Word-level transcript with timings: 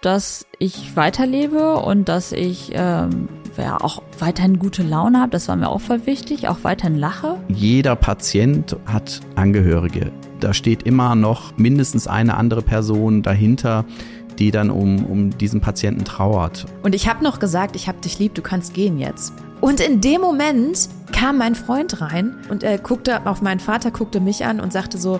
dass 0.00 0.46
ich 0.58 0.96
weiterlebe 0.96 1.76
und 1.76 2.08
dass 2.08 2.32
ich 2.32 2.70
ähm, 2.74 3.28
ja 3.56 3.80
auch 3.80 4.02
weiterhin 4.18 4.58
gute 4.58 4.82
Laune 4.82 5.20
habe. 5.20 5.30
Das 5.30 5.48
war 5.48 5.56
mir 5.56 5.68
auch 5.68 5.80
voll 5.80 6.06
wichtig, 6.06 6.48
auch 6.48 6.58
weiterhin 6.62 6.96
lache. 6.96 7.36
Jeder 7.48 7.96
Patient 7.96 8.76
hat 8.86 9.20
Angehörige. 9.34 10.12
Da 10.40 10.54
steht 10.54 10.84
immer 10.84 11.14
noch 11.14 11.56
mindestens 11.56 12.06
eine 12.06 12.36
andere 12.36 12.62
Person 12.62 13.22
dahinter, 13.22 13.84
die 14.38 14.52
dann 14.52 14.70
um, 14.70 15.04
um 15.04 15.36
diesen 15.36 15.60
Patienten 15.60 16.04
trauert. 16.04 16.66
Und 16.82 16.94
ich 16.94 17.08
habe 17.08 17.24
noch 17.24 17.40
gesagt, 17.40 17.74
ich 17.74 17.88
habe 17.88 17.98
dich 17.98 18.18
lieb, 18.20 18.34
du 18.34 18.42
kannst 18.42 18.74
gehen 18.74 18.98
jetzt. 18.98 19.32
Und 19.60 19.80
in 19.80 20.00
dem 20.00 20.20
Moment 20.20 20.88
kam 21.12 21.38
mein 21.38 21.56
Freund 21.56 22.00
rein 22.00 22.36
und 22.48 22.62
er 22.62 22.78
guckte 22.78 23.26
auf 23.26 23.42
meinen 23.42 23.58
Vater, 23.58 23.90
guckte 23.90 24.20
mich 24.20 24.44
an 24.44 24.60
und 24.60 24.72
sagte 24.72 24.98
so, 24.98 25.18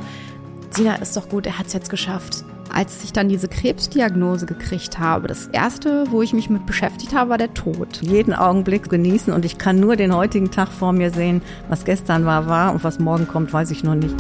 Sina, 0.71 0.95
ist 0.97 1.17
doch 1.17 1.29
gut, 1.29 1.47
er 1.47 1.59
hat 1.59 1.67
es 1.67 1.73
jetzt 1.73 1.91
geschafft. 1.91 2.45
Als 2.73 3.03
ich 3.03 3.13
dann 3.13 3.29
diese 3.29 3.49
Krebsdiagnose 3.49 4.47
gekriegt 4.47 4.99
habe, 4.99 5.27
das 5.27 5.47
erste, 5.49 6.05
wo 6.11 6.23
ich 6.23 6.33
mich 6.33 6.51
mit 6.51 6.67
beschäftigt 6.67 7.15
habe, 7.15 7.31
war 7.31 7.39
der 7.39 7.55
Tod. 7.55 8.01
Jeden 8.03 8.35
Augenblick 8.35 8.89
genießen 8.89 9.33
und 9.33 9.45
ich 9.45 9.59
kann 9.59 9.81
nur 9.81 9.97
den 9.97 10.15
heutigen 10.15 10.51
Tag 10.51 10.69
vor 10.69 10.93
mir 10.93 11.11
sehen. 11.11 11.43
Was 11.69 11.85
gestern 11.85 12.25
war, 12.25 12.47
war 12.47 12.73
und 12.73 12.85
was 12.85 12.99
morgen 12.99 13.27
kommt, 13.27 13.53
weiß 13.53 13.71
ich 13.71 13.85
noch 13.85 13.95
nicht. 13.95 14.15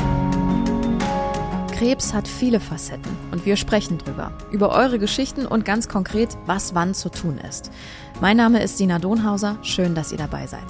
Krebs 1.78 2.12
hat 2.12 2.26
viele 2.26 2.58
Facetten 2.58 3.16
und 3.30 3.46
wir 3.46 3.56
sprechen 3.56 3.98
drüber. 3.98 4.32
Über 4.50 4.70
eure 4.70 4.98
Geschichten 4.98 5.46
und 5.46 5.64
ganz 5.64 5.88
konkret, 5.88 6.36
was 6.46 6.74
wann 6.74 6.92
zu 6.92 7.08
tun 7.08 7.38
ist. 7.48 7.70
Mein 8.20 8.36
Name 8.36 8.60
ist 8.62 8.78
Sina 8.78 8.98
Donhauser. 8.98 9.58
Schön, 9.62 9.94
dass 9.94 10.10
ihr 10.10 10.18
dabei 10.18 10.48
seid. 10.48 10.66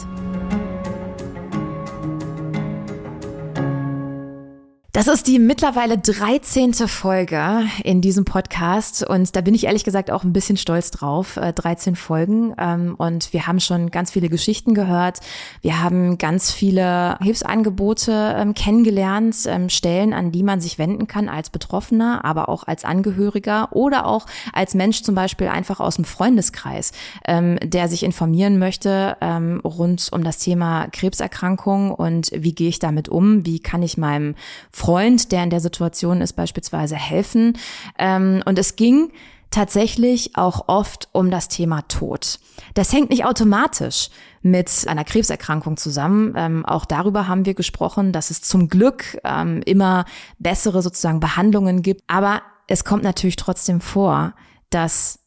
Das 4.99 5.07
ist 5.07 5.29
die 5.29 5.39
mittlerweile 5.39 5.97
13. 5.97 6.75
Folge 6.75 7.63
in 7.85 8.01
diesem 8.01 8.25
Podcast 8.25 9.09
und 9.09 9.37
da 9.37 9.43
bin 9.43 9.55
ich 9.55 9.67
ehrlich 9.67 9.85
gesagt 9.85 10.11
auch 10.11 10.25
ein 10.25 10.33
bisschen 10.33 10.57
stolz 10.57 10.91
drauf. 10.91 11.39
13 11.41 11.93
äh, 11.93 11.97
Folgen 11.97 12.53
ähm, 12.59 12.97
und 12.99 13.33
wir 13.33 13.47
haben 13.47 13.61
schon 13.61 13.93
ganz 13.93 14.11
viele 14.11 14.29
Geschichten 14.29 14.75
gehört. 14.75 15.21
Wir 15.63 15.81
haben 15.81 16.19
ganz 16.19 16.51
viele 16.51 17.17
Hilfsangebote 17.21 18.35
ähm, 18.37 18.55
kennengelernt, 18.55 19.37
ähm, 19.47 19.69
Stellen, 19.69 20.13
an 20.13 20.33
die 20.33 20.43
man 20.43 20.61
sich 20.61 20.81
wenden 20.81 21.07
kann 21.07 21.29
als 21.29 21.51
Betroffener, 21.51 22.25
aber 22.25 22.49
auch 22.49 22.67
als 22.67 22.85
Angehöriger 22.85 23.69
oder 23.71 24.05
auch 24.05 24.27
als 24.53 24.75
Mensch 24.75 25.05
zum 25.05 25.15
Beispiel 25.15 25.47
einfach 25.47 25.79
aus 25.79 25.95
dem 25.95 26.07
Freundeskreis, 26.07 26.91
der 27.29 27.89
sich 27.89 28.03
informieren 28.03 28.59
möchte 28.59 29.17
rund 29.65 30.09
um 30.11 30.25
das 30.25 30.39
Thema 30.39 30.89
Krebserkrankung 30.91 31.93
und 31.93 32.31
wie 32.35 32.55
gehe 32.55 32.69
ich 32.69 32.79
damit 32.79 33.09
um, 33.09 33.47
wie 33.47 33.61
kann 33.61 33.83
ich 33.83 33.97
meinem 33.97 34.35
Freund 34.73 34.88
Freund, 34.89 35.33
der 35.33 35.45
in 35.45 35.51
der 35.51 35.61
Situation 35.61 36.23
ist, 36.23 36.33
beispielsweise 36.33 36.97
helfen. 36.97 37.59
Ähm, 37.99 38.43
und 38.47 38.59
es 38.59 38.75
ging 38.75 39.13
tatsächlich 39.51 40.35
auch 40.35 40.67
oft 40.69 41.11
um 41.13 41.31
das 41.31 41.49
Thema 41.49 41.83
Tod. 41.89 42.39
Das 42.73 42.91
hängt 42.95 43.11
nicht 43.11 43.27
automatisch 43.27 44.09
mit 44.41 44.71
einer 44.87 45.05
Krebserkrankung 45.05 45.77
zusammen. 45.77 46.33
Ähm, 46.39 46.65
auch 46.65 46.87
darüber 46.87 47.29
haben 47.29 47.45
wir 47.45 47.53
gesprochen, 47.53 48.15
dass 48.15 48.31
es 48.31 48.41
zum 48.41 48.71
Glück 48.71 49.19
ähm, 49.25 49.61
immer 49.67 50.07
bessere 50.39 50.81
sozusagen 50.81 51.21
Behandlungen 51.21 51.83
gibt. 51.83 52.05
Aber 52.07 52.41
es 52.67 52.83
kommt 52.83 53.03
natürlich 53.03 53.37
trotzdem 53.37 53.83
vor, 53.83 54.33
dass, 54.71 55.19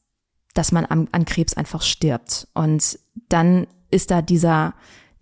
dass 0.56 0.72
man 0.72 0.86
an, 0.86 1.08
an 1.12 1.25
Krebs 1.25 1.53
einfach 1.53 1.84
stirbt. 1.84 2.48
Und 2.56 2.98
dann 3.30 3.68
ist 3.92 4.09
da 4.09 4.23
dieser, 4.23 4.73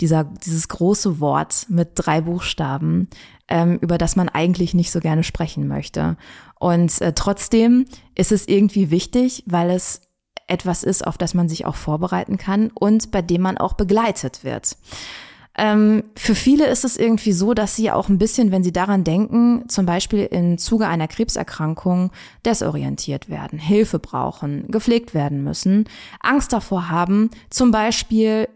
dieser, 0.02 0.23
dieses 0.23 0.67
große 0.67 1.19
Wort 1.19 1.66
mit 1.69 1.92
drei 1.95 2.22
Buchstaben, 2.22 3.08
ähm, 3.47 3.78
über 3.81 3.97
das 3.97 4.16
man 4.16 4.30
eigentlich 4.30 4.73
nicht 4.73 4.92
so 4.92 5.00
gerne 5.00 5.23
sprechen 5.23 5.67
möchte. 5.67 6.17
Und 6.59 7.02
äh, 7.02 7.14
trotzdem 7.14 7.86
ist 8.16 8.31
es 8.31 8.47
irgendwie 8.47 8.92
wichtig, 8.92 9.44
weil 9.47 9.70
es 9.72 10.02
etwas 10.47 10.83
ist, 10.83 11.05
auf 11.05 11.17
das 11.17 11.33
man 11.33 11.47
sich 11.47 11.66
auch 11.66 11.75
vorbereiten 11.75 12.38
kann 12.38 12.72
und 12.73 13.11
bei 13.11 13.22
dem 13.22 13.42
man 13.42 13.58
auch 13.58 13.73
begleitet 13.73 14.44
wird. 14.44 14.77
Ähm, 15.58 16.03
für 16.16 16.36
viele 16.36 16.67
ist 16.67 16.86
es 16.86 16.95
irgendwie 16.95 17.33
so, 17.33 17.54
dass 17.54 17.76
sie 17.76 17.92
auch 17.92 18.08
ein 18.08 18.17
bisschen, 18.17 18.52
wenn 18.52 18.64
sie 18.64 18.71
daran 18.71 19.04
denken, 19.04 19.67
zum 19.67 19.86
Beispiel 19.86 20.26
im 20.32 20.58
Zuge 20.58 20.88
einer 20.88 21.08
Krebserkrankung 21.08 22.11
desorientiert 22.45 23.30
werden, 23.30 23.59
Hilfe 23.59 23.99
brauchen, 23.99 24.67
gepflegt 24.70 25.14
werden 25.14 25.43
müssen, 25.43 25.86
Angst 26.21 26.54
davor 26.54 26.89
haben, 26.89 27.30
zum 27.49 27.71
Beispiel 27.71 28.48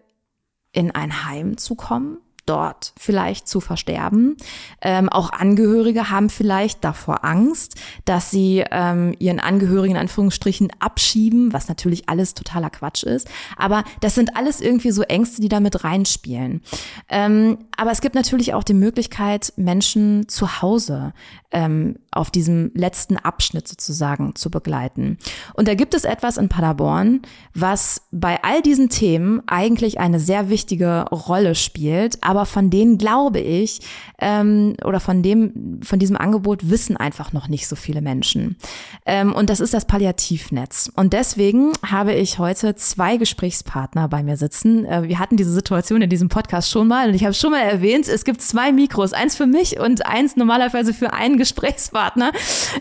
in 0.73 0.91
ein 0.91 1.25
Heim 1.25 1.57
zu 1.57 1.75
kommen, 1.75 2.17
dort 2.45 2.93
vielleicht 2.97 3.47
zu 3.47 3.61
versterben. 3.61 4.35
Ähm, 4.81 5.07
auch 5.07 5.31
Angehörige 5.31 6.09
haben 6.09 6.29
vielleicht 6.29 6.83
davor 6.83 7.23
Angst, 7.23 7.75
dass 8.05 8.31
sie 8.31 8.65
ähm, 8.69 9.15
ihren 9.19 9.39
Angehörigen 9.39 9.95
in 9.95 10.01
Anführungsstrichen 10.01 10.69
abschieben, 10.79 11.53
was 11.53 11.69
natürlich 11.69 12.09
alles 12.09 12.33
totaler 12.33 12.69
Quatsch 12.69 13.03
ist. 13.03 13.29
Aber 13.55 13.83
das 14.01 14.15
sind 14.15 14.35
alles 14.35 14.59
irgendwie 14.59 14.91
so 14.91 15.03
Ängste, 15.03 15.41
die 15.41 15.49
da 15.49 15.59
mit 15.59 15.83
reinspielen. 15.83 16.61
Ähm, 17.07 17.59
aber 17.77 17.91
es 17.91 18.01
gibt 18.01 18.15
natürlich 18.15 18.53
auch 18.53 18.63
die 18.63 18.73
Möglichkeit, 18.73 19.53
Menschen 19.55 20.27
zu 20.27 20.61
Hause 20.61 21.13
ähm, 21.51 21.95
auf 22.13 22.31
diesem 22.31 22.71
letzten 22.73 23.17
Abschnitt 23.17 23.67
sozusagen 23.67 24.35
zu 24.35 24.49
begleiten. 24.49 25.17
Und 25.53 25.67
da 25.67 25.75
gibt 25.75 25.93
es 25.93 26.03
etwas 26.03 26.37
in 26.37 26.49
Paderborn, 26.49 27.21
was 27.53 28.03
bei 28.11 28.43
all 28.43 28.61
diesen 28.61 28.89
Themen 28.89 29.41
eigentlich 29.47 29.99
eine 29.99 30.19
sehr 30.19 30.49
wichtige 30.49 31.05
Rolle 31.11 31.55
spielt, 31.55 32.23
aber 32.23 32.45
von 32.45 32.69
denen 32.69 32.97
glaube 32.97 33.39
ich, 33.39 33.81
ähm, 34.19 34.75
oder 34.83 34.99
von 34.99 35.23
dem, 35.23 35.79
von 35.83 35.99
diesem 35.99 36.17
Angebot 36.17 36.69
wissen 36.69 36.97
einfach 36.97 37.33
noch 37.33 37.47
nicht 37.47 37.67
so 37.67 37.75
viele 37.75 38.01
Menschen. 38.01 38.57
Ähm, 39.05 39.33
und 39.33 39.49
das 39.49 39.59
ist 39.59 39.73
das 39.73 39.85
Palliativnetz. 39.85 40.91
Und 40.95 41.13
deswegen 41.13 41.71
habe 41.85 42.13
ich 42.13 42.39
heute 42.39 42.75
zwei 42.75 43.17
Gesprächspartner 43.17 44.07
bei 44.07 44.23
mir 44.23 44.37
sitzen. 44.37 44.85
Äh, 44.85 45.03
wir 45.07 45.19
hatten 45.19 45.37
diese 45.37 45.51
Situation 45.51 46.01
in 46.01 46.09
diesem 46.09 46.29
Podcast 46.29 46.69
schon 46.69 46.87
mal 46.87 47.09
und 47.09 47.15
ich 47.15 47.23
habe 47.23 47.33
schon 47.33 47.51
mal 47.51 47.61
erwähnt, 47.61 48.07
es 48.07 48.23
gibt 48.23 48.41
zwei 48.41 48.71
Mikros, 48.71 49.13
eins 49.13 49.35
für 49.35 49.47
mich 49.47 49.79
und 49.79 50.05
eins 50.05 50.35
normalerweise 50.35 50.93
für 50.93 51.13
einen 51.13 51.37
Gesprächspartner. 51.37 52.02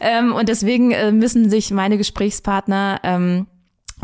Ähm, 0.01 0.33
und 0.33 0.49
deswegen 0.49 0.91
äh, 0.93 1.13
müssen 1.13 1.51
sich 1.51 1.71
meine 1.71 1.99
Gesprächspartner 1.99 3.01
ähm, 3.03 3.47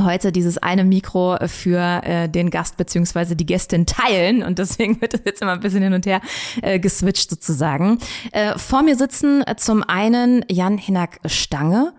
heute 0.02 0.32
dieses 0.32 0.58
eine 0.58 0.84
Mikro 0.84 1.36
für 1.46 2.02
äh, 2.04 2.28
den 2.28 2.50
Gast 2.50 2.76
beziehungsweise 2.76 3.36
die 3.36 3.46
Gästin 3.46 3.86
teilen 3.86 4.42
und 4.42 4.58
deswegen 4.58 5.00
wird 5.00 5.14
es 5.14 5.22
jetzt 5.24 5.42
immer 5.42 5.52
ein 5.52 5.60
bisschen 5.60 5.82
hin 5.82 5.92
und 5.92 6.06
her 6.06 6.20
äh, 6.62 6.78
geswitcht 6.78 7.30
sozusagen. 7.30 7.98
Äh, 8.32 8.56
vor 8.58 8.82
mir 8.82 8.96
sitzen 8.96 9.42
zum 9.56 9.82
einen 9.82 10.44
Jan 10.48 10.78
Hinak 10.78 11.20
Stange. 11.26 11.92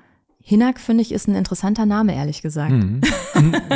Hinak, 0.50 0.80
finde 0.80 1.04
ich, 1.04 1.12
ist 1.12 1.28
ein 1.28 1.36
interessanter 1.36 1.86
Name, 1.86 2.16
ehrlich 2.16 2.42
gesagt. 2.42 2.72
Mhm. 2.72 3.02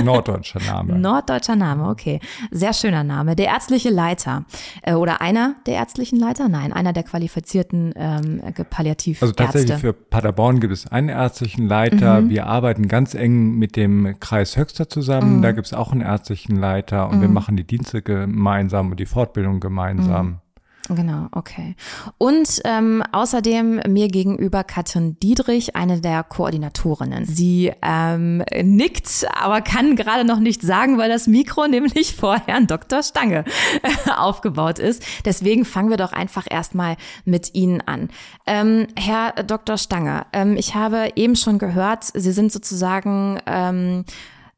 Norddeutscher 0.04 0.60
Name. 0.60 0.94
Norddeutscher 0.98 1.56
Name, 1.56 1.88
okay. 1.88 2.20
Sehr 2.50 2.74
schöner 2.74 3.04
Name. 3.04 3.36
Der 3.36 3.46
ärztliche 3.46 3.92
Leiter 3.92 4.46
äh, 4.82 4.96
oder 4.96 5.22
einer 5.22 5.54
der 5.68 5.76
ärztlichen 5.76 6.18
Leiter? 6.18 6.50
Nein, 6.50 6.74
einer 6.74 6.92
der 6.92 7.04
qualifizierten 7.04 7.94
ähm, 7.96 8.42
Palliativärzte. 8.72 9.24
Also 9.24 9.36
tatsächlich 9.36 9.78
für 9.78 9.94
Paderborn 9.94 10.60
gibt 10.62 10.74
es 10.74 10.88
einen 10.88 11.10
ärztlichen 11.10 11.68
Leiter. 11.68 12.22
Mhm. 12.22 12.30
Wir 12.32 12.48
arbeiten 12.48 12.88
ganz 12.88 13.14
eng 13.14 13.54
mit 13.60 13.76
dem 13.76 14.20
Kreis 14.20 14.58
Höxter 14.58 14.90
zusammen. 14.90 15.38
Mhm. 15.38 15.42
Da 15.44 15.52
gibt 15.52 15.68
es 15.68 15.74
auch 15.76 15.92
einen 15.92 16.02
ärztlichen 16.02 16.56
Leiter 16.56 17.08
und 17.08 17.22
wir 17.22 17.28
mhm. 17.28 17.36
machen 17.36 17.56
die 17.56 17.68
Dienste 17.68 18.02
gemeinsam 18.02 18.90
und 18.90 19.00
die 19.00 19.06
Fortbildung 19.06 19.60
gemeinsam. 19.60 20.40
Genau, 20.90 21.28
okay. 21.32 21.78
Und 22.18 22.62
ähm, 22.66 23.04
außerdem 23.14 23.84
mir 23.88 24.10
gegenüber 24.10 24.66
Katrin 24.66 25.18
Diedrich, 25.18 25.78
eine 25.78 26.02
der 26.02 26.24
Koordinatorinnen. 26.24 27.24
Sie 27.26 27.72
ähm, 27.82 28.44
nickt, 28.62 29.26
aber 29.34 29.62
kann 29.62 29.96
gerade 29.96 30.26
noch 30.26 30.40
nicht 30.40 30.62
sagen, 30.62 30.98
weil 30.98 31.10
das 31.10 31.26
Mikro 31.26 31.68
nämlich 31.70 32.16
vor 32.16 32.36
Herrn 32.46 32.68
Dr. 32.68 33.02
Stange 33.02 33.46
aufgebaut 34.18 34.78
ist. 34.78 35.04
Deswegen 35.24 35.64
fangen 35.64 35.90
wir 35.90 35.98
doch 35.98 36.12
einfach 36.12 36.48
erstmal 36.50 36.98
mit 37.24 37.56
Ihnen 37.56 37.80
an. 37.80 38.10
Ähm, 38.46 38.88
Herr 38.98 39.32
Dr. 39.44 39.78
Stange, 39.78 40.26
ähm, 40.34 40.58
ich 40.58 40.76
habe 40.76 41.12
eben 41.16 41.38
schon 41.38 41.60
gehört, 41.60 42.04
Sie 42.14 42.34
sind 42.34 42.52
sozusagen 42.52 43.40
ähm, 43.46 44.04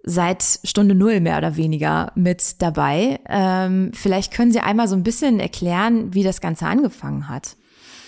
seit 0.06 0.60
Stunde 0.64 0.96
Null 0.96 1.20
mehr 1.20 1.38
oder 1.38 1.58
weniger 1.58 2.12
mit 2.16 2.62
dabei. 2.62 3.20
Ähm, 3.28 3.92
vielleicht 3.94 4.32
können 4.34 4.52
Sie 4.52 4.60
einmal 4.60 4.88
so 4.88 4.96
ein 4.96 5.04
bisschen 5.04 5.40
erklären, 5.40 6.14
wie 6.14 6.24
das 6.24 6.42
Ganze 6.42 6.68
angefangen 6.68 7.28
hat 7.28 7.58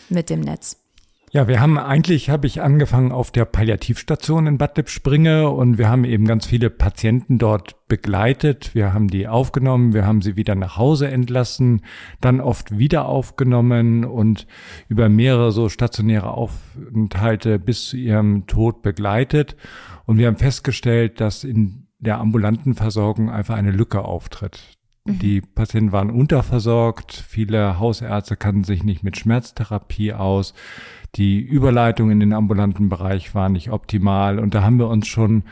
mit 0.10 0.30
dem 0.30 0.42
Netz. 0.42 0.78
Ja, 1.30 1.50
wir 1.50 1.60
haben 1.60 1.78
eigentlich, 1.78 2.30
habe 2.30 2.48
ich 2.48 2.62
angefangen 2.62 3.12
auf 3.12 3.32
der 3.32 3.44
Palliativstation 3.44 4.48
in 4.48 4.58
Bad 4.58 4.78
Lippspringe 4.78 5.50
und 5.50 5.78
wir 5.78 5.90
haben 5.90 6.06
eben 6.06 6.26
ganz 6.26 6.46
viele 6.46 6.70
Patienten 6.70 7.38
dort 7.38 7.88
begleitet. 7.90 8.74
Wir 8.74 8.94
haben 8.94 9.10
die 9.10 9.28
aufgenommen, 9.28 9.94
wir 9.94 10.06
haben 10.06 10.22
sie 10.22 10.38
wieder 10.38 10.56
nach 10.56 10.78
Hause 10.78 11.10
entlassen, 11.10 11.82
dann 12.22 12.40
oft 12.40 12.78
wieder 12.78 13.08
aufgenommen 13.08 14.06
und 14.06 14.48
über 14.88 15.10
mehrere 15.10 15.52
so 15.52 15.68
stationäre 15.68 16.32
Aufenthalte 16.32 17.60
bis 17.60 17.90
zu 17.90 17.98
ihrem 17.98 18.48
Tod 18.48 18.82
begleitet. 18.82 19.58
Und 20.06 20.18
wir 20.18 20.28
haben 20.28 20.38
festgestellt, 20.38 21.20
dass 21.20 21.44
in 21.44 21.87
der 22.00 22.20
ambulanten 22.20 22.76
Versorgung 22.76 23.30
einfach 23.30 23.56
eine 23.56 23.72
Lücke 23.72 24.04
auftritt. 24.04 24.78
Die 25.10 25.40
Patienten 25.40 25.94
waren 25.94 26.10
unterversorgt, 26.10 27.14
viele 27.14 27.80
Hausärzte 27.80 28.36
kannten 28.36 28.66
sich 28.66 28.84
nicht 28.84 29.04
mit 29.04 29.16
Schmerztherapie 29.18 30.12
aus, 30.12 30.54
die 31.16 31.40
Überleitung 31.40 32.12
in 32.12 32.20
den 32.20 32.34
ambulanten 32.34 32.90
Bereich 32.90 33.34
war 33.34 33.48
nicht 33.48 33.72
optimal 33.72 34.38
und 34.38 34.54
da 34.54 34.64
haben 34.64 34.80
wir 34.80 34.90
uns 34.90 35.08
schon 35.08 35.44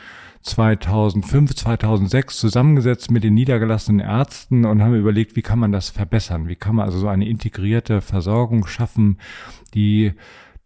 2005, 0.42 1.56
2006 1.56 2.38
zusammengesetzt 2.38 3.10
mit 3.10 3.24
den 3.24 3.34
niedergelassenen 3.34 4.06
Ärzten 4.06 4.66
und 4.66 4.84
haben 4.84 4.94
überlegt, 4.94 5.36
wie 5.36 5.42
kann 5.42 5.58
man 5.58 5.72
das 5.72 5.90
verbessern? 5.90 6.48
Wie 6.48 6.56
kann 6.56 6.76
man 6.76 6.86
also 6.86 7.00
so 7.00 7.08
eine 7.08 7.28
integrierte 7.28 8.02
Versorgung 8.02 8.68
schaffen, 8.68 9.18
die 9.74 10.14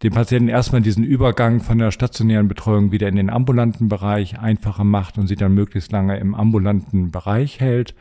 den 0.02 0.12
Patienten 0.12 0.48
erstmal 0.48 0.80
diesen 0.80 1.04
Übergang 1.04 1.60
von 1.60 1.78
der 1.78 1.90
stationären 1.90 2.48
Betreuung 2.48 2.90
wieder 2.90 3.08
in 3.08 3.16
den 3.16 3.30
ambulanten 3.30 3.88
Bereich 3.88 4.38
einfacher 4.38 4.84
macht 4.84 5.18
und 5.18 5.26
sie 5.26 5.36
dann 5.36 5.52
möglichst 5.52 5.92
lange 5.92 6.18
im 6.18 6.34
ambulanten 6.34 7.10
Bereich 7.10 7.60
hält. 7.60 7.94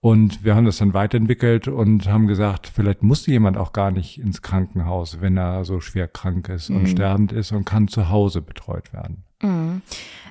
Und 0.00 0.44
wir 0.44 0.54
haben 0.54 0.64
das 0.64 0.78
dann 0.78 0.94
weiterentwickelt 0.94 1.66
und 1.66 2.08
haben 2.08 2.28
gesagt, 2.28 2.70
vielleicht 2.72 3.02
muss 3.02 3.26
jemand 3.26 3.56
auch 3.56 3.72
gar 3.72 3.90
nicht 3.90 4.20
ins 4.20 4.42
Krankenhaus, 4.42 5.20
wenn 5.20 5.36
er 5.36 5.64
so 5.64 5.80
schwer 5.80 6.06
krank 6.06 6.48
ist 6.48 6.70
und 6.70 6.82
mhm. 6.82 6.86
sterbend 6.86 7.32
ist 7.32 7.52
und 7.52 7.64
kann 7.64 7.88
zu 7.88 8.08
Hause 8.08 8.40
betreut 8.40 8.92
werden. 8.92 9.24
Mhm. 9.42 9.82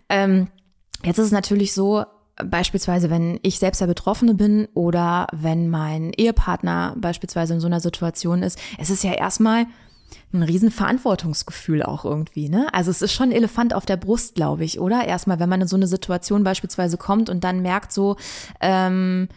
Ähm, 0.09 0.47
jetzt 1.03 1.19
ist 1.19 1.25
es 1.25 1.31
natürlich 1.31 1.73
so, 1.73 2.05
Beispielsweise, 2.45 3.09
wenn 3.09 3.39
ich 3.41 3.57
selbst 3.57 3.81
der 3.81 3.87
Betroffene 3.87 4.35
bin 4.35 4.67
oder 4.75 5.25
wenn 5.33 5.69
mein 5.69 6.13
Ehepartner 6.13 6.95
beispielsweise 6.95 7.55
in 7.55 7.59
so 7.59 7.65
einer 7.65 7.79
Situation 7.79 8.43
ist, 8.43 8.59
es 8.77 8.91
ist 8.91 9.03
ja 9.03 9.13
erstmal 9.13 9.65
ein 10.33 10.43
riesen 10.43 10.71
Verantwortungsgefühl 10.71 11.83
auch 11.83 12.05
irgendwie, 12.05 12.49
ne? 12.49 12.67
Also 12.73 12.91
es 12.91 13.01
ist 13.01 13.13
schon 13.13 13.29
ein 13.29 13.35
Elefant 13.35 13.73
auf 13.73 13.85
der 13.85 13.97
Brust, 13.97 14.35
glaube 14.35 14.63
ich, 14.63 14.79
oder? 14.79 15.05
Erstmal, 15.05 15.39
wenn 15.39 15.49
man 15.49 15.61
in 15.61 15.67
so 15.67 15.75
eine 15.75 15.87
Situation 15.87 16.43
beispielsweise 16.43 16.97
kommt 16.97 17.29
und 17.29 17.43
dann 17.43 17.61
merkt 17.61 17.91
so, 17.93 18.17
ähm, 18.61 19.29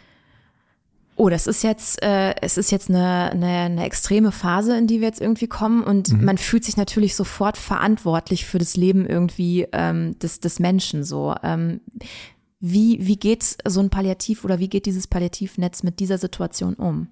oh, 1.16 1.28
das 1.28 1.46
ist 1.46 1.62
jetzt, 1.62 2.02
äh, 2.02 2.34
es 2.40 2.56
ist 2.56 2.70
jetzt 2.72 2.88
eine, 2.88 3.30
eine, 3.30 3.46
eine 3.46 3.84
extreme 3.84 4.32
Phase, 4.32 4.76
in 4.76 4.86
die 4.86 5.00
wir 5.00 5.08
jetzt 5.08 5.20
irgendwie 5.20 5.48
kommen 5.48 5.84
und 5.84 6.12
mhm. 6.12 6.24
man 6.24 6.38
fühlt 6.38 6.64
sich 6.64 6.76
natürlich 6.76 7.14
sofort 7.14 7.56
verantwortlich 7.56 8.46
für 8.46 8.58
das 8.58 8.76
Leben 8.76 9.06
irgendwie 9.06 9.66
ähm, 9.72 10.18
des, 10.18 10.40
des 10.40 10.58
Menschen 10.60 11.04
so. 11.04 11.34
Ähm, 11.42 11.80
wie, 12.58 13.06
wie 13.06 13.16
geht 13.16 13.56
so 13.66 13.80
ein 13.80 13.90
Palliativ 13.90 14.44
oder 14.44 14.58
wie 14.58 14.68
geht 14.68 14.86
dieses 14.86 15.06
Palliativnetz 15.06 15.82
mit 15.82 16.00
dieser 16.00 16.18
Situation 16.18 16.74
um? 16.74 17.08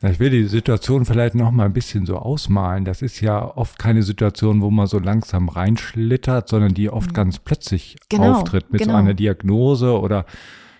Ich 0.00 0.20
will 0.20 0.30
die 0.30 0.44
Situation 0.44 1.04
vielleicht 1.04 1.34
noch 1.34 1.50
mal 1.50 1.64
ein 1.64 1.72
bisschen 1.72 2.06
so 2.06 2.18
ausmalen. 2.18 2.84
Das 2.84 3.02
ist 3.02 3.20
ja 3.20 3.56
oft 3.56 3.80
keine 3.80 4.04
Situation, 4.04 4.60
wo 4.60 4.70
man 4.70 4.86
so 4.86 5.00
langsam 5.00 5.48
reinschlittert, 5.48 6.48
sondern 6.48 6.72
die 6.72 6.88
oft 6.88 7.10
mhm. 7.10 7.14
ganz 7.14 7.38
plötzlich 7.40 7.96
genau, 8.08 8.34
auftritt 8.34 8.70
mit 8.70 8.82
genau. 8.82 8.92
so 8.92 8.98
einer 8.98 9.14
Diagnose 9.14 9.98
oder 9.98 10.24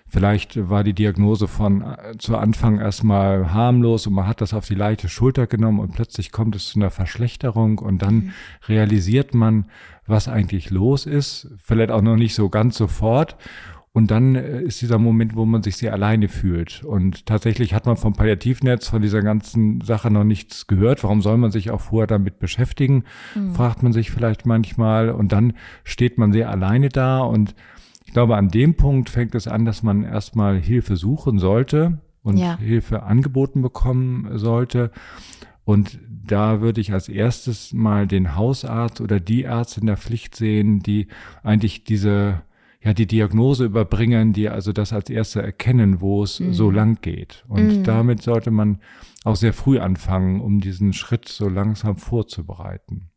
vielleicht 0.07 0.71
war 0.71 0.85
die 0.85 0.95
Diagnose 0.95 1.49
von 1.49 1.83
äh, 1.83 2.17
zu 2.19 2.37
Anfang 2.37 2.79
erstmal 2.79 3.53
harmlos 3.53 4.07
und 4.07 4.15
man 4.15 4.29
hat 4.29 4.41
das 4.41 4.55
auf 4.55 4.67
die 4.67 4.77
leichte 4.77 5.09
Schulter 5.09 5.49
genommen 5.49 5.81
und 5.81 5.95
plötzlich 5.95 6.31
kommt 6.31 6.55
es 6.55 6.69
zu 6.69 6.79
einer 6.79 6.91
Verschlechterung 6.91 7.79
und 7.79 8.01
dann 8.03 8.15
mhm. 8.15 8.33
realisiert 8.69 9.35
man, 9.35 9.67
was 10.07 10.29
eigentlich 10.29 10.71
los 10.71 11.07
ist, 11.07 11.49
vielleicht 11.63 11.91
auch 11.91 12.03
noch 12.03 12.17
nicht 12.17 12.37
so 12.37 12.49
ganz 12.49 12.77
sofort 12.79 13.37
und 13.93 14.11
dann 14.11 14.35
äh, 14.35 14.63
ist 14.63 14.81
dieser 14.83 14.99
Moment, 14.99 15.35
wo 15.35 15.45
man 15.45 15.63
sich 15.63 15.77
sehr 15.77 15.93
alleine 15.93 16.29
fühlt. 16.29 16.85
Und 16.85 17.27
tatsächlich 17.27 17.75
hat 17.75 17.87
man 17.87 17.97
vom 17.97 18.13
Palliativnetz, 18.13 18.89
von 18.89 19.03
dieser 19.03 19.23
ganzen 19.23 19.81
Sache 19.81 20.11
noch 20.11 20.25
nichts 20.25 20.67
gehört. 20.67 21.03
Warum 21.03 21.23
soll 21.23 21.39
man 21.39 21.51
sich 21.51 21.71
auch 21.71 21.81
vorher 21.81 22.07
damit 22.07 22.39
beschäftigen? 22.39 23.05
Mhm. 23.35 23.55
Fragt 23.55 23.83
man 23.83 23.93
sich 23.93 24.11
vielleicht 24.11 24.47
manchmal. 24.47 25.11
Und 25.11 25.33
dann 25.33 25.55
steht 25.85 26.19
man 26.19 26.33
sehr 26.33 26.51
alleine 26.51 26.91
da. 26.91 27.21
Und 27.21 27.55
ich 28.05 28.13
glaube, 28.13 28.37
an 28.37 28.49
dem 28.49 28.75
Punkt 28.75 29.11
fängt 29.11 29.35
es 29.35 29.49
an, 29.49 29.65
dass 29.65 29.83
man 29.83 30.05
erstmal 30.05 30.59
Hilfe 30.59 30.97
suchen 30.97 31.39
sollte 31.39 31.99
und 32.23 32.37
ja. 32.37 32.59
Hilfe 32.59 33.03
angeboten 33.03 33.63
bekommen 33.63 34.39
sollte. 34.39 34.91
Und 35.65 35.99
da 36.09 36.61
würde 36.61 36.81
ich 36.81 36.93
als 36.93 37.09
erstes 37.09 37.73
mal 37.73 38.07
den 38.07 38.37
Hausarzt 38.37 39.01
oder 39.01 39.19
die 39.19 39.43
Ärzte 39.43 39.81
in 39.81 39.87
der 39.87 39.97
Pflicht 39.97 40.37
sehen, 40.37 40.81
die 40.81 41.09
eigentlich 41.43 41.85
diese 41.85 42.43
ja 42.81 42.95
die 42.95 43.07
Diagnose 43.07 43.65
überbringen, 43.65 44.33
die 44.33 44.49
also 44.49 44.73
das 44.73 44.93
als 44.93 45.11
erste 45.11 45.43
erkennen, 45.43 46.01
wo 46.01 46.23
es 46.23 46.41
mhm. 46.41 46.53
so 46.53 46.71
lang 46.71 47.01
geht. 47.01 47.45
Und 47.49 47.79
mhm. 47.79 47.85
damit 47.85 48.23
sollte 48.23 48.51
man 48.51 48.81
auch 49.25 49.37
sehr 49.37 49.53
früh 49.53 49.79
anfangen, 49.79 50.41
um 50.41 50.61
diesen 50.61 50.93
Schritt 50.93 51.29
so 51.29 51.49
langsam 51.49 51.97
vorzubereiten. 51.97 53.11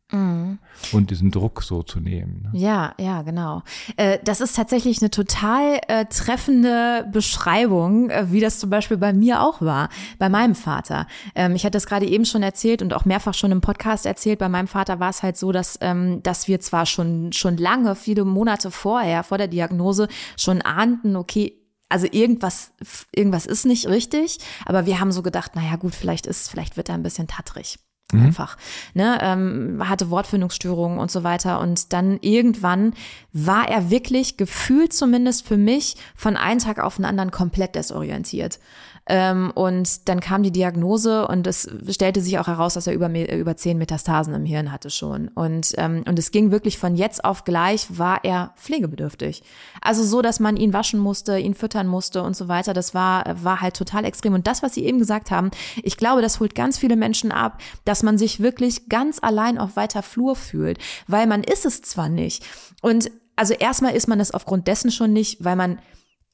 Mhm. 0.52 0.96
Und 0.96 1.10
diesen 1.10 1.30
Druck 1.30 1.62
so 1.62 1.82
zu 1.82 2.00
nehmen. 2.00 2.50
Ne? 2.52 2.58
Ja, 2.58 2.94
ja, 2.98 3.22
genau. 3.22 3.62
Äh, 3.96 4.18
das 4.24 4.40
ist 4.40 4.56
tatsächlich 4.56 5.00
eine 5.00 5.10
total 5.10 5.80
äh, 5.88 6.04
treffende 6.06 7.08
Beschreibung, 7.12 8.10
äh, 8.10 8.30
wie 8.30 8.40
das 8.40 8.58
zum 8.58 8.70
Beispiel 8.70 8.96
bei 8.96 9.12
mir 9.12 9.42
auch 9.42 9.60
war, 9.60 9.88
bei 10.18 10.28
meinem 10.28 10.54
Vater. 10.54 11.06
Ähm, 11.34 11.54
ich 11.54 11.64
hatte 11.64 11.72
das 11.72 11.86
gerade 11.86 12.06
eben 12.06 12.24
schon 12.24 12.42
erzählt 12.42 12.82
und 12.82 12.92
auch 12.94 13.04
mehrfach 13.04 13.34
schon 13.34 13.52
im 13.52 13.60
Podcast 13.60 14.06
erzählt. 14.06 14.38
Bei 14.38 14.48
meinem 14.48 14.68
Vater 14.68 15.00
war 15.00 15.10
es 15.10 15.22
halt 15.22 15.36
so, 15.36 15.52
dass, 15.52 15.78
ähm, 15.80 16.22
dass 16.22 16.48
wir 16.48 16.60
zwar 16.60 16.86
schon, 16.86 17.32
schon 17.32 17.56
lange, 17.56 17.94
viele 17.94 18.24
Monate 18.24 18.70
vorher, 18.70 19.22
vor 19.22 19.38
der 19.38 19.48
Diagnose, 19.48 20.08
schon 20.36 20.62
ahnten, 20.62 21.16
okay, 21.16 21.58
also 21.88 22.06
irgendwas, 22.10 22.72
irgendwas 23.14 23.44
ist 23.44 23.66
nicht 23.66 23.86
richtig, 23.86 24.38
aber 24.64 24.86
wir 24.86 24.98
haben 24.98 25.12
so 25.12 25.22
gedacht, 25.22 25.54
naja 25.54 25.76
gut, 25.76 25.94
vielleicht 25.94 26.26
ist, 26.26 26.48
vielleicht 26.48 26.78
wird 26.78 26.88
er 26.88 26.94
ein 26.94 27.02
bisschen 27.02 27.28
tattrig 27.28 27.78
mhm. 28.12 28.26
einfach. 28.26 28.56
Ne, 28.94 29.18
ähm, 29.20 29.82
hatte 29.88 30.10
Wortfindungsstörungen 30.10 30.98
und 30.98 31.10
so 31.10 31.24
weiter. 31.24 31.60
Und 31.60 31.92
dann 31.92 32.18
irgendwann 32.20 32.94
war 33.32 33.68
er 33.68 33.90
wirklich 33.90 34.36
gefühlt 34.36 34.92
zumindest 34.92 35.46
für 35.46 35.56
mich 35.56 35.96
von 36.14 36.36
einem 36.36 36.60
Tag 36.60 36.78
auf 36.78 36.96
den 36.96 37.04
anderen 37.04 37.30
komplett 37.30 37.74
desorientiert. 37.74 38.58
Ähm, 39.06 39.50
und 39.54 40.08
dann 40.08 40.20
kam 40.20 40.42
die 40.42 40.52
Diagnose 40.52 41.26
und 41.26 41.46
es 41.46 41.68
stellte 41.88 42.20
sich 42.20 42.38
auch 42.38 42.46
heraus, 42.46 42.74
dass 42.74 42.86
er 42.86 42.94
über, 42.94 43.08
über 43.08 43.56
zehn 43.56 43.78
Metastasen 43.78 44.32
im 44.32 44.44
Hirn 44.44 44.70
hatte 44.70 44.90
schon. 44.90 45.28
Und, 45.28 45.72
ähm, 45.76 46.04
und 46.06 46.18
es 46.18 46.30
ging 46.30 46.52
wirklich 46.52 46.78
von 46.78 46.94
jetzt 46.94 47.24
auf 47.24 47.44
gleich, 47.44 47.98
war 47.98 48.24
er 48.24 48.54
pflegebedürftig. 48.56 49.42
Also 49.80 50.04
so, 50.04 50.22
dass 50.22 50.38
man 50.38 50.56
ihn 50.56 50.72
waschen 50.72 51.00
musste, 51.00 51.38
ihn 51.38 51.54
füttern 51.54 51.88
musste 51.88 52.22
und 52.22 52.36
so 52.36 52.46
weiter. 52.46 52.74
Das 52.74 52.94
war, 52.94 53.24
war 53.42 53.60
halt 53.60 53.74
total 53.74 54.04
extrem. 54.04 54.34
Und 54.34 54.46
das, 54.46 54.62
was 54.62 54.74
Sie 54.74 54.84
eben 54.84 54.98
gesagt 54.98 55.30
haben, 55.30 55.50
ich 55.82 55.96
glaube, 55.96 56.22
das 56.22 56.38
holt 56.38 56.54
ganz 56.54 56.78
viele 56.78 56.96
Menschen 56.96 57.32
ab, 57.32 57.60
dass 57.84 58.04
man 58.04 58.18
sich 58.18 58.40
wirklich 58.40 58.88
ganz 58.88 59.18
allein 59.20 59.58
auf 59.58 59.74
weiter 59.74 60.02
Flur 60.02 60.36
fühlt, 60.36 60.78
weil 61.08 61.26
man 61.26 61.42
ist 61.42 61.66
es 61.66 61.82
zwar 61.82 62.08
nicht. 62.08 62.44
Und 62.82 63.10
also 63.34 63.54
erstmal 63.54 63.94
ist 63.94 64.08
man 64.08 64.20
es 64.20 64.30
aufgrund 64.30 64.68
dessen 64.68 64.92
schon 64.92 65.12
nicht, 65.12 65.42
weil 65.42 65.56
man 65.56 65.78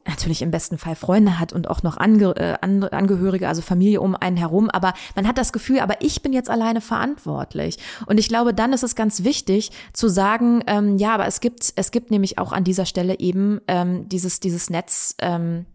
natürlich 0.06 0.42
im 0.42 0.50
besten 0.50 0.78
Fall 0.78 0.96
Freunde 0.96 1.38
hat 1.38 1.52
und 1.52 1.68
auch 1.68 1.82
noch 1.82 1.96
Ange 1.96 2.34
äh, 2.36 2.56
Angehörige, 2.60 3.48
also 3.48 3.62
Familie 3.62 4.00
um 4.00 4.14
einen 4.14 4.36
herum, 4.36 4.70
aber 4.70 4.94
man 5.14 5.28
hat 5.28 5.38
das 5.38 5.52
Gefühl, 5.52 5.80
aber 5.80 6.00
ich 6.00 6.22
bin 6.22 6.32
jetzt 6.32 6.50
alleine 6.50 6.80
verantwortlich. 6.80 7.78
Und 8.06 8.18
ich 8.18 8.28
glaube, 8.28 8.54
dann 8.54 8.72
ist 8.72 8.82
es 8.82 8.94
ganz 8.94 9.24
wichtig 9.24 9.70
zu 9.92 10.08
sagen, 10.08 10.62
ähm, 10.66 10.96
ja, 10.98 11.14
aber 11.14 11.26
es 11.26 11.40
gibt, 11.40 11.72
es 11.76 11.90
gibt 11.90 12.10
nämlich 12.10 12.38
auch 12.38 12.52
an 12.52 12.64
dieser 12.64 12.86
Stelle 12.86 13.18
eben 13.18 13.60
ähm, 13.68 14.08
dieses, 14.08 14.40
dieses 14.40 14.70
Netz, 14.70 15.14
ähm, 15.20 15.66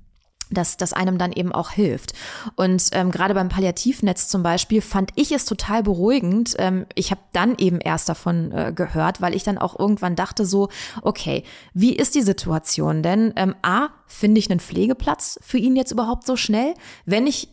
dass 0.50 0.78
das 0.78 0.94
einem 0.94 1.18
dann 1.18 1.32
eben 1.32 1.52
auch 1.52 1.72
hilft. 1.72 2.14
Und 2.56 2.90
ähm, 2.92 3.12
gerade 3.12 3.34
beim 3.34 3.50
Palliativnetz 3.50 4.28
zum 4.28 4.44
Beispiel 4.44 4.82
fand 4.82 5.12
ich 5.16 5.32
es 5.32 5.46
total 5.46 5.84
beruhigend. 5.84 6.56
Ähm, 6.58 6.86
ich 6.96 7.12
habe 7.12 7.22
dann 7.34 7.56
eben 7.58 7.80
erst 7.80 8.10
davon 8.10 8.52
äh, 8.52 8.74
gehört, 8.76 9.22
weil 9.22 9.36
ich 9.36 9.44
dann 9.44 9.58
auch 9.58 9.78
irgendwann 9.78 10.16
dachte 10.16 10.46
so, 10.46 10.70
okay, 11.02 11.44
wie 11.74 11.96
ist 11.96 12.16
die 12.16 12.22
Situation? 12.22 13.04
Denn 13.04 13.34
ähm, 13.36 13.56
a 13.62 13.90
finde 14.06 14.40
ich 14.40 14.50
einen 14.50 14.60
Pflegeplatz 14.60 15.40
für 15.42 15.58
ihn 15.58 15.76
jetzt 15.76 15.92
überhaupt 15.92 16.26
so 16.26 16.36
schnell, 16.36 16.74
wenn 17.06 17.28
ich 17.28 17.50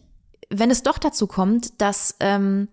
wenn 0.53 0.71
es 0.73 0.83
doch 0.83 0.99
dazu 0.99 1.29
kommt, 1.29 1.81
dass 1.81 2.17
ähm, 2.19 2.67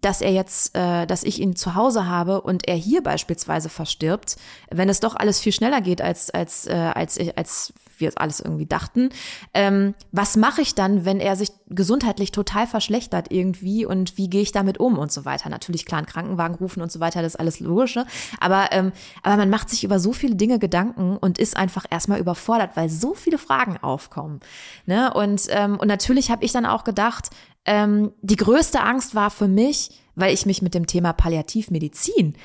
dass 0.00 0.20
er 0.20 0.32
jetzt, 0.32 0.76
äh, 0.76 1.06
dass 1.06 1.22
ich 1.22 1.40
ihn 1.40 1.56
zu 1.56 1.74
Hause 1.74 2.06
habe 2.06 2.40
und 2.40 2.68
er 2.68 2.76
hier 2.76 3.02
beispielsweise 3.02 3.68
verstirbt, 3.68 4.36
wenn 4.70 4.88
es 4.88 5.00
doch 5.00 5.16
alles 5.16 5.40
viel 5.40 5.52
schneller 5.52 5.80
geht 5.80 6.00
als 6.00 6.30
als 6.30 6.66
äh, 6.66 6.92
als 6.94 7.18
als 7.36 7.72
wir 7.98 8.12
alles 8.16 8.40
irgendwie 8.40 8.66
dachten. 8.66 9.10
Ähm, 9.54 9.94
was 10.12 10.36
mache 10.36 10.60
ich 10.60 10.74
dann, 10.74 11.04
wenn 11.04 11.20
er 11.20 11.36
sich 11.36 11.50
gesundheitlich 11.68 12.30
total 12.30 12.66
verschlechtert 12.66 13.32
irgendwie 13.32 13.86
und 13.86 14.16
wie 14.18 14.28
gehe 14.28 14.42
ich 14.42 14.52
damit 14.52 14.78
um 14.78 14.98
und 14.98 15.10
so 15.10 15.24
weiter? 15.24 15.48
Natürlich 15.48 15.86
klar, 15.86 15.98
einen 15.98 16.06
Krankenwagen 16.06 16.56
rufen 16.56 16.82
und 16.82 16.92
so 16.92 17.00
weiter, 17.00 17.22
das 17.22 17.34
ist 17.34 17.40
alles 17.40 17.60
logisch. 17.60 17.96
Ne? 17.96 18.06
Aber, 18.38 18.68
ähm, 18.72 18.92
aber 19.22 19.36
man 19.36 19.50
macht 19.50 19.70
sich 19.70 19.84
über 19.84 19.98
so 19.98 20.12
viele 20.12 20.36
Dinge 20.36 20.58
Gedanken 20.58 21.16
und 21.16 21.38
ist 21.38 21.56
einfach 21.56 21.86
erstmal 21.90 22.20
überfordert, 22.20 22.72
weil 22.74 22.88
so 22.88 23.14
viele 23.14 23.38
Fragen 23.38 23.78
aufkommen. 23.78 24.40
Ne? 24.84 25.12
Und, 25.14 25.46
ähm, 25.48 25.78
und 25.78 25.88
natürlich 25.88 26.30
habe 26.30 26.44
ich 26.44 26.52
dann 26.52 26.66
auch 26.66 26.84
gedacht, 26.84 27.30
ähm, 27.66 28.12
die 28.22 28.36
größte 28.36 28.80
Angst 28.80 29.14
war 29.14 29.30
für 29.30 29.48
mich, 29.48 29.90
weil 30.14 30.32
ich 30.32 30.46
mich 30.46 30.62
mit 30.62 30.74
dem 30.74 30.86
Thema 30.86 31.12
Palliativmedizin 31.12 32.36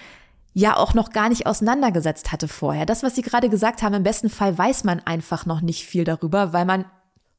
ja 0.54 0.76
auch 0.76 0.94
noch 0.94 1.12
gar 1.12 1.30
nicht 1.30 1.46
auseinandergesetzt 1.46 2.32
hatte 2.32 2.48
vorher. 2.48 2.86
Das, 2.86 3.04
was 3.04 3.16
Sie 3.16 3.22
gerade 3.22 3.50
gesagt 3.50 3.82
haben, 3.82 3.94
im 3.94 4.04
besten 4.04 4.30
Fall 4.30 4.58
weiß 4.58 4.84
man 4.84 5.00
einfach 5.00 5.46
noch 5.46 5.62
nicht 5.62 5.86
viel 5.86 6.04
darüber, 6.04 6.52
weil 6.52 6.66
man 6.66 6.86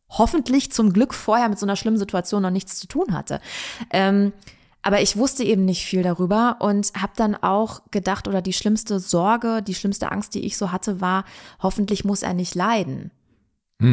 hoffentlich 0.08 0.72
zum 0.72 0.92
Glück 0.92 1.12
vorher 1.14 1.48
mit 1.48 1.58
so 1.58 1.66
einer 1.66 1.76
schlimmen 1.76 1.98
Situation 1.98 2.42
noch 2.42 2.50
nichts 2.50 2.78
zu 2.78 2.86
tun 2.86 3.12
hatte. 3.12 3.40
Ähm, 3.90 4.32
aber 4.82 5.00
ich 5.00 5.16
wusste 5.16 5.44
eben 5.44 5.64
nicht 5.64 5.84
viel 5.84 6.02
darüber 6.02 6.56
und 6.60 6.92
habe 7.00 7.12
dann 7.16 7.36
auch 7.36 7.82
gedacht, 7.90 8.26
oder 8.26 8.42
die 8.42 8.52
schlimmste 8.52 8.98
Sorge, 8.98 9.62
die 9.62 9.74
schlimmste 9.74 10.10
Angst, 10.10 10.34
die 10.34 10.44
ich 10.44 10.56
so 10.56 10.72
hatte, 10.72 11.00
war, 11.00 11.24
hoffentlich 11.62 12.04
muss 12.04 12.22
er 12.22 12.34
nicht 12.34 12.54
leiden. 12.54 13.12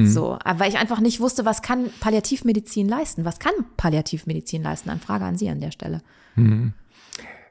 So, 0.07 0.37
aber 0.43 0.59
weil 0.59 0.69
ich 0.69 0.77
einfach 0.77 0.99
nicht 0.99 1.19
wusste, 1.19 1.45
was 1.45 1.61
kann 1.61 1.89
Palliativmedizin 1.99 2.87
leisten? 2.87 3.25
Was 3.25 3.39
kann 3.39 3.53
Palliativmedizin 3.77 4.63
leisten? 4.63 4.89
Eine 4.89 4.99
Frage 4.99 5.25
an 5.25 5.37
Sie 5.37 5.49
an 5.49 5.59
der 5.59 5.71
Stelle. 5.71 6.01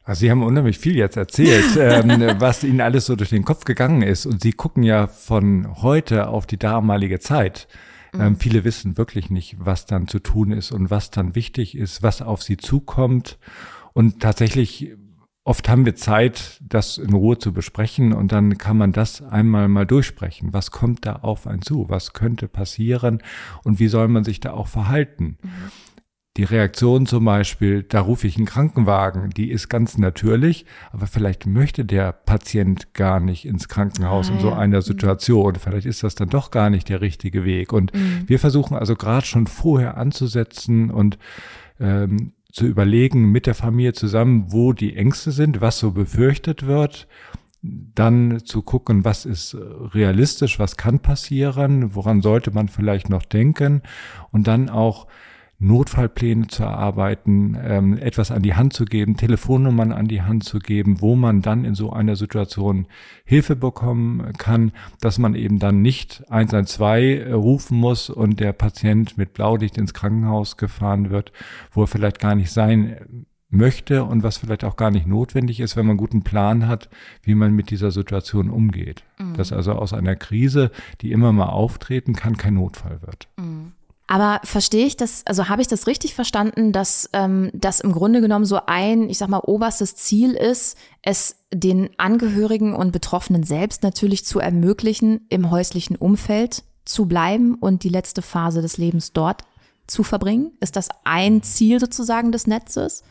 Also 0.04 0.20
Sie 0.20 0.30
haben 0.30 0.42
unheimlich 0.42 0.78
viel 0.78 0.96
jetzt 0.96 1.16
erzählt, 1.16 1.76
ähm, 1.78 2.36
was 2.38 2.64
Ihnen 2.64 2.80
alles 2.80 3.06
so 3.06 3.16
durch 3.16 3.30
den 3.30 3.44
Kopf 3.44 3.64
gegangen 3.64 4.02
ist. 4.02 4.24
Und 4.24 4.40
Sie 4.40 4.52
gucken 4.52 4.82
ja 4.82 5.06
von 5.06 5.82
heute 5.82 6.28
auf 6.28 6.46
die 6.46 6.58
damalige 6.58 7.20
Zeit. 7.20 7.68
Ähm, 8.14 8.36
viele 8.36 8.64
wissen 8.64 8.96
wirklich 8.96 9.30
nicht, 9.30 9.56
was 9.58 9.86
dann 9.86 10.08
zu 10.08 10.18
tun 10.18 10.50
ist 10.50 10.72
und 10.72 10.90
was 10.90 11.10
dann 11.10 11.34
wichtig 11.34 11.76
ist, 11.76 12.02
was 12.02 12.22
auf 12.22 12.42
sie 12.42 12.56
zukommt. 12.56 13.38
Und 13.92 14.20
tatsächlich, 14.20 14.92
oft 15.48 15.66
haben 15.70 15.86
wir 15.86 15.96
Zeit, 15.96 16.60
das 16.60 16.98
in 16.98 17.14
Ruhe 17.14 17.38
zu 17.38 17.54
besprechen 17.54 18.12
und 18.12 18.32
dann 18.32 18.58
kann 18.58 18.76
man 18.76 18.92
das 18.92 19.22
einmal 19.22 19.68
mal 19.68 19.86
durchsprechen. 19.86 20.52
Was 20.52 20.70
kommt 20.70 21.06
da 21.06 21.16
auf 21.16 21.46
einen 21.46 21.62
zu? 21.62 21.86
Was 21.88 22.12
könnte 22.12 22.48
passieren? 22.48 23.22
Und 23.64 23.80
wie 23.80 23.88
soll 23.88 24.08
man 24.08 24.24
sich 24.24 24.40
da 24.40 24.52
auch 24.52 24.66
verhalten? 24.66 25.38
Die 26.36 26.44
Reaktion 26.44 27.06
zum 27.06 27.24
Beispiel, 27.24 27.82
da 27.82 28.02
rufe 28.02 28.26
ich 28.26 28.36
einen 28.36 28.44
Krankenwagen, 28.44 29.30
die 29.30 29.50
ist 29.50 29.70
ganz 29.70 29.96
natürlich, 29.96 30.66
aber 30.92 31.06
vielleicht 31.06 31.46
möchte 31.46 31.86
der 31.86 32.12
Patient 32.12 32.92
gar 32.92 33.18
nicht 33.18 33.46
ins 33.46 33.68
Krankenhaus 33.68 34.30
Ah, 34.30 34.34
in 34.34 34.40
so 34.40 34.52
einer 34.52 34.82
Situation. 34.82 35.54
Vielleicht 35.54 35.86
ist 35.86 36.02
das 36.02 36.14
dann 36.14 36.28
doch 36.28 36.50
gar 36.50 36.68
nicht 36.68 36.90
der 36.90 37.00
richtige 37.00 37.46
Weg. 37.46 37.72
Und 37.72 37.90
wir 38.26 38.38
versuchen 38.38 38.76
also 38.76 38.96
gerade 38.96 39.24
schon 39.24 39.46
vorher 39.46 39.96
anzusetzen 39.96 40.90
und 40.90 41.18
ähm, 41.80 42.32
zu 42.52 42.66
überlegen 42.66 43.30
mit 43.30 43.46
der 43.46 43.54
Familie 43.54 43.92
zusammen, 43.92 44.46
wo 44.48 44.72
die 44.72 44.96
Ängste 44.96 45.30
sind, 45.30 45.60
was 45.60 45.78
so 45.78 45.92
befürchtet 45.92 46.66
wird. 46.66 47.06
Dann 47.62 48.40
zu 48.44 48.62
gucken, 48.62 49.04
was 49.04 49.24
ist 49.24 49.54
äh, 49.54 49.58
realistisch, 49.58 50.58
was 50.58 50.76
kann 50.76 51.00
passieren, 51.00 51.94
woran 51.94 52.22
sollte 52.22 52.52
man 52.52 52.68
vielleicht 52.68 53.10
noch 53.10 53.24
denken. 53.24 53.82
Und 54.30 54.46
dann 54.46 54.70
auch 54.70 55.06
Notfallpläne 55.60 56.46
zu 56.46 56.62
erarbeiten, 56.62 57.58
ähm, 57.60 57.98
etwas 57.98 58.30
an 58.30 58.42
die 58.42 58.54
Hand 58.54 58.74
zu 58.74 58.84
geben, 58.84 59.16
Telefonnummern 59.16 59.92
an 59.92 60.06
die 60.06 60.22
Hand 60.22 60.44
zu 60.44 60.60
geben, 60.60 61.00
wo 61.00 61.16
man 61.16 61.42
dann 61.42 61.64
in 61.64 61.74
so 61.74 61.92
einer 61.92 62.14
Situation 62.14 62.86
Hilfe 63.24 63.56
bekommen 63.56 64.32
kann, 64.38 64.70
dass 65.00 65.18
man 65.18 65.34
eben 65.34 65.58
dann 65.58 65.82
nicht 65.82 66.22
112 66.30 67.26
äh, 67.26 67.32
rufen 67.32 67.76
muss 67.76 68.08
und 68.08 68.38
der 68.38 68.52
Patient 68.52 69.18
mit 69.18 69.34
Blaulicht 69.34 69.76
ins 69.78 69.94
Krankenhaus 69.94 70.56
gefahren 70.56 71.10
wird, 71.10 71.32
wo 71.72 71.82
er 71.82 71.88
vielleicht 71.88 72.20
gar 72.20 72.36
nicht 72.36 72.52
sein 72.52 73.26
möchte 73.50 74.04
und 74.04 74.22
was 74.22 74.36
vielleicht 74.36 74.62
auch 74.62 74.76
gar 74.76 74.90
nicht 74.92 75.06
notwendig 75.06 75.58
ist, 75.58 75.74
wenn 75.76 75.86
man 75.86 75.92
einen 75.92 75.98
guten 75.98 76.22
Plan 76.22 76.68
hat, 76.68 76.88
wie 77.22 77.34
man 77.34 77.52
mit 77.52 77.70
dieser 77.70 77.90
Situation 77.90 78.50
umgeht. 78.50 79.04
Dass 79.36 79.52
also 79.52 79.72
aus 79.72 79.92
einer 79.92 80.16
Krise, 80.16 80.70
die 81.00 81.10
immer 81.10 81.32
mal 81.32 81.46
auftreten 81.46 82.12
kann, 82.12 82.36
kein 82.36 82.54
Notfall 82.54 83.00
wird. 83.02 83.28
Aber 84.10 84.40
verstehe 84.42 84.86
ich 84.86 84.96
das, 84.96 85.24
also 85.26 85.50
habe 85.50 85.60
ich 85.60 85.68
das 85.68 85.86
richtig 85.86 86.14
verstanden, 86.14 86.72
dass 86.72 87.10
ähm, 87.12 87.50
das 87.52 87.80
im 87.80 87.92
Grunde 87.92 88.22
genommen 88.22 88.46
so 88.46 88.58
ein, 88.66 89.10
ich 89.10 89.18
sag 89.18 89.28
mal, 89.28 89.40
oberstes 89.40 89.96
Ziel 89.96 90.32
ist, 90.32 90.78
es 91.02 91.36
den 91.52 91.90
Angehörigen 91.98 92.74
und 92.74 92.90
Betroffenen 92.90 93.42
selbst 93.42 93.82
natürlich 93.82 94.24
zu 94.24 94.40
ermöglichen, 94.40 95.26
im 95.28 95.50
häuslichen 95.50 95.94
Umfeld 95.94 96.64
zu 96.86 97.04
bleiben 97.04 97.54
und 97.54 97.84
die 97.84 97.90
letzte 97.90 98.22
Phase 98.22 98.62
des 98.62 98.78
Lebens 98.78 99.12
dort 99.12 99.42
zu 99.86 100.02
verbringen? 100.02 100.52
Ist 100.60 100.76
das 100.76 100.88
ein 101.04 101.42
Ziel 101.42 101.78
sozusagen 101.78 102.32
des 102.32 102.46
Netzes? 102.46 103.04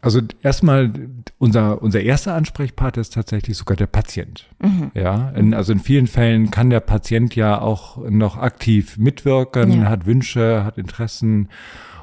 Also 0.00 0.20
erstmal 0.42 0.92
unser 1.38 1.82
unser 1.82 2.00
erster 2.00 2.34
Ansprechpartner 2.34 3.00
ist 3.02 3.12
tatsächlich 3.14 3.56
sogar 3.56 3.76
der 3.76 3.86
Patient. 3.86 4.48
Ja, 4.94 5.30
in, 5.30 5.52
also 5.52 5.72
in 5.72 5.80
vielen 5.80 6.06
Fällen 6.06 6.50
kann 6.50 6.70
der 6.70 6.80
Patient 6.80 7.34
ja 7.36 7.60
auch 7.60 7.98
noch 8.08 8.36
aktiv 8.36 8.96
mitwirken, 8.96 9.82
Ja. 9.82 9.88
hat 9.90 10.06
Wünsche, 10.06 10.64
hat 10.64 10.78
Interessen 10.78 11.48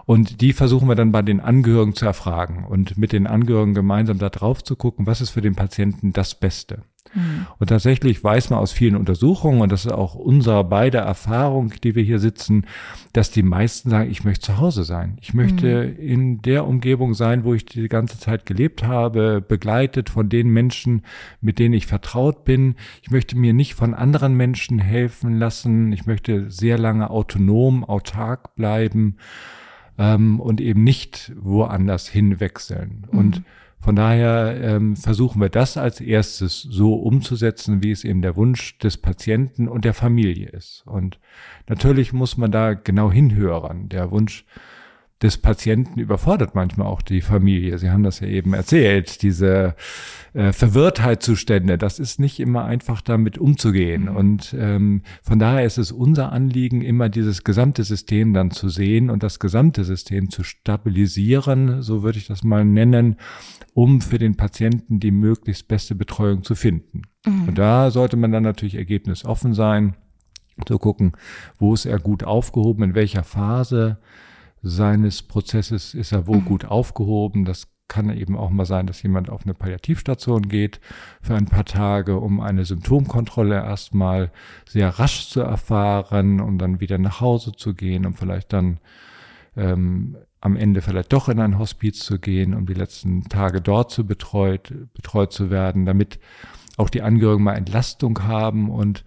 und 0.06 0.42
die 0.42 0.54
versuchen 0.54 0.88
wir 0.88 0.96
dann 0.96 1.12
bei 1.12 1.22
den 1.22 1.40
Angehörigen 1.40 1.96
zu 1.96 2.06
erfragen 2.06 2.66
und 2.66 2.98
mit 2.98 3.12
den 3.12 3.26
Angehörigen 3.26 3.74
gemeinsam 3.74 4.20
da 4.20 4.30
drauf 4.30 4.64
zu 4.64 4.76
gucken, 4.76 5.08
was 5.08 5.22
ist 5.22 5.32
für 5.32 5.42
den 5.42 5.56
Patienten 5.56 6.14
das 6.14 6.36
Beste. 6.36 6.84
Und 7.60 7.68
tatsächlich 7.68 8.24
weiß 8.24 8.50
man 8.50 8.60
aus 8.60 8.72
vielen 8.72 8.96
Untersuchungen, 8.96 9.62
und 9.62 9.72
das 9.72 9.86
ist 9.86 9.92
auch 9.92 10.16
unsere 10.16 10.64
beide 10.64 11.00
Erfahrung, 11.00 11.74
die 11.84 11.96
wir 11.96 12.04
hier 12.04 12.20
sitzen, 12.20 12.66
dass 13.14 13.32
die 13.32 13.44
meisten 13.44 13.90
sagen, 13.90 14.10
ich 14.10 14.24
möchte 14.24 14.48
zu 14.48 14.58
Hause 14.58 14.84
sein. 14.84 15.18
Ich 15.22 15.34
möchte 15.34 15.68
in 15.68 16.42
der 16.42 16.66
Umgebung 16.66 17.14
sein, 17.14 17.44
wo 17.44 17.54
ich 17.54 17.66
die 17.66 17.88
ganze 17.88 18.20
Zeit 18.20 18.46
gelebt 18.46 18.84
habe, 18.84 19.42
begleitet 19.42 20.10
von 20.10 20.30
den 20.30 20.50
Menschen, 20.50 21.04
mit 21.42 21.60
denen 21.60 21.74
ich 21.74 21.86
vertraut 21.86 22.46
bin. 22.46 22.76
Ich 23.02 23.12
möchte 23.12 23.38
mir 23.38 23.54
nicht 23.54 23.76
von 23.76 23.94
anderen 23.94 24.36
Menschen 24.36 24.80
helfen 24.80 25.38
lassen. 25.38 25.92
Ich 25.92 26.06
möchte 26.06 26.50
sehr 26.50 26.78
lange 26.78 27.10
autonom, 27.10 27.84
autark 27.84 28.56
bleiben 28.56 29.18
ähm, 29.98 30.40
und 30.40 30.62
eben 30.62 30.84
nicht 30.84 31.32
woanders 31.36 32.08
hinwechseln. 32.08 33.06
Und 33.12 33.44
von 33.84 33.98
daher 33.98 34.58
ähm, 34.62 34.96
versuchen 34.96 35.42
wir 35.42 35.50
das 35.50 35.76
als 35.76 36.00
erstes 36.00 36.62
so 36.62 36.94
umzusetzen, 36.94 37.84
wie 37.84 37.92
es 37.92 38.06
eben 38.06 38.22
der 38.22 38.38
Wunsch 38.38 38.78
des 38.78 38.96
Patienten 38.96 39.68
und 39.68 39.84
der 39.84 39.94
Familie 39.94 40.48
ist. 40.48 40.84
Und 40.86 41.20
natürlich 41.68 42.14
muss 42.14 42.38
man 42.38 42.50
da 42.50 42.76
genau 42.76 43.12
hinhören. 43.12 43.90
Der 43.90 44.10
Wunsch 44.10 44.46
des 45.22 45.38
Patienten 45.38 46.00
überfordert 46.00 46.54
manchmal 46.54 46.88
auch 46.88 47.02
die 47.02 47.22
Familie. 47.22 47.78
Sie 47.78 47.90
haben 47.90 48.04
das 48.04 48.20
ja 48.20 48.28
eben 48.28 48.54
erzählt, 48.54 49.22
diese 49.22 49.76
äh, 50.34 50.52
Verwirrtheitszustände. 50.52 51.78
Das 51.78 52.00
ist 52.00 52.20
nicht 52.20 52.40
immer 52.40 52.66
einfach 52.66 53.02
damit 53.02 53.38
umzugehen. 53.38 54.10
Und 54.10 54.54
ähm, 54.58 55.04
von 55.22 55.40
daher 55.40 55.66
ist 55.66 55.78
es 55.78 55.94
unser 55.94 56.34
Anliegen, 56.34 56.82
immer 56.82 57.08
dieses 57.08 57.44
gesamte 57.46 57.84
System 57.86 58.34
dann 58.34 58.52
zu 58.52 58.68
sehen 58.68 59.10
und 59.10 59.24
das 59.24 59.40
gesamte 59.40 59.86
System 59.86 60.30
zu 60.30 60.44
stabilisieren, 60.44 61.82
so 61.82 62.04
würde 62.04 62.18
ich 62.18 62.28
das 62.28 62.44
mal 62.44 62.66
nennen, 62.66 63.16
um 63.74 64.02
für 64.02 64.18
den 64.18 64.36
Patienten 64.36 65.00
die 65.00 65.12
möglichst 65.12 65.70
beste 65.70 65.96
Betreuung 65.96 66.44
zu 66.44 66.56
finden. 66.56 67.04
Und 67.26 67.58
da 67.58 67.90
sollte 67.92 68.18
man 68.18 68.34
dann 68.34 68.44
natürlich 68.44 68.76
ergebnisoffen 68.76 69.54
sein, 69.54 69.96
zu 70.66 70.78
gucken, 70.78 71.14
wo 71.58 71.74
ist 71.74 71.86
er 71.86 72.00
gut 72.00 72.24
aufgehoben, 72.24 72.84
in 72.84 72.96
welcher 72.96 73.24
Phase 73.24 73.98
seines 74.64 75.22
Prozesses 75.22 75.94
ist 75.94 76.14
er 76.14 76.26
wo 76.26 76.40
gut 76.40 76.66
aufgehoben. 76.66 77.46
Das 77.46 77.68
kann 77.90 78.10
eben 78.10 78.38
auch 78.38 78.50
mal 78.50 78.66
sein, 78.66 78.88
dass 78.88 79.04
jemand 79.04 79.30
auf 79.30 79.44
eine 79.44 79.54
Palliativstation 79.54 80.48
geht 80.48 80.80
für 81.22 81.36
ein 81.36 81.46
paar 81.46 81.66
Tage, 81.66 82.18
um 82.18 82.40
eine 82.40 82.66
Symptomkontrolle 82.66 83.56
erstmal 83.56 84.32
sehr 84.68 84.90
rasch 84.90 85.28
zu 85.28 85.42
erfahren, 85.42 86.40
um 86.40 86.58
dann 86.58 86.80
wieder 86.80 86.98
nach 86.98 87.20
Hause 87.20 87.52
zu 87.52 87.76
gehen, 87.76 88.06
um 88.06 88.16
vielleicht 88.16 88.54
dann 88.54 88.80
ähm, 89.58 90.16
am 90.40 90.56
Ende 90.56 90.82
vielleicht 90.82 91.14
doch 91.14 91.30
in 91.30 91.40
ein 91.40 91.60
Hospiz 91.60 92.00
zu 92.00 92.18
gehen, 92.20 92.54
um 92.54 92.66
die 92.66 92.74
letzten 92.74 93.30
Tage 93.30 93.62
dort 93.62 93.92
zu 93.92 94.08
betreut, 94.08 94.74
betreut 94.94 95.34
zu 95.34 95.50
werden, 95.50 95.86
damit 95.86 96.20
auch 96.78 96.90
die 96.90 97.02
Angehörigen 97.02 97.44
mal 97.44 97.54
Entlastung 97.54 98.24
haben 98.24 98.72
und 98.72 99.04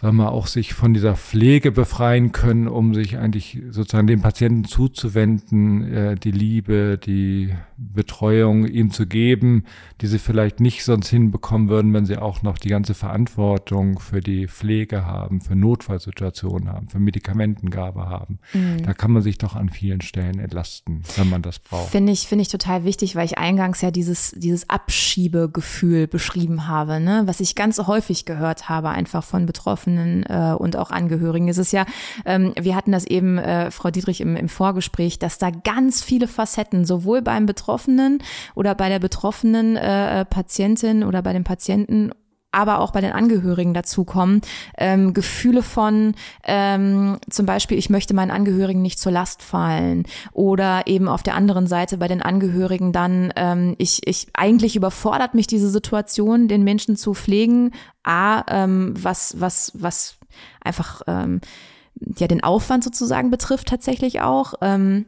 sagen 0.00 0.16
wir, 0.16 0.30
auch 0.30 0.46
sich 0.46 0.74
von 0.74 0.94
dieser 0.94 1.16
Pflege 1.16 1.72
befreien 1.72 2.30
können, 2.30 2.68
um 2.68 2.94
sich 2.94 3.18
eigentlich 3.18 3.58
sozusagen 3.70 4.06
dem 4.06 4.22
Patienten 4.22 4.64
zuzuwenden, 4.64 5.92
äh, 5.92 6.14
die 6.14 6.30
Liebe, 6.30 6.98
die 6.98 7.52
Betreuung 7.76 8.66
ihm 8.66 8.92
zu 8.92 9.06
geben, 9.06 9.64
die 10.00 10.06
sie 10.06 10.20
vielleicht 10.20 10.60
nicht 10.60 10.84
sonst 10.84 11.08
hinbekommen 11.08 11.68
würden, 11.68 11.92
wenn 11.94 12.06
sie 12.06 12.16
auch 12.16 12.42
noch 12.42 12.58
die 12.58 12.68
ganze 12.68 12.94
Verantwortung 12.94 13.98
für 13.98 14.20
die 14.20 14.46
Pflege 14.46 15.04
haben, 15.04 15.40
für 15.40 15.56
Notfallsituationen 15.56 16.68
haben, 16.68 16.88
für 16.88 17.00
Medikamentengabe 17.00 18.06
haben. 18.06 18.38
Da 18.84 18.94
kann 18.94 19.10
man 19.10 19.22
sich 19.22 19.38
doch 19.38 19.56
an 19.56 19.68
vielen 19.68 20.00
Stellen 20.00 20.38
entlasten, 20.38 21.02
wenn 21.16 21.28
man 21.28 21.42
das 21.42 21.58
braucht. 21.58 21.90
Finde 21.90 22.12
ich, 22.12 22.26
finde 22.26 22.42
ich 22.42 22.48
total 22.48 22.84
wichtig, 22.84 23.16
weil 23.16 23.24
ich 23.24 23.38
eingangs 23.38 23.80
ja 23.80 23.90
dieses, 23.90 24.32
dieses 24.36 24.68
Abschiebegefühl 24.70 26.06
beschrieben 26.06 26.68
habe, 26.68 27.00
ne? 27.00 27.22
was 27.26 27.40
ich 27.40 27.54
ganz 27.54 27.78
häufig 27.78 28.24
gehört 28.24 28.68
habe, 28.68 28.90
einfach 28.90 29.24
von 29.24 29.46
Betroffenen 29.46 29.87
äh, 29.96 30.54
und 30.58 30.76
auch 30.76 30.90
Angehörigen. 30.90 31.48
Es 31.48 31.58
ist 31.58 31.72
ja, 31.72 31.86
ähm, 32.24 32.52
wir 32.60 32.74
hatten 32.74 32.92
das 32.92 33.06
eben, 33.06 33.38
äh, 33.38 33.70
Frau 33.70 33.90
Dietrich, 33.90 34.20
im, 34.20 34.36
im 34.36 34.48
Vorgespräch, 34.48 35.18
dass 35.18 35.38
da 35.38 35.50
ganz 35.50 36.02
viele 36.02 36.28
Facetten, 36.28 36.84
sowohl 36.84 37.22
beim 37.22 37.46
Betroffenen 37.46 38.22
oder 38.54 38.74
bei 38.74 38.88
der 38.88 38.98
betroffenen 38.98 39.76
äh, 39.76 40.24
Patientin 40.24 41.04
oder 41.04 41.22
bei 41.22 41.32
dem 41.32 41.44
Patienten 41.44 42.10
aber 42.50 42.80
auch 42.80 42.92
bei 42.92 43.00
den 43.00 43.12
Angehörigen 43.12 43.74
dazukommen. 43.74 44.40
Ähm, 44.76 45.12
Gefühle 45.12 45.62
von 45.62 46.14
ähm, 46.44 47.18
zum 47.28 47.46
Beispiel, 47.46 47.78
ich 47.78 47.90
möchte 47.90 48.14
meinen 48.14 48.30
Angehörigen 48.30 48.82
nicht 48.82 48.98
zur 48.98 49.12
Last 49.12 49.42
fallen. 49.42 50.04
Oder 50.32 50.86
eben 50.86 51.08
auf 51.08 51.22
der 51.22 51.34
anderen 51.34 51.66
Seite 51.66 51.98
bei 51.98 52.08
den 52.08 52.22
Angehörigen 52.22 52.92
dann, 52.92 53.32
ähm, 53.36 53.74
ich, 53.78 54.06
ich 54.06 54.28
eigentlich 54.34 54.76
überfordert 54.76 55.34
mich 55.34 55.46
diese 55.46 55.68
Situation, 55.68 56.48
den 56.48 56.64
Menschen 56.64 56.96
zu 56.96 57.14
pflegen. 57.14 57.72
A, 58.02 58.44
ähm, 58.48 58.94
was, 58.96 59.38
was, 59.38 59.72
was 59.74 60.16
einfach 60.62 61.02
ähm, 61.06 61.40
ja 62.16 62.26
den 62.26 62.42
Aufwand 62.42 62.84
sozusagen 62.84 63.30
betrifft 63.30 63.68
tatsächlich 63.68 64.20
auch. 64.20 64.54
Ähm, 64.62 65.06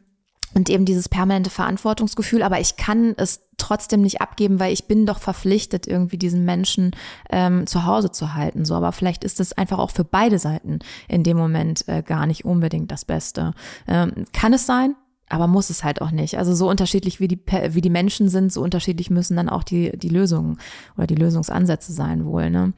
und 0.54 0.68
eben 0.68 0.84
dieses 0.84 1.08
permanente 1.08 1.50
Verantwortungsgefühl, 1.50 2.42
aber 2.42 2.60
ich 2.60 2.76
kann 2.76 3.14
es 3.16 3.40
trotzdem 3.56 4.02
nicht 4.02 4.20
abgeben, 4.20 4.58
weil 4.58 4.72
ich 4.72 4.86
bin 4.86 5.06
doch 5.06 5.18
verpflichtet, 5.18 5.86
irgendwie 5.86 6.18
diesen 6.18 6.44
Menschen 6.44 6.92
ähm, 7.30 7.66
zu 7.66 7.84
Hause 7.86 8.10
zu 8.10 8.34
halten. 8.34 8.64
So, 8.64 8.74
aber 8.74 8.92
vielleicht 8.92 9.22
ist 9.22 9.38
es 9.38 9.52
einfach 9.52 9.78
auch 9.78 9.90
für 9.90 10.04
beide 10.04 10.38
Seiten 10.38 10.80
in 11.08 11.22
dem 11.22 11.36
Moment 11.36 11.86
äh, 11.86 12.02
gar 12.02 12.26
nicht 12.26 12.44
unbedingt 12.44 12.90
das 12.90 13.04
Beste. 13.04 13.52
Ähm, 13.86 14.24
kann 14.32 14.52
es 14.52 14.66
sein? 14.66 14.96
Aber 15.28 15.46
muss 15.46 15.70
es 15.70 15.84
halt 15.84 16.02
auch 16.02 16.10
nicht. 16.10 16.38
Also 16.38 16.54
so 16.56 16.68
unterschiedlich 16.68 17.20
wie 17.20 17.28
die, 17.28 17.38
wie 17.68 17.80
die 17.80 17.90
Menschen 17.90 18.28
sind, 18.28 18.52
so 18.52 18.62
unterschiedlich 18.62 19.10
müssen 19.10 19.36
dann 19.36 19.48
auch 19.48 19.62
die, 19.62 19.96
die 19.96 20.08
Lösungen 20.08 20.58
oder 20.96 21.06
die 21.06 21.14
Lösungsansätze 21.14 21.92
sein 21.92 22.24
wohl. 22.24 22.50
Ne? 22.50 22.72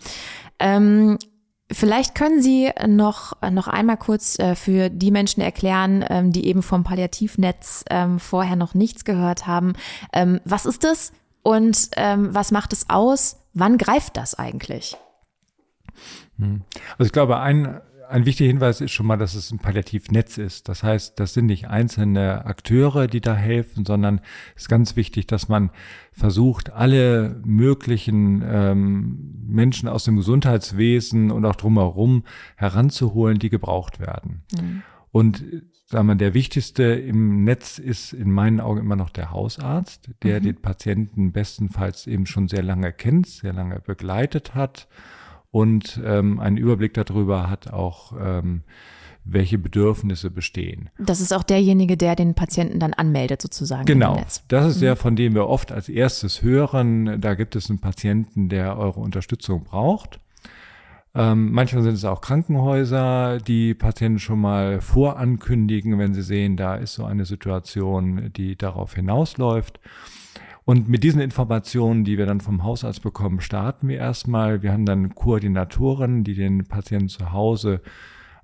Ähm, 0.59 1.17
Vielleicht 1.73 2.15
können 2.15 2.43
Sie 2.43 2.71
noch, 2.87 3.33
noch 3.51 3.69
einmal 3.69 3.97
kurz 3.97 4.39
äh, 4.39 4.55
für 4.55 4.91
die 4.91 5.11
Menschen 5.11 5.41
erklären, 5.41 6.05
ähm, 6.09 6.33
die 6.33 6.47
eben 6.47 6.63
vom 6.63 6.85
Palliativnetz 6.85 7.85
ähm, 7.91 8.19
vorher 8.19 8.57
noch 8.57 8.75
nichts 8.75 9.05
gehört 9.05 9.47
haben. 9.47 9.73
Ähm, 10.13 10.41
was 10.45 10.67
ist 10.67 10.85
das 10.85 11.13
und 11.43 11.91
was 11.97 12.53
macht 12.53 12.73
es 12.73 12.89
aus? 12.89 13.41
Wann 13.53 13.77
greift 13.77 14.17
das 14.17 14.37
eigentlich? 14.37 14.97
Hm. 16.39 16.63
Also 16.99 17.07
ich 17.09 17.13
glaube, 17.13 17.41
ein 17.41 17.81
ein 18.13 18.27
wichtiger 18.27 18.49
Hinweis 18.49 18.81
ist 18.81 18.93
schon 18.93 19.07
mal, 19.07 19.17
dass 19.17 19.35
es 19.35 19.51
ein 19.51 19.59
Palliativnetz 19.59 20.37
ist. 20.37 20.69
Das 20.69 20.83
heißt, 20.83 21.19
das 21.19 21.33
sind 21.33 21.47
nicht 21.47 21.69
einzelne 21.69 22.45
Akteure, 22.45 23.07
die 23.07 23.23
da 23.23 23.35
helfen, 23.35 23.87
sondern 23.87 24.21
es 24.55 24.63
ist 24.63 24.69
ganz 24.69 24.97
wichtig, 24.97 25.27
dass 25.27 25.49
man 25.49 25.71
versucht, 26.13 26.71
alle 26.71 27.41
möglichen 27.45 28.45
ähm, 28.47 29.45
Menschen 29.47 29.89
aus 29.89 30.05
dem 30.05 30.17
Gesundheitswesen 30.17 31.31
und 31.31 31.45
auch 31.47 31.57
drumherum 31.57 32.25
heranzuholen, 32.57 33.39
die 33.39 33.51
gebraucht 33.51 33.99
werden. 33.99 34.43
Mhm. 34.55 34.83
Und 35.11 35.45
sagen 35.87 36.07
wir, 36.07 36.15
der 36.15 36.35
wichtigste 36.35 36.85
im 36.85 37.45
Netz 37.45 37.79
ist 37.79 38.13
in 38.13 38.31
meinen 38.31 38.61
Augen 38.61 38.81
immer 38.81 38.97
noch 38.97 39.11
der 39.11 39.31
Hausarzt, 39.31 40.11
der 40.23 40.41
mhm. 40.41 40.45
den 40.45 40.57
Patienten 40.57 41.33
bestenfalls 41.33 42.07
eben 42.07 42.27
schon 42.27 42.49
sehr 42.49 42.63
lange 42.63 42.93
kennt, 42.93 43.27
sehr 43.27 43.55
lange 43.55 43.81
begleitet 43.81 44.55
hat 44.55 44.87
und 45.53 46.01
ähm, 46.05 46.41
einen 46.41 46.57
Überblick 46.57 46.95
darüber 46.95 47.49
hat 47.49 47.73
auch, 47.73 48.13
ähm, 48.21 48.63
welche 49.25 49.59
Bedürfnisse 49.59 50.31
bestehen. 50.31 50.91
Das 50.99 51.21
ist 51.21 51.33
auch 51.33 51.45
derjenige, 51.45 51.97
der 51.97 52.17
den 52.17 52.35
Patienten 52.35 52.81
dann 52.81 52.93
anmeldet 52.93 53.41
sozusagen. 53.41 53.85
Genau, 53.85 54.21
das 54.49 54.67
ist 54.67 54.77
mhm. 54.77 54.81
der, 54.81 54.97
von 54.97 55.15
dem 55.15 55.35
wir 55.35 55.47
oft 55.47 55.71
als 55.71 55.89
erstes 55.89 56.43
hören, 56.43 57.21
da 57.21 57.35
gibt 57.35 57.55
es 57.55 57.71
einen 57.71 57.79
Patienten, 57.79 58.49
der 58.49 58.77
eure 58.77 58.99
Unterstützung 58.99 59.63
braucht. 59.63 60.19
Ähm, 61.15 61.53
manchmal 61.53 61.83
sind 61.83 61.95
es 61.95 62.05
auch 62.05 62.23
Krankenhäuser, 62.23 63.39
die 63.39 63.75
Patienten 63.75 64.19
schon 64.19 64.41
mal 64.41 64.81
vorankündigen, 64.81 65.99
wenn 65.99 66.15
sie 66.15 66.23
sehen, 66.23 66.57
da 66.57 66.75
ist 66.77 66.95
so 66.95 67.05
eine 67.05 67.27
Situation, 67.27 68.33
die 68.35 68.57
darauf 68.57 68.95
hinausläuft. 68.95 69.79
Und 70.65 70.89
mit 70.89 71.03
diesen 71.03 71.21
Informationen, 71.21 72.05
die 72.05 72.19
wir 72.19 72.27
dann 72.27 72.41
vom 72.41 72.63
Hausarzt 72.63 73.03
bekommen, 73.03 73.41
starten 73.41 73.89
wir 73.89 73.99
erstmal. 73.99 74.63
Wir 74.63 74.73
haben 74.73 74.87
dann 74.87 75.15
Koordinatoren, 75.15 76.23
die 76.23 76.35
den 76.35 76.65
Patienten 76.65 77.09
zu 77.09 77.33
Hause 77.33 77.81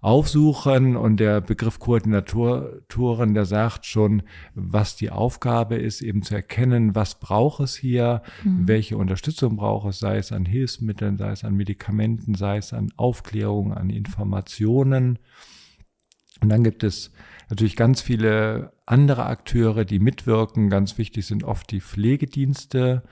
aufsuchen 0.01 0.97
und 0.97 1.19
der 1.19 1.41
Begriff 1.41 1.81
Koordinatoren, 1.81 3.35
der 3.35 3.45
sagt 3.45 3.85
schon, 3.85 4.23
was 4.55 4.95
die 4.95 5.11
Aufgabe 5.11 5.75
ist, 5.77 6.03
eben 6.03 6.23
zu 6.23 6.37
erkennen, 6.37 6.95
was 6.95 7.19
braucht 7.19 7.61
es 7.61 7.75
hier, 7.75 8.23
mhm. 8.45 8.69
welche 8.69 8.97
Unterstützung 8.97 9.57
braucht 9.57 9.89
es, 9.89 9.99
sei 9.99 10.19
es 10.19 10.31
an 10.31 10.47
Hilfsmitteln, 10.47 11.17
sei 11.17 11.33
es 11.33 11.45
an 11.45 11.57
Medikamenten, 11.57 12.35
sei 12.35 12.59
es 12.59 12.73
an 12.73 12.93
Aufklärung, 12.97 13.73
an 13.73 13.91
Informationen. 13.91 15.19
Und 16.41 16.49
dann 16.49 16.63
gibt 16.63 16.85
es 16.85 17.13
natürlich 17.49 17.77
ganz 17.77 18.01
viele 18.01 18.73
andere 18.87 19.27
Akteure, 19.27 19.85
die 19.85 19.99
mitwirken. 19.99 20.71
Ganz 20.71 20.99
wichtig 20.99 21.27
sind 21.27 21.45
oft 21.45 21.71
die 21.71 21.81
Pflegedienste, 21.81 23.03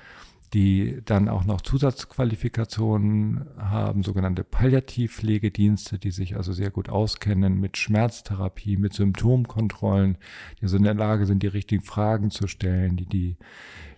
die 0.52 1.02
dann 1.04 1.28
auch 1.28 1.44
noch 1.44 1.60
Zusatzqualifikationen 1.60 3.46
haben, 3.58 4.02
sogenannte 4.02 4.44
Palliativpflegedienste, 4.44 5.98
die 5.98 6.10
sich 6.10 6.36
also 6.36 6.52
sehr 6.52 6.70
gut 6.70 6.88
auskennen 6.88 7.58
mit 7.58 7.76
Schmerztherapie, 7.76 8.76
mit 8.76 8.94
Symptomkontrollen, 8.94 10.18
die 10.58 10.62
also 10.62 10.76
in 10.76 10.84
der 10.84 10.94
Lage 10.94 11.26
sind, 11.26 11.42
die 11.42 11.48
richtigen 11.48 11.82
Fragen 11.82 12.30
zu 12.30 12.46
stellen, 12.46 12.96
die, 12.96 13.06
die 13.06 13.36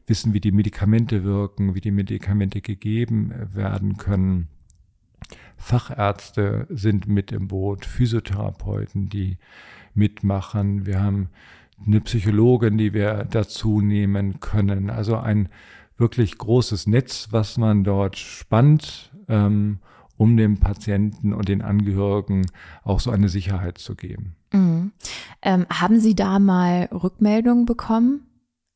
wissen, 0.07 0.33
wie 0.33 0.41
die 0.41 0.53
Medikamente 0.53 1.23
wirken, 1.23 1.75
wie 1.75 1.81
die 1.81 1.91
Medikamente 1.91 2.61
gegeben 2.61 3.33
werden 3.55 3.99
können. 3.99 4.49
Fachärzte 5.57 6.67
sind 6.71 7.09
mit 7.09 7.31
im 7.33 7.49
Boot, 7.49 7.85
Physiotherapeuten, 7.85 9.09
die 9.09 9.37
mitmachen. 9.95 10.87
Wir 10.87 11.03
haben 11.03 11.29
eine 11.87 12.01
Psychologin, 12.01 12.79
die 12.79 12.93
wir 12.93 13.27
dazu 13.31 13.81
nehmen 13.81 14.41
können. 14.41 14.91
Also 14.91 15.17
ein 15.17 15.49
wirklich 15.97 16.39
großes 16.39 16.87
Netz, 16.87 17.29
was 17.31 17.59
man 17.59 17.85
dort 17.85 18.17
spannt, 18.17 19.11
ähm, 19.29 19.79
um 20.17 20.37
dem 20.37 20.59
Patienten 20.59 21.33
und 21.33 21.49
den 21.49 21.63
Angehörigen 21.63 22.47
auch 22.83 23.01
so 23.01 23.11
eine 23.11 23.29
Sicherheit 23.29 23.79
zu 23.79 23.95
geben. 23.95 24.35
Mhm. 24.53 24.93
Ähm, 25.43 25.67
haben 25.71 26.01
Sie 26.01 26.15
da 26.15 26.39
mal 26.39 26.89
Rückmeldungen 26.93 27.67
bekommen? 27.67 28.28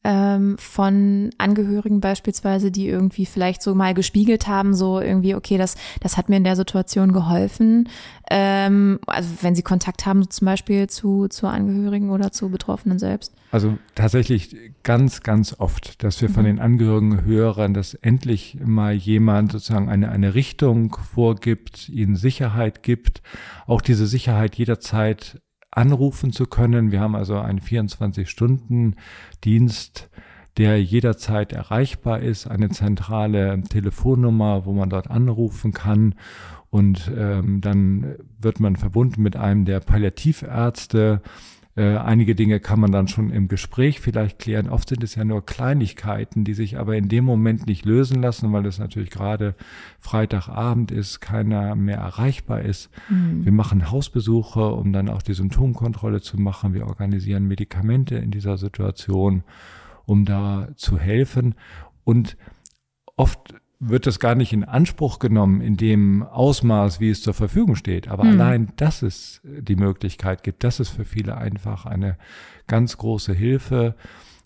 Ähm, 0.04 0.56
von 0.58 1.30
Angehörigen 1.38 2.00
beispielsweise, 2.00 2.70
die 2.70 2.88
irgendwie 2.88 3.26
vielleicht 3.26 3.62
so 3.62 3.74
mal 3.74 3.94
gespiegelt 3.94 4.48
haben, 4.48 4.74
so 4.74 5.00
irgendwie, 5.00 5.34
okay, 5.34 5.58
das, 5.58 5.76
das 6.00 6.16
hat 6.16 6.28
mir 6.28 6.36
in 6.36 6.44
der 6.44 6.56
Situation 6.56 7.12
geholfen. 7.12 7.88
Ähm, 8.30 8.98
also 9.06 9.28
wenn 9.42 9.54
sie 9.54 9.62
Kontakt 9.62 10.04
haben, 10.06 10.28
zum 10.28 10.46
Beispiel 10.46 10.88
zu, 10.88 11.28
zu 11.28 11.46
Angehörigen 11.46 12.10
oder 12.10 12.32
zu 12.32 12.48
Betroffenen 12.50 12.98
selbst. 12.98 13.32
Also 13.52 13.78
tatsächlich 13.94 14.56
ganz, 14.82 15.22
ganz 15.22 15.54
oft, 15.58 16.02
dass 16.02 16.20
wir 16.20 16.30
von 16.30 16.42
mhm. 16.44 16.46
den 16.46 16.58
Angehörigen 16.58 17.24
hören, 17.24 17.74
dass 17.74 17.94
endlich 17.94 18.58
mal 18.64 18.94
jemand 18.94 19.52
sozusagen 19.52 19.88
eine, 19.88 20.10
eine 20.10 20.34
Richtung 20.34 20.96
vorgibt, 20.96 21.88
ihnen 21.88 22.16
Sicherheit 22.16 22.82
gibt, 22.82 23.22
auch 23.66 23.82
diese 23.82 24.06
Sicherheit 24.06 24.56
jederzeit 24.56 25.40
anrufen 25.72 26.32
zu 26.32 26.46
können. 26.46 26.92
Wir 26.92 27.00
haben 27.00 27.16
also 27.16 27.38
einen 27.38 27.60
24-Stunden-Dienst, 27.60 30.08
der 30.58 30.82
jederzeit 30.82 31.52
erreichbar 31.52 32.20
ist, 32.20 32.46
eine 32.46 32.68
zentrale 32.68 33.62
Telefonnummer, 33.62 34.66
wo 34.66 34.72
man 34.72 34.90
dort 34.90 35.10
anrufen 35.10 35.72
kann. 35.72 36.14
Und 36.70 37.10
ähm, 37.16 37.60
dann 37.60 38.16
wird 38.38 38.60
man 38.60 38.76
verbunden 38.76 39.22
mit 39.22 39.34
einem 39.36 39.64
der 39.64 39.80
Palliativärzte, 39.80 41.22
äh, 41.74 41.96
einige 41.96 42.34
Dinge 42.34 42.60
kann 42.60 42.80
man 42.80 42.92
dann 42.92 43.08
schon 43.08 43.30
im 43.30 43.48
Gespräch 43.48 44.00
vielleicht 44.00 44.38
klären. 44.38 44.68
Oft 44.68 44.90
sind 44.90 45.02
es 45.02 45.14
ja 45.14 45.24
nur 45.24 45.44
Kleinigkeiten, 45.44 46.44
die 46.44 46.52
sich 46.52 46.78
aber 46.78 46.96
in 46.96 47.08
dem 47.08 47.24
Moment 47.24 47.66
nicht 47.66 47.86
lösen 47.86 48.20
lassen, 48.20 48.52
weil 48.52 48.66
es 48.66 48.78
natürlich 48.78 49.10
gerade 49.10 49.54
Freitagabend 49.98 50.90
ist, 50.90 51.20
keiner 51.20 51.74
mehr 51.74 51.96
erreichbar 51.96 52.60
ist. 52.60 52.90
Mhm. 53.08 53.44
Wir 53.44 53.52
machen 53.52 53.90
Hausbesuche, 53.90 54.72
um 54.72 54.92
dann 54.92 55.08
auch 55.08 55.22
die 55.22 55.32
Symptomkontrolle 55.32 56.20
zu 56.20 56.38
machen. 56.38 56.74
Wir 56.74 56.86
organisieren 56.86 57.48
Medikamente 57.48 58.16
in 58.16 58.30
dieser 58.30 58.58
Situation, 58.58 59.42
um 60.04 60.26
da 60.26 60.68
zu 60.76 60.98
helfen. 60.98 61.54
Und 62.04 62.36
oft 63.16 63.54
wird 63.84 64.06
das 64.06 64.20
gar 64.20 64.36
nicht 64.36 64.52
in 64.52 64.62
Anspruch 64.62 65.18
genommen 65.18 65.60
in 65.60 65.76
dem 65.76 66.22
Ausmaß, 66.22 67.00
wie 67.00 67.10
es 67.10 67.20
zur 67.20 67.34
Verfügung 67.34 67.74
steht. 67.74 68.06
Aber 68.06 68.22
mhm. 68.22 68.30
allein, 68.30 68.72
dass 68.76 69.02
es 69.02 69.40
die 69.42 69.74
Möglichkeit 69.74 70.44
gibt, 70.44 70.62
das 70.62 70.78
ist 70.78 70.90
für 70.90 71.04
viele 71.04 71.36
einfach 71.36 71.84
eine 71.84 72.16
ganz 72.68 72.96
große 72.96 73.32
Hilfe, 73.32 73.96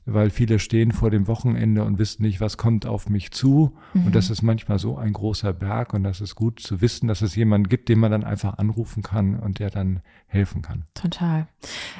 weil 0.06 0.30
viele 0.30 0.58
stehen 0.58 0.90
vor 0.90 1.10
dem 1.10 1.26
Wochenende 1.26 1.84
und 1.84 1.98
wissen 1.98 2.22
nicht, 2.22 2.40
was 2.40 2.56
kommt 2.56 2.86
auf 2.86 3.10
mich 3.10 3.30
zu. 3.30 3.76
Mhm. 3.92 4.06
Und 4.06 4.14
das 4.14 4.30
ist 4.30 4.40
manchmal 4.40 4.78
so 4.78 4.96
ein 4.96 5.12
großer 5.12 5.52
Berg 5.52 5.92
und 5.92 6.02
das 6.02 6.22
ist 6.22 6.34
gut 6.34 6.60
zu 6.60 6.80
wissen, 6.80 7.06
dass 7.06 7.20
es 7.20 7.36
jemanden 7.36 7.68
gibt, 7.68 7.90
den 7.90 7.98
man 7.98 8.12
dann 8.12 8.24
einfach 8.24 8.56
anrufen 8.56 9.02
kann 9.02 9.38
und 9.38 9.58
der 9.58 9.68
dann 9.68 10.00
helfen 10.28 10.62
kann. 10.62 10.84
Total. 10.94 11.46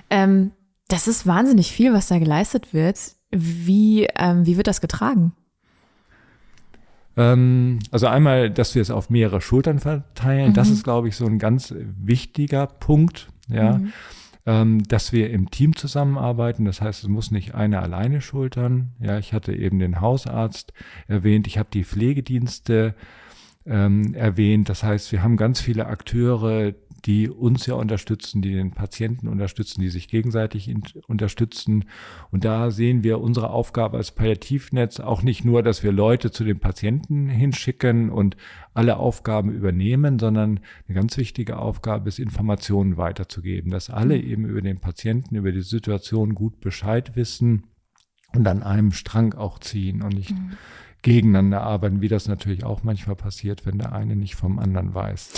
Ähm, 0.09 0.53
das 0.89 1.07
ist 1.07 1.27
wahnsinnig 1.27 1.71
viel, 1.71 1.93
was 1.93 2.09
da 2.09 2.19
geleistet 2.19 2.73
wird. 2.73 2.99
Wie, 3.31 4.07
ähm, 4.17 4.47
wie 4.47 4.57
wird 4.57 4.69
das 4.69 4.81
getragen? 4.81 5.33
Ähm, 7.17 7.79
also 7.91 8.07
einmal, 8.07 8.51
dass 8.51 8.75
wir 8.75 8.83
es 8.83 8.91
auf 8.91 9.11
mehrere 9.11 9.41
Schultern 9.41 9.79
verteilen, 9.79 10.51
mhm. 10.51 10.55
das 10.55 10.71
ist, 10.71 10.85
glaube 10.85 11.09
ich, 11.09 11.17
so 11.17 11.27
ein 11.27 11.39
ganz 11.39 11.75
wichtiger 11.77 12.67
Punkt, 12.67 13.29
ja. 13.49 13.79
Mhm. 13.79 13.93
Ähm, 14.49 14.83
dass 14.85 15.13
wir 15.13 15.31
im 15.31 15.51
Team 15.51 15.75
zusammenarbeiten, 15.75 16.67
das 16.67 16.81
heißt, 16.81 17.03
es 17.03 17.09
muss 17.09 17.33
nicht 17.33 17.57
einer 17.57 17.83
alleine 17.83 18.21
schultern. 18.21 18.93
Ja, 19.01 19.19
ich 19.19 19.33
hatte 19.33 19.53
eben 19.53 19.81
den 19.81 20.01
Hausarzt 20.01 20.73
erwähnt, 21.09 21.49
ich 21.49 21.59
habe 21.59 21.69
die 21.73 21.83
Pflegedienste 21.83 22.95
ähm, 23.67 24.15
erwähnt. 24.15 24.69
Das 24.69 24.83
heißt, 24.85 25.11
wir 25.11 25.23
haben 25.23 25.37
ganz 25.37 25.61
viele 25.61 25.87
Akteure, 25.87 26.75
die 27.07 27.31
uns 27.31 27.67
ja 27.67 27.75
unterstützen, 27.75 28.43
die 28.43 28.53
den 28.53 28.73
Patienten 28.73 29.29
unterstützen, 29.29 29.81
die 29.81 29.89
sich 29.89 30.09
gegenseitig 30.09 30.75
unterstützen. 31.07 31.85
Und 32.33 32.45
da 32.45 32.73
sehen 32.73 33.05
wir 33.05 33.21
unsere 33.21 33.51
Aufgabe 33.51 33.97
als 33.97 34.11
Palliativnetz 34.11 34.99
auch 34.99 35.23
nicht 35.23 35.45
nur, 35.45 35.63
dass 35.63 35.85
wir 35.85 35.93
Leute 35.93 36.33
zu 36.33 36.43
den 36.43 36.59
Patienten 36.59 37.29
hinschicken 37.29 38.11
und 38.11 38.37
alle 38.75 38.97
Aufgaben 38.97 39.53
übernehmen, 39.53 40.19
sondern 40.19 40.61
eine 40.89 40.95
ganz 40.95 41.17
wichtige 41.17 41.59
Aufgabe 41.59 42.09
ist, 42.09 42.19
Informationen 42.19 42.97
weiterzugeben, 42.97 43.71
dass 43.71 43.89
alle 43.89 44.19
eben 44.19 44.45
über 44.45 44.61
den 44.61 44.81
Patienten, 44.81 45.37
über 45.37 45.53
die 45.53 45.63
Situation 45.63 46.35
gut 46.35 46.61
Bescheid 46.61 47.15
wissen 47.15 47.69
und 48.35 48.49
an 48.49 48.65
einem 48.65 48.91
Strang 48.91 49.35
auch 49.35 49.61
ziehen 49.61 50.03
und 50.03 50.15
nicht 50.15 50.33
mhm. 50.33 50.57
Gegeneinander 51.07 51.63
arbeiten, 51.63 52.01
wie 52.01 52.09
das 52.09 52.27
natürlich 52.27 52.65
auch 52.65 52.83
manchmal 52.83 53.15
passiert, 53.15 53.65
wenn 53.65 53.79
der 53.79 53.93
eine 53.93 54.17
nicht 54.17 54.35
vom 54.35 54.59
anderen 54.59 54.93
weiß. 54.93 55.29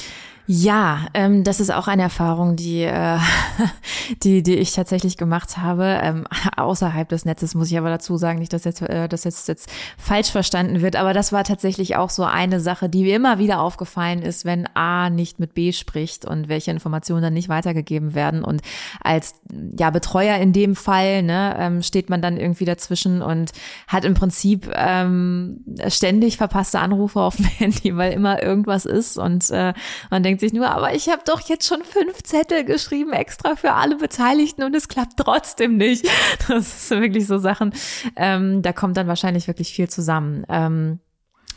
Ja, 0.50 1.09
ähm, 1.12 1.44
das 1.44 1.61
ist 1.61 1.70
auch 1.70 1.88
eine 1.88 2.00
Erfahrung, 2.00 2.57
die, 2.57 2.81
äh, 2.81 3.18
die, 4.22 4.42
die 4.42 4.54
ich 4.54 4.72
tatsächlich 4.72 5.18
gemacht 5.18 5.59
habe. 5.59 6.00
Ähm, 6.02 6.24
außerhalb 6.57 7.07
des 7.07 7.26
Netzes 7.26 7.54
muss 7.54 7.70
ich 7.70 7.76
aber 7.76 7.90
dazu 7.90 8.16
sagen, 8.16 8.38
nicht, 8.38 8.54
dass 8.54 8.64
jetzt, 8.64 8.81
äh, 8.81 9.11
das 9.11 9.24
jetzt, 9.24 9.46
jetzt 9.46 9.70
falsch 9.98 10.31
verstanden 10.31 10.81
wird, 10.81 10.96
aber 10.96 11.12
das 11.12 11.35
war 11.35 11.44
tatsächlich 11.44 11.96
auch 11.96 12.09
so 12.09 12.24
eine 12.24 12.61
Sache, 12.61 12.88
die 12.88 13.02
mir 13.02 13.16
immer 13.16 13.38
wieder 13.38 13.61
aufgefallen 13.61 14.22
ist, 14.22 14.46
wenn 14.46 14.66
A 14.72 15.11
nicht 15.11 15.38
mit 15.38 15.52
B 15.52 15.72
spricht 15.72 16.24
und 16.24 16.48
welche 16.48 16.70
Informationen 16.70 17.20
dann 17.20 17.35
nicht 17.35 17.50
weitergegeben 17.50 18.14
werden. 18.14 18.42
Und 18.42 18.62
als 19.02 19.35
ja, 19.78 19.90
Betreuer 19.90 20.38
in 20.38 20.54
dem 20.54 20.76
Fall 20.76 21.24
ne, 21.24 21.57
ähm, 21.59 21.83
steht 21.83 22.09
man 22.09 22.22
dann 22.22 22.38
irgendwie 22.38 22.64
dazwischen 22.64 23.20
und 23.20 23.52
hat 23.87 24.07
im 24.07 24.14
Prinzip 24.14 24.70
ähm, 24.74 25.57
ständig 25.88 26.36
verpasste 26.36 26.80
Anrufe 26.80 27.20
auf 27.20 27.36
dem 27.36 27.44
Handy, 27.58 27.96
weil 27.96 28.12
immer 28.12 28.42
irgendwas 28.42 28.84
ist 28.84 29.18
und 29.18 29.50
äh, 29.50 29.74
man 30.10 30.22
denkt, 30.22 30.40
sich 30.40 30.52
nur, 30.52 30.70
aber 30.70 30.94
ich 30.94 31.08
habe 31.08 31.22
doch 31.24 31.40
jetzt 31.40 31.66
schon 31.66 31.82
fünf 31.84 32.22
Zettel 32.22 32.64
geschrieben, 32.64 33.12
extra 33.12 33.56
für 33.56 33.72
alle 33.72 33.96
Beteiligten 33.96 34.62
und 34.62 34.74
es 34.74 34.88
klappt 34.88 35.16
trotzdem 35.16 35.76
nicht. 35.76 36.08
Das 36.48 36.88
sind 36.88 37.02
wirklich 37.02 37.26
so 37.26 37.38
Sachen, 37.38 37.72
ähm, 38.16 38.62
da 38.62 38.72
kommt 38.72 38.96
dann 38.96 39.06
wahrscheinlich 39.06 39.48
wirklich 39.48 39.72
viel 39.72 39.88
zusammen. 39.88 40.44
Ähm, 40.48 41.00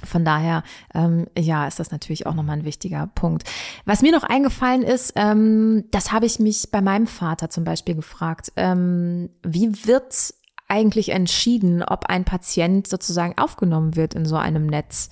von 0.04 0.26
daher, 0.26 0.64
ähm, 0.94 1.28
ja, 1.38 1.68
ist 1.68 1.80
das 1.80 1.92
natürlich 1.92 2.26
auch 2.26 2.34
nochmal 2.34 2.58
ein 2.58 2.66
wichtiger 2.66 3.08
Punkt. 3.08 3.44
Was 3.86 4.02
mir 4.02 4.12
noch 4.12 4.24
eingefallen 4.24 4.84
ist, 4.84 5.14
ähm, 5.16 5.86
das 5.92 6.12
habe 6.12 6.26
ich 6.26 6.40
mich 6.40 6.72
bei 6.72 6.82
meinem 6.82 7.08
Vater 7.08 7.50
zum 7.50 7.64
Beispiel 7.64 7.96
gefragt. 7.96 8.52
Ähm, 8.56 9.30
wie 9.44 9.86
wird 9.86 10.34
eigentlich 10.72 11.10
entschieden, 11.10 11.84
ob 11.84 12.06
ein 12.06 12.24
Patient 12.24 12.88
sozusagen 12.88 13.38
aufgenommen 13.38 13.96
wird 13.96 14.14
in 14.14 14.26
so 14.26 14.38
einem 14.38 14.66
Netz? 14.66 15.10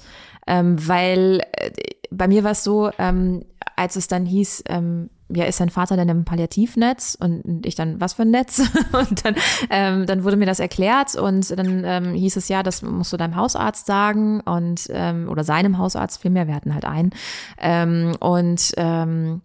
Ähm, 0.48 0.88
weil 0.88 1.42
äh, 1.52 1.72
bei 2.10 2.28
mir 2.28 2.44
war 2.44 2.52
es 2.52 2.64
so, 2.64 2.90
ähm, 2.98 3.44
als 3.76 3.96
es 3.96 4.08
dann 4.08 4.26
hieß, 4.26 4.64
ähm, 4.68 5.10
ja, 5.30 5.46
ist 5.46 5.58
sein 5.58 5.70
Vater 5.70 5.96
denn 5.96 6.10
im 6.10 6.26
Palliativnetz? 6.26 7.16
Und 7.20 7.66
ich 7.66 7.76
dann, 7.76 8.02
was 8.02 8.14
für 8.14 8.24
ein 8.24 8.32
Netz? 8.32 8.60
Und 8.92 9.26
dann, 9.26 9.36
ähm, 9.70 10.06
dann 10.06 10.24
wurde 10.24 10.38
mir 10.38 10.46
das 10.46 10.60
erklärt 10.60 11.16
und 11.16 11.58
dann 11.58 11.84
ähm, 11.86 12.14
hieß 12.14 12.36
es 12.38 12.48
ja, 12.50 12.64
das 12.64 12.82
musst 12.82 13.14
du 13.14 13.18
deinem 13.18 13.36
Hausarzt 13.36 13.86
sagen 13.86 14.42
und 14.42 14.88
ähm, 14.90 15.30
oder 15.30 15.44
seinem 15.44 15.78
Hausarzt 15.78 16.22
vielmehr, 16.22 16.48
wir 16.48 16.56
hatten 16.56 16.74
halt 16.74 16.86
einen. 16.86 17.12
Ähm, 17.60 18.16
und 18.20 18.74
ähm, 18.78 19.42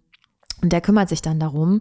der 0.62 0.80
kümmert 0.80 1.10
sich 1.10 1.20
dann 1.20 1.38
darum. 1.38 1.80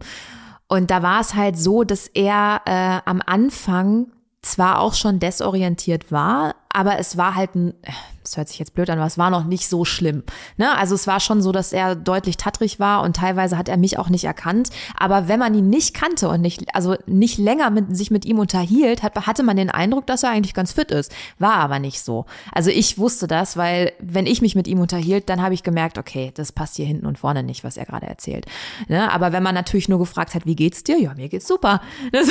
Und 0.68 0.90
da 0.90 1.02
war 1.02 1.20
es 1.20 1.34
halt 1.34 1.58
so, 1.58 1.84
dass 1.84 2.08
er 2.08 2.60
äh, 2.66 3.00
am 3.08 3.22
Anfang 3.24 4.08
zwar 4.44 4.80
auch 4.80 4.94
schon 4.94 5.18
desorientiert 5.18 6.12
war, 6.12 6.54
aber 6.72 6.98
es 6.98 7.16
war 7.16 7.34
halt 7.34 7.54
ein, 7.54 7.74
das 8.24 8.36
hört 8.36 8.48
sich 8.48 8.58
jetzt 8.58 8.74
blöd 8.74 8.88
an, 8.90 8.98
aber 8.98 9.06
es 9.06 9.18
war 9.18 9.30
noch 9.30 9.44
nicht 9.44 9.68
so 9.68 9.84
schlimm. 9.84 10.22
Ne? 10.56 10.76
Also 10.76 10.94
es 10.94 11.06
war 11.06 11.20
schon 11.20 11.42
so, 11.42 11.52
dass 11.52 11.72
er 11.72 11.94
deutlich 11.94 12.36
tattrig 12.36 12.80
war 12.80 13.02
und 13.02 13.16
teilweise 13.16 13.58
hat 13.58 13.68
er 13.68 13.76
mich 13.76 13.98
auch 13.98 14.08
nicht 14.08 14.24
erkannt. 14.24 14.70
Aber 14.96 15.28
wenn 15.28 15.38
man 15.38 15.54
ihn 15.54 15.68
nicht 15.68 15.94
kannte 15.94 16.28
und 16.28 16.40
nicht, 16.40 16.74
also 16.74 16.96
nicht 17.06 17.38
länger 17.38 17.70
mit, 17.70 17.96
sich 17.96 18.10
mit 18.10 18.24
ihm 18.24 18.38
unterhielt, 18.38 19.02
hat, 19.02 19.14
hatte 19.26 19.42
man 19.42 19.56
den 19.56 19.70
Eindruck, 19.70 20.06
dass 20.06 20.22
er 20.22 20.30
eigentlich 20.30 20.54
ganz 20.54 20.72
fit 20.72 20.90
ist. 20.90 21.14
War 21.38 21.54
aber 21.54 21.78
nicht 21.78 22.00
so. 22.00 22.24
Also 22.52 22.70
ich 22.70 22.98
wusste 22.98 23.26
das, 23.26 23.56
weil 23.56 23.92
wenn 24.00 24.26
ich 24.26 24.40
mich 24.40 24.54
mit 24.54 24.66
ihm 24.66 24.80
unterhielt, 24.80 25.28
dann 25.28 25.42
habe 25.42 25.54
ich 25.54 25.62
gemerkt, 25.62 25.98
okay, 25.98 26.32
das 26.34 26.50
passt 26.52 26.76
hier 26.76 26.86
hinten 26.86 27.06
und 27.06 27.18
vorne 27.18 27.42
nicht, 27.42 27.62
was 27.62 27.76
er 27.76 27.84
gerade 27.84 28.06
erzählt. 28.06 28.46
Ne? 28.88 29.12
Aber 29.12 29.32
wenn 29.32 29.42
man 29.42 29.54
natürlich 29.54 29.88
nur 29.88 29.98
gefragt 29.98 30.34
hat, 30.34 30.46
wie 30.46 30.56
geht's 30.56 30.82
dir? 30.82 30.98
Ja, 30.98 31.14
mir 31.14 31.28
geht's 31.28 31.46
super. 31.46 31.80
Ne? 32.12 32.22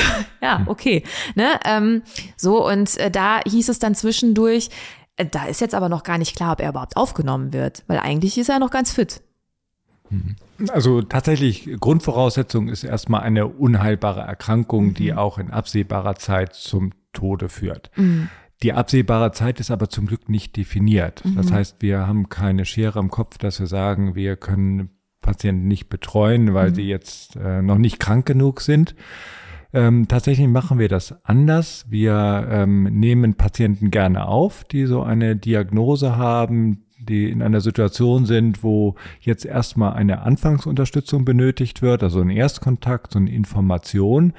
Ja, 0.41 0.63
okay. 0.67 1.03
Ne? 1.35 1.59
Ähm, 1.65 2.03
so, 2.37 2.65
und 2.65 2.95
äh, 2.97 3.11
da 3.11 3.41
hieß 3.45 3.67
es 3.69 3.79
dann 3.79 3.95
zwischendurch, 3.95 4.69
da 5.17 5.45
ist 5.45 5.61
jetzt 5.61 5.75
aber 5.75 5.89
noch 5.89 6.03
gar 6.03 6.17
nicht 6.17 6.35
klar, 6.35 6.53
ob 6.53 6.61
er 6.61 6.69
überhaupt 6.69 6.97
aufgenommen 6.97 7.53
wird, 7.53 7.83
weil 7.87 7.99
eigentlich 7.99 8.37
ist 8.37 8.49
er 8.49 8.59
noch 8.59 8.71
ganz 8.71 8.91
fit. 8.91 9.21
Hm. 10.09 10.35
Also 10.69 11.01
tatsächlich, 11.01 11.69
Grundvoraussetzung 11.79 12.67
ist 12.67 12.83
erstmal 12.83 13.21
eine 13.21 13.47
unheilbare 13.47 14.21
Erkrankung, 14.21 14.93
die 14.93 15.11
mhm. 15.11 15.17
auch 15.17 15.37
in 15.37 15.51
absehbarer 15.51 16.15
Zeit 16.15 16.53
zum 16.53 16.91
Tode 17.11 17.49
führt. 17.49 17.91
Mhm. 17.95 18.29
Die 18.61 18.71
absehbare 18.71 19.31
Zeit 19.33 19.59
ist 19.59 19.71
aber 19.71 19.89
zum 19.89 20.05
Glück 20.05 20.29
nicht 20.29 20.55
definiert. 20.55 21.25
Mhm. 21.25 21.35
Das 21.35 21.51
heißt, 21.51 21.81
wir 21.81 22.07
haben 22.07 22.29
keine 22.29 22.65
Schere 22.65 22.99
im 22.99 23.09
Kopf, 23.09 23.37
dass 23.37 23.59
wir 23.59 23.67
sagen, 23.67 24.15
wir 24.15 24.37
können 24.37 24.89
Patienten 25.21 25.67
nicht 25.67 25.89
betreuen, 25.89 26.53
weil 26.53 26.69
mhm. 26.69 26.75
sie 26.75 26.83
jetzt 26.83 27.35
äh, 27.35 27.61
noch 27.61 27.77
nicht 27.77 27.99
krank 27.99 28.25
genug 28.25 28.61
sind. 28.61 28.95
Ähm, 29.73 30.07
tatsächlich 30.07 30.47
machen 30.47 30.77
wir 30.77 30.87
das 30.87 31.15
anders. 31.25 31.85
Wir 31.89 32.47
ähm, 32.49 32.83
nehmen 32.83 33.33
Patienten 33.33 33.89
gerne 33.89 34.27
auf, 34.27 34.63
die 34.63 34.85
so 34.85 35.01
eine 35.01 35.35
Diagnose 35.35 36.15
haben, 36.15 36.85
die 36.99 37.29
in 37.29 37.41
einer 37.41 37.59
Situation 37.59 38.25
sind, 38.25 38.63
wo 38.63 38.95
jetzt 39.19 39.45
erstmal 39.45 39.93
eine 39.93 40.21
Anfangsunterstützung 40.21 41.25
benötigt 41.25 41.81
wird, 41.81 42.03
also 42.03 42.21
ein 42.21 42.29
Erstkontakt, 42.29 43.13
so 43.13 43.19
eine 43.19 43.31
Information. 43.31 44.33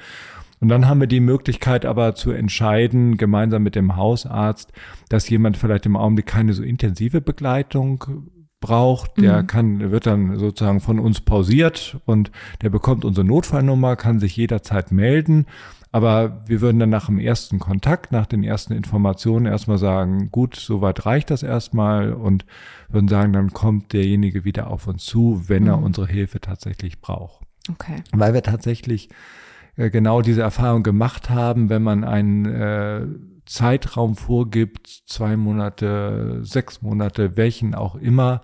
Und 0.61 0.69
dann 0.69 0.87
haben 0.87 1.01
wir 1.01 1.07
die 1.07 1.19
Möglichkeit 1.19 1.85
aber 1.85 2.15
zu 2.15 2.31
entscheiden, 2.31 3.17
gemeinsam 3.17 3.61
mit 3.61 3.75
dem 3.75 3.97
Hausarzt, 3.97 4.71
dass 5.09 5.29
jemand 5.29 5.57
vielleicht 5.57 5.85
im 5.85 5.97
Augenblick 5.97 6.27
keine 6.27 6.53
so 6.53 6.63
intensive 6.63 7.19
Begleitung 7.19 8.31
braucht, 8.61 9.17
der 9.17 9.43
mhm. 9.43 9.47
kann, 9.47 9.91
wird 9.91 10.05
dann 10.05 10.39
sozusagen 10.39 10.79
von 10.79 10.99
uns 10.99 11.21
pausiert 11.21 11.97
und 12.05 12.31
der 12.61 12.69
bekommt 12.69 13.05
unsere 13.05 13.25
Notfallnummer, 13.25 13.95
kann 13.95 14.19
sich 14.19 14.35
jederzeit 14.35 14.91
melden. 14.91 15.45
Aber 15.91 16.43
wir 16.45 16.59
würden 16.59 16.79
dann 16.79 16.89
nach 16.89 17.05
dem 17.05 17.19
ersten 17.19 17.57
Kontakt, 17.59 18.11
nach 18.11 18.25
den 18.25 18.43
ersten 18.43 18.73
Informationen 18.73 19.45
erstmal 19.45 19.77
sagen, 19.77 20.29
gut, 20.29 20.57
soweit 20.57 21.05
reicht 21.05 21.31
das 21.31 21.41
erstmal 21.41 22.11
und 22.11 22.45
würden 22.89 23.07
sagen, 23.07 23.31
dann 23.31 23.53
kommt 23.53 23.93
derjenige 23.93 24.43
wieder 24.43 24.67
auf 24.67 24.87
uns 24.87 25.05
zu, 25.05 25.43
wenn 25.47 25.63
mhm. 25.63 25.69
er 25.69 25.81
unsere 25.81 26.07
Hilfe 26.07 26.41
tatsächlich 26.41 26.99
braucht. 26.99 27.45
Okay. 27.71 28.03
Weil 28.11 28.33
wir 28.33 28.43
tatsächlich 28.43 29.09
äh, 29.77 29.89
genau 29.89 30.21
diese 30.21 30.41
Erfahrung 30.41 30.83
gemacht 30.83 31.29
haben, 31.29 31.69
wenn 31.69 31.83
man 31.83 32.03
einen 32.03 32.45
äh, 32.45 33.05
Zeitraum 33.45 34.15
vorgibt, 34.15 34.87
zwei 35.05 35.37
Monate, 35.37 36.39
sechs 36.43 36.81
Monate, 36.81 37.37
welchen 37.37 37.75
auch 37.75 37.95
immer, 37.95 38.41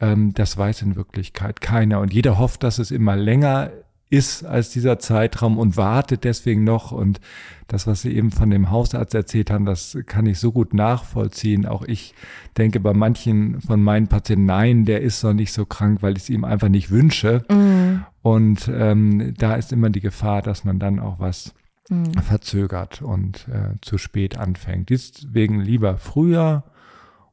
ähm, 0.00 0.32
das 0.34 0.56
weiß 0.56 0.82
in 0.82 0.96
Wirklichkeit 0.96 1.60
keiner. 1.60 2.00
Und 2.00 2.12
jeder 2.12 2.38
hofft, 2.38 2.62
dass 2.62 2.78
es 2.78 2.90
immer 2.90 3.16
länger 3.16 3.70
ist 4.10 4.44
als 4.44 4.70
dieser 4.70 4.98
Zeitraum 4.98 5.56
und 5.56 5.76
wartet 5.76 6.24
deswegen 6.24 6.64
noch. 6.64 6.90
Und 6.90 7.20
das, 7.68 7.86
was 7.86 8.02
Sie 8.02 8.14
eben 8.14 8.32
von 8.32 8.50
dem 8.50 8.70
Hausarzt 8.70 9.14
erzählt 9.14 9.50
haben, 9.50 9.64
das 9.64 9.96
kann 10.06 10.26
ich 10.26 10.40
so 10.40 10.50
gut 10.50 10.74
nachvollziehen. 10.74 11.64
Auch 11.64 11.82
ich 11.82 12.14
denke 12.58 12.80
bei 12.80 12.92
manchen 12.92 13.60
von 13.60 13.80
meinen 13.80 14.08
Patienten, 14.08 14.46
nein, 14.46 14.84
der 14.84 15.00
ist 15.00 15.22
noch 15.22 15.32
nicht 15.32 15.52
so 15.52 15.64
krank, 15.64 16.02
weil 16.02 16.16
ich 16.16 16.24
es 16.24 16.30
ihm 16.30 16.44
einfach 16.44 16.68
nicht 16.68 16.90
wünsche. 16.90 17.44
Mhm. 17.48 18.04
Und 18.22 18.68
ähm, 18.72 19.32
da 19.38 19.54
ist 19.54 19.72
immer 19.72 19.90
die 19.90 20.00
Gefahr, 20.00 20.42
dass 20.42 20.64
man 20.64 20.80
dann 20.80 20.98
auch 20.98 21.20
was 21.20 21.54
mhm. 21.90 22.14
verzögert 22.14 23.02
und 23.02 23.46
äh, 23.48 23.74
zu 23.82 23.98
spät 23.98 24.38
anfängt. 24.38 24.88
Deswegen 24.88 25.60
lieber 25.60 25.98
früher 25.98 26.64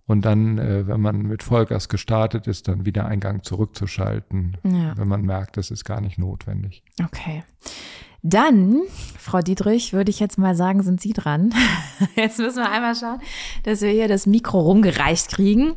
und 0.07 0.23
dann, 0.23 0.57
äh, 0.57 0.87
wenn 0.87 1.01
man 1.01 1.23
mit 1.23 1.43
Vollgas 1.43 1.89
gestartet 1.89 2.47
ist, 2.47 2.67
dann 2.67 2.85
wieder 2.85 3.05
Eingang 3.05 3.43
zurückzuschalten, 3.43 4.57
ja. 4.63 4.97
wenn 4.97 5.07
man 5.07 5.21
merkt, 5.21 5.57
das 5.57 5.69
ist 5.69 5.83
gar 5.83 6.01
nicht 6.01 6.17
notwendig. 6.17 6.83
Okay. 7.03 7.43
Dann, 8.23 8.81
Frau 9.19 9.39
Dietrich, 9.39 9.93
würde 9.93 10.09
ich 10.09 10.19
jetzt 10.19 10.37
mal 10.37 10.55
sagen, 10.55 10.81
sind 10.81 10.99
Sie 10.99 11.13
dran. 11.13 11.53
Jetzt 12.15 12.39
müssen 12.39 12.57
wir 12.57 12.71
einmal 12.71 12.95
schauen, 12.95 13.19
dass 13.63 13.81
wir 13.81 13.91
hier 13.91 14.07
das 14.07 14.25
Mikro 14.25 14.59
rumgereicht 14.59 15.29
kriegen. 15.29 15.75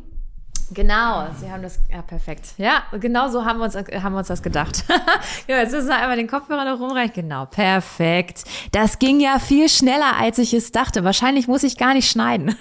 Genau, 0.73 1.27
Sie 1.37 1.51
haben 1.51 1.63
das, 1.63 1.79
ja, 1.91 2.01
perfekt. 2.01 2.53
Ja, 2.57 2.83
genau 2.97 3.29
so 3.29 3.43
haben 3.43 3.59
wir 3.59 3.65
uns, 3.65 3.75
haben 3.75 4.13
wir 4.13 4.19
uns 4.19 4.27
das 4.27 4.41
gedacht. 4.41 4.85
ja, 5.47 5.59
jetzt 5.59 5.73
müssen 5.73 5.89
wir 5.89 5.97
einmal 5.97 6.15
den 6.15 6.27
Kopfhörer 6.27 6.63
noch 6.63 6.79
rumreichen. 6.79 7.13
Genau, 7.13 7.45
perfekt. 7.45 8.45
Das 8.71 8.97
ging 8.97 9.19
ja 9.19 9.39
viel 9.39 9.67
schneller, 9.67 10.17
als 10.17 10.37
ich 10.37 10.53
es 10.53 10.71
dachte. 10.71 11.03
Wahrscheinlich 11.03 11.49
muss 11.49 11.63
ich 11.63 11.77
gar 11.77 11.93
nicht 11.93 12.09
schneiden. 12.09 12.55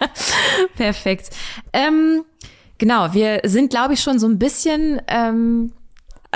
perfekt. 0.76 1.28
Ähm, 1.74 2.24
genau, 2.78 3.12
wir 3.12 3.40
sind, 3.44 3.68
glaube 3.68 3.94
ich, 3.94 4.00
schon 4.00 4.18
so 4.18 4.26
ein 4.26 4.38
bisschen, 4.38 5.02
ähm, 5.06 5.72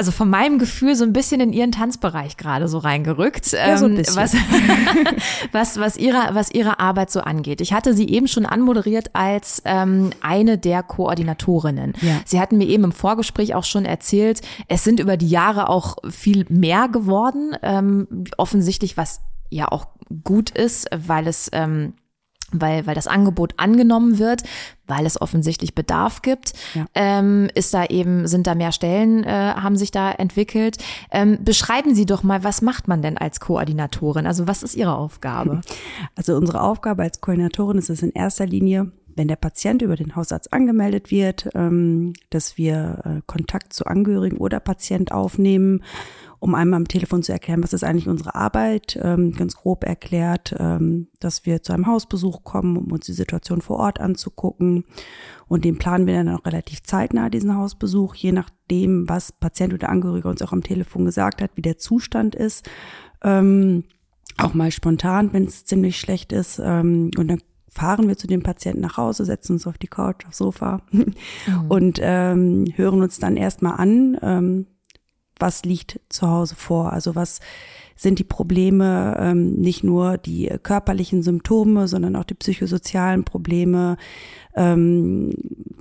also 0.00 0.12
von 0.12 0.30
meinem 0.30 0.58
Gefühl 0.58 0.96
so 0.96 1.04
ein 1.04 1.12
bisschen 1.12 1.42
in 1.42 1.52
ihren 1.52 1.72
Tanzbereich 1.72 2.38
gerade 2.38 2.68
so 2.68 2.78
reingerückt, 2.78 3.52
Ja, 3.52 3.76
so 3.76 3.84
ein 3.84 3.90
ähm, 3.90 3.96
bisschen. 3.98 4.16
was, 4.16 4.34
was, 5.52 5.78
was, 5.78 5.96
ihre, 5.98 6.30
was 6.32 6.50
ihre 6.50 6.80
Arbeit 6.80 7.10
so 7.10 7.20
angeht. 7.20 7.60
Ich 7.60 7.74
hatte 7.74 7.92
sie 7.92 8.08
eben 8.08 8.26
schon 8.26 8.46
anmoderiert 8.46 9.10
als 9.12 9.60
ähm, 9.66 10.08
eine 10.22 10.56
der 10.56 10.82
Koordinatorinnen. 10.82 11.92
Ja. 12.00 12.22
Sie 12.24 12.40
hatten 12.40 12.56
mir 12.56 12.66
eben 12.66 12.84
im 12.84 12.92
Vorgespräch 12.92 13.54
auch 13.54 13.64
schon 13.64 13.84
erzählt, 13.84 14.40
es 14.68 14.84
sind 14.84 15.00
über 15.00 15.18
die 15.18 15.28
Jahre 15.28 15.68
auch 15.68 15.98
viel 16.08 16.46
mehr 16.48 16.88
geworden, 16.88 17.54
ähm, 17.60 18.24
offensichtlich, 18.38 18.96
was 18.96 19.20
ja 19.50 19.68
auch 19.68 19.84
gut 20.24 20.48
ist, 20.48 20.88
weil 20.96 21.26
es 21.26 21.50
ähm, 21.52 21.92
weil, 22.52 22.86
weil 22.86 22.94
das 22.94 23.06
Angebot 23.06 23.54
angenommen 23.56 24.18
wird, 24.18 24.42
weil 24.86 25.06
es 25.06 25.20
offensichtlich 25.20 25.74
Bedarf 25.74 26.22
gibt, 26.22 26.52
Ja. 26.74 26.86
ähm, 26.94 27.48
ist 27.54 27.72
da 27.74 27.84
eben, 27.86 28.26
sind 28.26 28.46
da 28.46 28.54
mehr 28.54 28.72
Stellen, 28.72 29.24
äh, 29.24 29.30
haben 29.54 29.76
sich 29.76 29.90
da 29.90 30.10
entwickelt. 30.10 30.78
Ähm, 31.10 31.38
beschreiben 31.42 31.94
Sie 31.94 32.06
doch 32.06 32.22
mal, 32.22 32.42
was 32.44 32.60
macht 32.62 32.88
man 32.88 33.02
denn 33.02 33.16
als 33.18 33.40
Koordinatorin? 33.40 34.26
Also 34.26 34.46
was 34.48 34.62
ist 34.62 34.74
Ihre 34.76 34.94
Aufgabe? 34.96 35.60
Also 36.16 36.36
unsere 36.36 36.60
Aufgabe 36.62 37.02
als 37.02 37.20
Koordinatorin 37.20 37.78
ist 37.78 37.88
es 37.90 38.02
in 38.02 38.10
erster 38.12 38.46
Linie, 38.46 38.90
wenn 39.16 39.28
der 39.28 39.36
Patient 39.36 39.80
über 39.82 39.96
den 39.96 40.16
Hausarzt 40.16 40.52
angemeldet 40.52 41.10
wird, 41.10 41.48
ähm, 41.54 42.12
dass 42.30 42.58
wir 42.58 43.00
äh, 43.04 43.20
Kontakt 43.26 43.72
zu 43.72 43.86
Angehörigen 43.86 44.36
oder 44.38 44.60
Patient 44.60 45.12
aufnehmen, 45.12 45.82
um 46.40 46.54
einmal 46.54 46.78
am 46.78 46.88
Telefon 46.88 47.22
zu 47.22 47.32
erklären, 47.32 47.62
was 47.62 47.74
ist 47.74 47.84
eigentlich 47.84 48.08
unsere 48.08 48.34
Arbeit, 48.34 48.98
ähm, 49.00 49.32
ganz 49.32 49.56
grob 49.56 49.84
erklärt, 49.84 50.54
ähm, 50.58 51.08
dass 51.20 51.44
wir 51.44 51.62
zu 51.62 51.74
einem 51.74 51.86
Hausbesuch 51.86 52.44
kommen, 52.44 52.78
um 52.78 52.90
uns 52.90 53.04
die 53.04 53.12
Situation 53.12 53.60
vor 53.60 53.76
Ort 53.76 54.00
anzugucken. 54.00 54.84
Und 55.48 55.66
den 55.66 55.76
planen 55.76 56.06
wir 56.06 56.14
dann 56.14 56.30
auch 56.30 56.46
relativ 56.46 56.82
zeitnah, 56.82 57.28
diesen 57.28 57.54
Hausbesuch, 57.56 58.14
je 58.14 58.32
nachdem, 58.32 59.06
was 59.06 59.32
Patient 59.32 59.74
oder 59.74 59.90
Angehörige 59.90 60.28
uns 60.28 60.40
auch 60.40 60.52
am 60.52 60.62
Telefon 60.62 61.04
gesagt 61.04 61.42
hat, 61.42 61.50
wie 61.56 61.62
der 61.62 61.76
Zustand 61.76 62.34
ist. 62.34 62.68
Ähm, 63.22 63.84
auch 64.38 64.54
mal 64.54 64.70
spontan, 64.70 65.34
wenn 65.34 65.44
es 65.44 65.66
ziemlich 65.66 66.00
schlecht 66.00 66.32
ist. 66.32 66.58
Ähm, 66.64 67.10
und 67.18 67.28
dann 67.28 67.42
fahren 67.68 68.08
wir 68.08 68.16
zu 68.16 68.26
dem 68.26 68.42
Patienten 68.42 68.80
nach 68.80 68.96
Hause, 68.96 69.26
setzen 69.26 69.52
uns 69.52 69.66
auf 69.66 69.76
die 69.76 69.88
Couch, 69.88 70.26
aufs 70.26 70.38
Sofa 70.38 70.80
und 71.68 72.00
ähm, 72.02 72.64
hören 72.74 73.02
uns 73.02 73.18
dann 73.18 73.36
erstmal 73.36 73.74
an, 73.74 74.18
ähm, 74.22 74.66
was 75.40 75.64
liegt 75.64 76.00
zu 76.08 76.28
Hause 76.28 76.54
vor. 76.54 76.92
Also 76.92 77.14
was 77.14 77.40
sind 78.00 78.18
die 78.18 78.24
Probleme, 78.24 79.14
ähm, 79.20 79.56
nicht 79.56 79.84
nur 79.84 80.16
die 80.16 80.50
körperlichen 80.62 81.22
Symptome, 81.22 81.86
sondern 81.86 82.16
auch 82.16 82.24
die 82.24 82.32
psychosozialen 82.32 83.24
Probleme. 83.24 83.98
Ähm, 84.56 85.34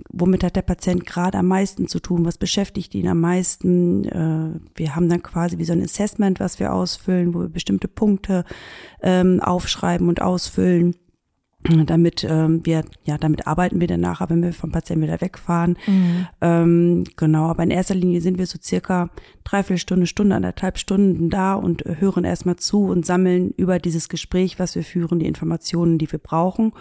womit 0.10 0.44
hat 0.44 0.58
der 0.58 0.64
Patient 0.64 1.06
gerade 1.06 1.38
am 1.38 1.48
meisten 1.48 1.88
zu 1.88 2.02
tun? 2.02 2.26
Was 2.26 2.38
beschäftigt 2.38 2.94
ihn 2.94 3.08
am 3.08 3.22
meisten? 3.22 4.04
Äh, 4.04 4.60
wir 4.76 4.96
haben 4.98 5.08
dann 5.08 5.24
quasi 5.24 5.60
wie 5.60 5.64
so 5.64 5.72
ein 5.72 5.82
Assessment, 5.82 6.42
was 6.42 6.60
wir 6.60 6.74
ausfüllen, 6.74 7.34
wo 7.34 7.40
wir 7.40 7.48
bestimmte 7.48 7.88
Punkte 7.88 8.44
ähm, 9.02 9.40
aufschreiben 9.40 10.10
und 10.10 10.22
ausfüllen. 10.22 10.96
Damit 11.64 12.26
ähm, 12.28 12.66
wir, 12.66 12.86
ja, 13.04 13.18
damit 13.18 13.46
arbeiten 13.46 13.82
wir 13.82 13.88
dann 13.88 14.00
nachher, 14.00 14.30
wenn 14.30 14.42
wir 14.42 14.54
vom 14.54 14.72
Patienten 14.72 15.04
wieder 15.04 15.20
wegfahren. 15.20 15.78
Ähm, 16.40 17.04
genau, 17.18 17.48
aber 17.48 17.64
in 17.64 17.70
erster 17.70 17.96
Linie 17.96 18.22
sind 18.22 18.38
wir 18.38 18.46
so 18.46 18.58
circa 18.62 19.10
dreiviertel 19.44 19.78
Stunde, 19.78 20.08
Stunde, 20.08 20.36
anderthalb 20.36 20.78
Stunden 20.78 21.30
da 21.30 21.56
und 21.56 21.84
hören 21.86 22.24
erstmal 22.24 22.56
zu 22.56 22.86
und 22.86 23.06
sammeln 23.06 23.52
über 23.58 23.78
dieses 23.78 24.08
Gespräch, 24.08 24.58
was 24.58 24.76
wir 24.76 24.84
führen, 24.84 25.20
die 25.20 25.26
Informationen, 25.26 25.98
die 25.98 26.10
wir 26.10 26.20
brauchen, 26.20 26.72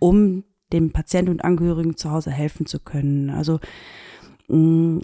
um 0.00 0.42
dem 0.72 0.90
Patienten 0.90 1.30
und 1.30 1.44
Angehörigen 1.44 1.96
zu 1.96 2.10
Hause 2.10 2.32
helfen 2.32 2.66
zu 2.66 2.80
können. 2.80 3.30
Also 3.30 3.60
mh, 4.48 5.02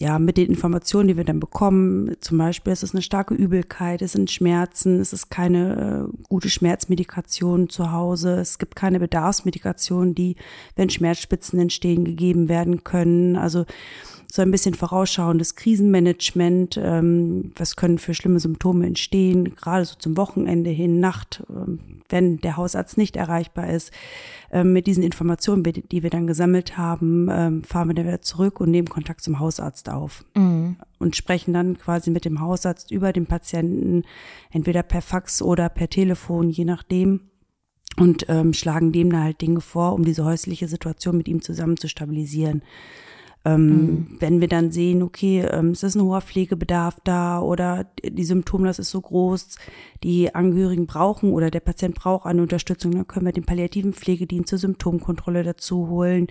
ja, 0.00 0.20
mit 0.20 0.36
den 0.36 0.48
Informationen, 0.48 1.08
die 1.08 1.16
wir 1.16 1.24
dann 1.24 1.40
bekommen, 1.40 2.16
zum 2.20 2.38
Beispiel, 2.38 2.72
es 2.72 2.84
ist 2.84 2.94
eine 2.94 3.02
starke 3.02 3.34
Übelkeit, 3.34 4.00
es 4.00 4.12
sind 4.12 4.30
Schmerzen, 4.30 5.00
es 5.00 5.12
ist 5.12 5.28
keine 5.28 6.08
äh, 6.08 6.18
gute 6.28 6.48
Schmerzmedikation 6.48 7.68
zu 7.68 7.90
Hause, 7.90 8.36
es 8.36 8.58
gibt 8.58 8.76
keine 8.76 9.00
Bedarfsmedikation, 9.00 10.14
die, 10.14 10.36
wenn 10.76 10.88
Schmerzspitzen 10.88 11.58
entstehen, 11.58 12.04
gegeben 12.04 12.48
werden 12.48 12.84
können. 12.84 13.34
Also 13.34 13.66
so 14.30 14.42
ein 14.42 14.50
bisschen 14.50 14.74
vorausschauendes 14.74 15.54
Krisenmanagement, 15.54 16.78
ähm, 16.82 17.52
was 17.56 17.76
können 17.76 17.98
für 17.98 18.12
schlimme 18.12 18.40
Symptome 18.40 18.86
entstehen, 18.86 19.54
gerade 19.54 19.86
so 19.86 19.94
zum 19.96 20.18
Wochenende 20.18 20.68
hin, 20.70 21.00
Nacht, 21.00 21.42
ähm, 21.48 21.78
wenn 22.10 22.38
der 22.38 22.58
Hausarzt 22.58 22.98
nicht 22.98 23.16
erreichbar 23.16 23.70
ist. 23.70 23.90
Ähm, 24.50 24.74
mit 24.74 24.86
diesen 24.86 25.02
Informationen, 25.02 25.62
die 25.62 26.02
wir 26.02 26.10
dann 26.10 26.26
gesammelt 26.26 26.76
haben, 26.76 27.28
ähm, 27.30 27.64
fahren 27.64 27.88
wir 27.88 27.94
dann 27.94 28.06
wieder 28.06 28.20
zurück 28.20 28.60
und 28.60 28.70
nehmen 28.70 28.88
Kontakt 28.88 29.22
zum 29.22 29.38
Hausarzt 29.38 29.88
auf 29.88 30.24
und 30.98 31.16
sprechen 31.16 31.54
dann 31.54 31.78
quasi 31.78 32.10
mit 32.10 32.24
dem 32.24 32.40
Hausarzt 32.40 32.90
über 32.90 33.12
den 33.14 33.26
Patienten, 33.26 34.02
entweder 34.50 34.82
per 34.82 35.00
Fax 35.00 35.40
oder 35.40 35.68
per 35.70 35.88
Telefon, 35.88 36.50
je 36.50 36.64
nachdem. 36.64 37.20
Und 37.96 38.26
ähm, 38.28 38.52
schlagen 38.52 38.92
dem 38.92 39.10
dann 39.10 39.24
halt 39.24 39.40
Dinge 39.40 39.60
vor, 39.60 39.94
um 39.94 40.04
diese 40.04 40.24
häusliche 40.24 40.68
Situation 40.68 41.16
mit 41.16 41.26
ihm 41.26 41.42
zusammen 41.42 41.78
zu 41.78 41.88
stabilisieren. 41.88 42.62
Ähm, 43.54 44.16
Wenn 44.18 44.40
wir 44.40 44.48
dann 44.48 44.72
sehen, 44.72 45.02
okay, 45.02 45.40
ähm, 45.40 45.70
es 45.70 45.82
ist 45.82 45.94
ein 45.94 46.02
hoher 46.02 46.20
Pflegebedarf 46.20 46.98
da 47.04 47.40
oder 47.40 47.86
die 48.02 48.24
Symptomlast 48.24 48.78
ist 48.78 48.90
so 48.90 49.00
groß, 49.00 49.56
die 50.02 50.34
Angehörigen 50.34 50.86
brauchen 50.86 51.32
oder 51.32 51.50
der 51.50 51.60
Patient 51.60 51.94
braucht 51.94 52.26
eine 52.26 52.42
Unterstützung, 52.42 52.92
dann 52.92 53.06
können 53.06 53.26
wir 53.26 53.32
den 53.32 53.44
palliativen 53.44 53.92
Pflegedienst 53.92 54.50
zur 54.50 54.58
Symptomkontrolle 54.58 55.42
dazu 55.42 55.88
holen. 55.88 56.28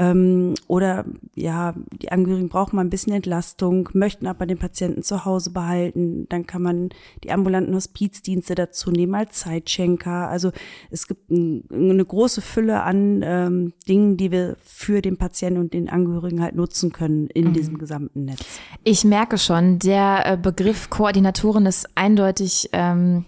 Ähm, 0.00 0.54
oder 0.68 1.04
ja, 1.34 1.74
die 2.00 2.12
Angehörigen 2.12 2.48
brauchen 2.48 2.76
mal 2.76 2.82
ein 2.82 2.90
bisschen 2.90 3.12
Entlastung, 3.12 3.88
möchten 3.94 4.26
aber 4.26 4.46
den 4.46 4.58
Patienten 4.58 5.02
zu 5.02 5.24
Hause 5.24 5.50
behalten. 5.50 6.26
Dann 6.28 6.46
kann 6.46 6.62
man 6.62 6.90
die 7.24 7.32
ambulanten 7.32 7.74
Hospizdienste 7.74 8.54
dazu 8.54 8.92
nehmen 8.92 9.16
als 9.16 9.40
Zeitschenker. 9.40 10.28
Also 10.28 10.52
es 10.90 11.08
gibt 11.08 11.30
ein, 11.30 11.64
eine 11.72 12.04
große 12.04 12.40
Fülle 12.40 12.82
an 12.82 13.22
ähm, 13.24 13.72
Dingen, 13.88 14.16
die 14.16 14.30
wir 14.30 14.56
für 14.62 15.02
den 15.02 15.16
Patienten 15.16 15.60
und 15.60 15.72
den 15.72 15.88
Angehörigen 15.88 16.40
halt 16.40 16.47
nutzen 16.54 16.92
können 16.92 17.28
in 17.28 17.52
diesem 17.52 17.78
gesamten 17.78 18.24
Netz. 18.24 18.60
Ich 18.84 19.04
merke 19.04 19.38
schon, 19.38 19.78
der 19.78 20.22
äh, 20.24 20.36
Begriff 20.36 20.90
Koordinatorin 20.90 21.66
ist 21.66 21.88
eindeutig 21.94 22.70
ähm, 22.72 23.24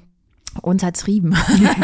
untertrieben. 0.62 1.36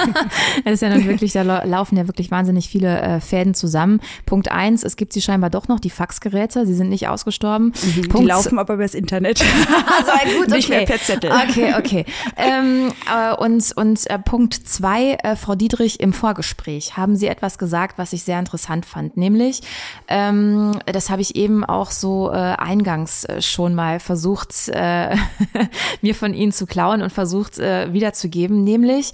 das 0.64 0.74
ist 0.74 0.82
ja 0.82 0.88
dann 0.88 1.06
wirklich, 1.06 1.32
da 1.32 1.42
lau- 1.42 1.64
laufen 1.64 1.96
ja 1.96 2.06
wirklich 2.08 2.30
wahnsinnig 2.30 2.68
viele 2.68 3.00
äh, 3.00 3.20
Fäden 3.20 3.54
zusammen. 3.54 4.00
Punkt 4.26 4.50
eins, 4.50 4.82
es 4.82 4.96
gibt 4.96 5.12
sie 5.12 5.22
scheinbar 5.22 5.50
doch 5.50 5.68
noch, 5.68 5.78
die 5.80 5.90
Faxgeräte, 5.90 6.66
sie 6.66 6.74
sind 6.74 6.88
nicht 6.88 7.08
ausgestorben. 7.08 7.72
Die 7.96 8.02
Punkt 8.02 8.26
laufen 8.28 8.58
aber 8.58 8.74
übers 8.74 8.94
Internet. 8.94 9.44
Also 9.96 10.38
gut, 10.38 10.48
Nicht 10.56 10.68
okay. 10.68 10.78
mehr 10.78 10.86
per 10.86 10.98
Zettel. 10.98 11.30
Okay, 11.30 11.74
okay. 11.78 12.04
ähm, 12.36 12.92
äh, 13.12 13.34
und 13.36 13.72
und 13.76 14.08
äh, 14.10 14.18
Punkt 14.18 14.54
zwei, 14.54 15.14
äh, 15.22 15.36
Frau 15.36 15.54
Dietrich, 15.54 16.00
im 16.00 16.12
Vorgespräch 16.12 16.96
haben 16.96 17.16
Sie 17.16 17.26
etwas 17.26 17.58
gesagt, 17.58 17.98
was 17.98 18.12
ich 18.12 18.22
sehr 18.24 18.38
interessant 18.38 18.84
fand, 18.84 19.16
nämlich, 19.16 19.62
ähm, 20.08 20.72
das 20.86 21.08
habe 21.10 21.22
ich 21.22 21.36
eben 21.36 21.64
auch 21.64 21.90
so 21.90 22.30
äh, 22.30 22.34
eingangs 22.34 23.24
äh, 23.24 23.40
schon 23.42 23.74
mal 23.74 24.00
versucht, 24.00 24.54
mir 26.02 26.14
von 26.14 26.34
Ihnen 26.34 26.52
zu 26.52 26.66
klauen 26.66 27.02
und 27.02 27.12
versucht 27.12 27.58
äh, 27.58 27.92
wiederzugeben, 28.56 28.64
nämlich, 28.64 29.12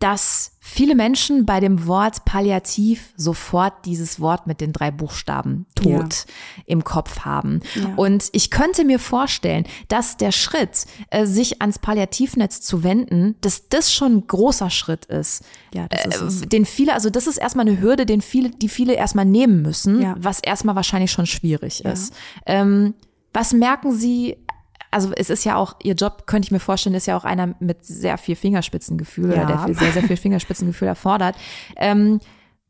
dass 0.00 0.52
viele 0.60 0.94
Menschen 0.94 1.44
bei 1.44 1.58
dem 1.58 1.88
Wort 1.88 2.24
Palliativ 2.24 3.12
sofort 3.16 3.84
dieses 3.84 4.20
Wort 4.20 4.46
mit 4.46 4.60
den 4.60 4.72
drei 4.72 4.92
Buchstaben 4.92 5.66
Tod 5.74 6.24
im 6.66 6.84
Kopf 6.84 7.20
haben. 7.20 7.62
Ja. 7.74 7.94
Und 7.96 8.28
ich 8.30 8.52
könnte 8.52 8.84
mir 8.84 9.00
vorstellen, 9.00 9.64
dass 9.88 10.16
der 10.16 10.30
Schritt, 10.30 10.86
äh, 11.10 11.26
sich 11.26 11.60
ans 11.62 11.80
Palliativnetz 11.80 12.60
zu 12.60 12.84
wenden, 12.84 13.34
dass 13.40 13.68
das 13.70 13.92
schon 13.92 14.18
ein 14.18 14.26
großer 14.28 14.70
Schritt 14.70 15.04
ist. 15.06 15.42
Ja, 15.74 15.88
das 15.88 16.14
ist 16.16 16.20
es. 16.20 16.42
Äh, 16.42 16.46
den 16.46 16.64
viele, 16.64 16.94
also 16.94 17.10
das 17.10 17.26
ist 17.26 17.38
erstmal 17.38 17.66
eine 17.66 17.80
Hürde, 17.80 18.06
den 18.06 18.20
viele, 18.20 18.50
die 18.50 18.68
viele 18.68 18.92
erstmal 18.92 19.24
nehmen 19.24 19.62
müssen, 19.62 20.00
Ja. 20.00 20.14
was 20.16 20.38
erstmal 20.38 20.76
wahrscheinlich 20.76 21.10
schon 21.10 21.26
schwierig 21.26 21.80
Ja. 21.80 21.90
ist. 21.90 22.14
Ähm, 22.46 22.94
was 23.34 23.52
merken 23.52 23.92
Sie? 23.96 24.36
Also 24.90 25.12
es 25.16 25.30
ist 25.30 25.44
ja 25.44 25.56
auch, 25.56 25.76
Ihr 25.82 25.94
Job, 25.94 26.26
könnte 26.26 26.46
ich 26.46 26.52
mir 26.52 26.60
vorstellen, 26.60 26.94
ist 26.94 27.06
ja 27.06 27.16
auch 27.16 27.24
einer 27.24 27.54
mit 27.60 27.84
sehr 27.84 28.16
viel 28.18 28.36
Fingerspitzengefühl 28.36 29.26
oder 29.32 29.36
Ja. 29.42 29.46
der 29.46 29.58
viel, 29.60 29.74
sehr, 29.74 29.92
sehr 29.92 30.02
viel 30.02 30.16
Fingerspitzengefühl 30.16 30.88
erfordert. 30.88 31.36
Ähm, 31.76 32.20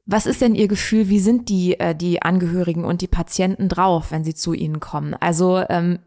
was 0.06 0.26
ist 0.26 0.40
denn 0.40 0.54
Ihr 0.54 0.68
Gefühl? 0.68 1.08
Wie 1.10 1.20
sind 1.20 1.48
die, 1.48 1.78
äh, 1.78 1.94
die 1.94 2.22
Angehörigen 2.22 2.84
und 2.84 3.02
die 3.02 3.06
Patienten 3.08 3.68
drauf, 3.68 4.10
wenn 4.10 4.24
sie 4.24 4.34
zu 4.34 4.54
Ihnen 4.54 4.80
kommen? 4.80 5.14
Also 5.14 5.62
ähm, 5.68 5.98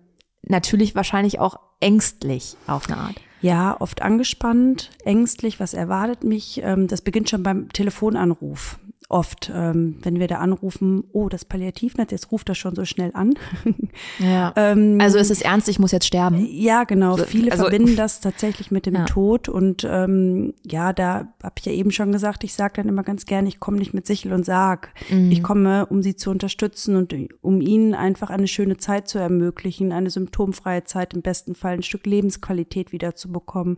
natürlich 0.41 0.95
wahrscheinlich 0.95 1.39
auch 1.39 1.59
ängstlich 1.79 2.55
auf 2.67 2.87
eine 2.89 2.97
Art. 2.97 3.15
Ja, 3.41 3.75
oft 3.79 4.01
angespannt, 4.01 4.89
ängstlich, 5.05 5.59
was 5.59 5.73
erwartet 5.73 6.23
mich. 6.23 6.61
Ähm, 6.63 6.87
Das 6.87 7.01
beginnt 7.01 7.29
schon 7.29 7.43
beim 7.43 7.69
Telefonanruf. 7.69 8.79
Oft, 9.11 9.51
ähm, 9.53 9.97
wenn 10.01 10.19
wir 10.19 10.27
da 10.27 10.37
anrufen, 10.37 11.03
oh, 11.11 11.29
das 11.29 11.45
Palliativnetz, 11.45 12.11
jetzt 12.11 12.31
ruft 12.31 12.49
er 12.49 12.55
schon 12.55 12.75
so 12.75 12.85
schnell 12.85 13.11
an. 13.13 13.33
Ja. 14.19 14.53
ähm, 14.55 14.97
Also 15.01 15.17
es 15.17 15.29
ist 15.29 15.41
ernst, 15.41 15.67
ich 15.67 15.77
muss 15.79 15.91
jetzt 15.91 16.05
sterben. 16.05 16.47
ja, 16.49 16.85
genau. 16.85 17.17
Viele 17.17 17.51
also- 17.51 17.63
verbinden 17.63 17.95
das 17.97 18.21
tatsächlich 18.21 18.71
mit 18.71 18.85
dem 18.85 18.95
Ja. 18.95 19.05
Tod. 19.05 19.49
Und 19.49 19.85
ähm, 19.89 20.53
ja, 20.65 20.93
da 20.93 21.33
habe 21.43 21.55
ich 21.59 21.65
ja 21.65 21.71
eben 21.73 21.91
schon 21.91 22.11
gesagt, 22.11 22.43
ich 22.43 22.53
sage 22.53 22.73
dann 22.77 22.87
immer 22.87 23.03
ganz 23.03 23.25
gerne, 23.25 23.47
ich 23.49 23.59
komme 23.59 23.77
nicht 23.77 23.93
mit 23.93 24.07
Sichel 24.07 24.31
und 24.33 24.45
Sarg. 24.45 24.89
Mhm. 25.09 25.31
Ich 25.31 25.43
komme, 25.43 25.85
um 25.87 26.01
sie 26.01 26.15
zu 26.15 26.29
unterstützen 26.31 26.95
und 26.95 27.13
um 27.41 27.61
ihnen 27.61 27.93
einfach 27.93 28.29
eine 28.29 28.47
schöne 28.47 28.77
Zeit 28.77 29.07
zu 29.07 29.17
ermöglichen, 29.19 29.91
eine 29.91 30.09
symptomfreie 30.09 30.83
Zeit, 30.85 31.13
im 31.13 31.21
besten 31.21 31.53
Fall 31.55 31.73
ein 31.73 31.83
Stück 31.83 32.05
Lebensqualität 32.05 32.91
wieder 32.91 33.15
zu 33.15 33.31
bekommen. 33.31 33.77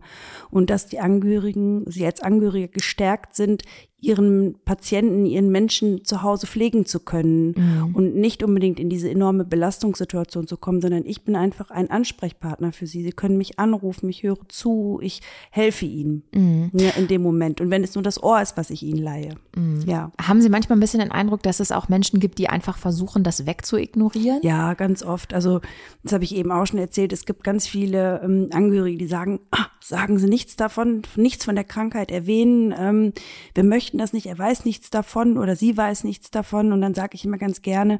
Und 0.50 0.70
dass 0.70 0.86
die 0.86 1.00
Angehörigen, 1.00 1.84
sie 1.90 2.06
als 2.06 2.20
Angehörige 2.20 2.68
gestärkt 2.68 3.34
sind, 3.34 3.62
ihren 4.06 4.56
Patienten, 4.64 5.26
ihren 5.26 5.50
Menschen 5.50 6.04
zu 6.04 6.22
Hause 6.22 6.46
pflegen 6.46 6.86
zu 6.86 7.00
können 7.00 7.54
Mhm. 7.56 7.94
und 7.94 8.14
nicht 8.16 8.42
unbedingt 8.42 8.78
in 8.78 8.88
diese 8.88 9.10
enorme 9.10 9.44
Belastungssituation 9.44 10.46
zu 10.46 10.56
kommen, 10.56 10.80
sondern 10.80 11.04
ich 11.06 11.22
bin 11.22 11.36
einfach 11.36 11.70
ein 11.70 11.90
Ansprechpartner 11.90 12.72
für 12.72 12.86
sie. 12.86 13.02
Sie 13.02 13.12
können 13.12 13.36
mich 13.38 13.58
anrufen, 13.58 14.08
ich 14.08 14.22
höre 14.22 14.38
zu, 14.48 14.98
ich 15.02 15.20
helfe 15.50 15.86
ihnen 15.86 16.22
Mhm. 16.34 16.70
ja, 16.74 16.90
in 16.90 17.08
dem 17.08 17.22
Moment. 17.22 17.60
Und 17.60 17.70
wenn 17.70 17.82
es 17.84 17.94
nur 17.94 18.02
das 18.02 18.22
Ohr 18.22 18.40
ist, 18.40 18.56
was 18.56 18.70
ich 18.70 18.82
ihnen 18.82 19.02
leihe. 19.02 19.34
Mhm. 19.56 19.82
Ja. 19.86 20.12
Haben 20.20 20.40
Sie 20.40 20.48
manchmal 20.48 20.76
ein 20.76 20.80
bisschen 20.80 21.00
den 21.00 21.10
Eindruck, 21.12 21.42
dass 21.42 21.60
es 21.60 21.72
auch 21.72 21.88
Menschen 21.88 22.20
gibt, 22.20 22.38
die 22.38 22.48
einfach 22.48 22.76
versuchen, 22.78 23.22
das 23.24 23.46
wegzuignorieren? 23.46 24.40
Ja, 24.42 24.74
ganz 24.74 25.02
oft. 25.02 25.34
Also 25.34 25.60
das 26.02 26.12
habe 26.12 26.24
ich 26.24 26.34
eben 26.36 26.50
auch 26.50 26.66
schon 26.66 26.78
erzählt. 26.78 27.12
Es 27.12 27.24
gibt 27.24 27.44
ganz 27.44 27.66
viele 27.66 28.20
ähm, 28.22 28.48
Angehörige, 28.52 28.98
die 28.98 29.06
sagen, 29.06 29.40
ah, 29.50 29.66
sagen 29.80 30.18
Sie 30.18 30.28
nichts 30.28 30.56
davon, 30.56 31.02
nichts 31.16 31.44
von 31.44 31.54
der 31.54 31.64
Krankheit 31.64 32.10
erwähnen. 32.10 32.74
Ähm, 32.78 33.12
wir 33.54 33.64
möchten 33.64 33.93
das 33.98 34.12
nicht. 34.12 34.26
Er 34.26 34.38
weiß 34.38 34.64
nichts 34.64 34.90
davon 34.90 35.38
oder 35.38 35.56
sie 35.56 35.76
weiß 35.76 36.04
nichts 36.04 36.30
davon. 36.30 36.72
Und 36.72 36.80
dann 36.80 36.94
sage 36.94 37.14
ich 37.14 37.24
immer 37.24 37.38
ganz 37.38 37.62
gerne, 37.62 37.98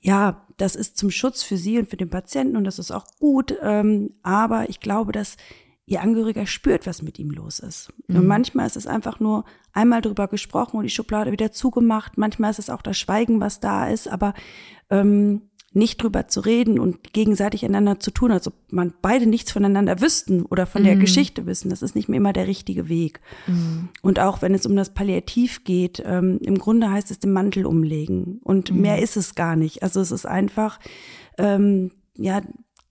ja, 0.00 0.46
das 0.58 0.76
ist 0.76 0.98
zum 0.98 1.10
Schutz 1.10 1.42
für 1.42 1.56
Sie 1.56 1.78
und 1.78 1.88
für 1.88 1.96
den 1.96 2.10
Patienten 2.10 2.56
und 2.56 2.64
das 2.64 2.78
ist 2.78 2.90
auch 2.90 3.06
gut. 3.18 3.56
Ähm, 3.62 4.10
aber 4.22 4.68
ich 4.68 4.80
glaube, 4.80 5.12
dass 5.12 5.36
Ihr 5.86 6.00
Angehöriger 6.00 6.46
spürt, 6.46 6.86
was 6.86 7.02
mit 7.02 7.18
ihm 7.18 7.30
los 7.30 7.58
ist. 7.58 7.92
Und 8.08 8.26
manchmal 8.26 8.66
ist 8.66 8.76
es 8.76 8.86
einfach 8.86 9.20
nur 9.20 9.44
einmal 9.74 10.00
drüber 10.00 10.28
gesprochen 10.28 10.78
und 10.78 10.84
die 10.84 10.90
Schublade 10.90 11.30
wieder 11.30 11.52
zugemacht. 11.52 12.16
Manchmal 12.16 12.50
ist 12.50 12.58
es 12.58 12.70
auch 12.70 12.80
das 12.80 12.96
Schweigen, 12.96 13.40
was 13.40 13.60
da 13.60 13.88
ist, 13.88 14.08
aber 14.08 14.32
ähm, 14.88 15.42
nicht 15.74 16.02
drüber 16.02 16.28
zu 16.28 16.40
reden 16.40 16.78
und 16.78 17.12
gegenseitig 17.12 17.64
einander 17.64 18.00
zu 18.00 18.10
tun, 18.10 18.30
als 18.30 18.46
ob 18.46 18.54
man 18.70 18.94
beide 19.02 19.26
nichts 19.26 19.52
voneinander 19.52 20.00
wüssten 20.00 20.44
oder 20.44 20.66
von 20.66 20.84
der 20.84 20.96
Geschichte 20.96 21.46
wissen. 21.46 21.68
Das 21.68 21.82
ist 21.82 21.94
nicht 21.94 22.08
mehr 22.08 22.18
immer 22.18 22.32
der 22.32 22.46
richtige 22.46 22.88
Weg. 22.88 23.20
Und 24.02 24.20
auch 24.20 24.40
wenn 24.40 24.54
es 24.54 24.66
um 24.66 24.76
das 24.76 24.94
Palliativ 24.94 25.64
geht, 25.64 26.02
ähm, 26.06 26.38
im 26.42 26.58
Grunde 26.58 26.90
heißt 26.90 27.10
es 27.10 27.18
den 27.18 27.32
Mantel 27.32 27.66
umlegen. 27.66 28.40
Und 28.44 28.72
mehr 28.72 29.00
ist 29.00 29.16
es 29.16 29.34
gar 29.34 29.56
nicht. 29.56 29.82
Also 29.82 30.00
es 30.00 30.12
ist 30.12 30.26
einfach, 30.26 30.78
ähm, 31.38 31.90
ja, 32.16 32.40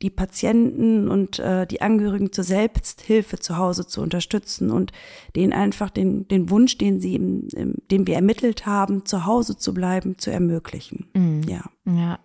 die 0.02 0.10
Patienten 0.10 1.08
und 1.08 1.39
äh, 1.39 1.65
die 1.65 1.82
Angehörigen 1.82 2.34
zur 2.34 2.43
Selbsthilfe 2.43 3.39
zu 3.39 3.58
Hause 3.58 3.88
zu 3.88 4.02
unterstützen 4.02 4.69
und 4.69 4.91
denen 5.36 5.54
einfach 5.54 5.89
den, 5.89 6.28
den 6.28 6.50
Wunsch, 6.50 6.78
den 6.78 7.00
sie, 7.00 7.15
im, 7.15 7.48
im, 7.56 7.76
den 7.89 8.06
wir 8.06 8.15
ermittelt 8.15 8.65
haben, 8.65 9.06
zu 9.06 9.26
Hause 9.26 9.58
zu 9.58 9.74
bleiben, 9.74 10.17
zu 10.17 10.30
ermöglichen. 10.30 11.08
Ja. 11.48 11.63
Ja. 11.86 12.19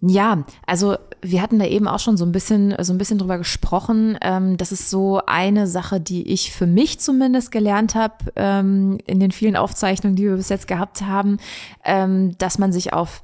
Ja, 0.00 0.44
also 0.66 0.96
wir 1.22 1.40
hatten 1.40 1.58
da 1.58 1.64
eben 1.64 1.88
auch 1.88 1.98
schon 1.98 2.16
so 2.16 2.24
ein 2.24 2.32
bisschen, 2.32 2.74
so 2.80 2.92
ein 2.92 2.98
bisschen 2.98 3.18
drüber 3.18 3.38
gesprochen. 3.38 4.18
Ähm, 4.20 4.56
das 4.56 4.70
ist 4.70 4.90
so 4.90 5.20
eine 5.26 5.66
Sache, 5.66 6.00
die 6.00 6.30
ich 6.30 6.52
für 6.52 6.66
mich 6.66 7.00
zumindest 7.00 7.50
gelernt 7.50 7.94
habe 7.94 8.14
ähm, 8.36 8.98
in 9.06 9.20
den 9.20 9.32
vielen 9.32 9.56
Aufzeichnungen, 9.56 10.14
die 10.14 10.24
wir 10.24 10.36
bis 10.36 10.50
jetzt 10.50 10.68
gehabt 10.68 11.02
haben, 11.02 11.38
ähm, 11.84 12.36
dass 12.38 12.58
man 12.58 12.72
sich 12.72 12.92
auf 12.92 13.22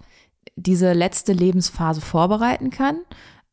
diese 0.57 0.93
letzte 0.93 1.33
Lebensphase 1.33 2.01
vorbereiten 2.01 2.71
kann 2.71 2.99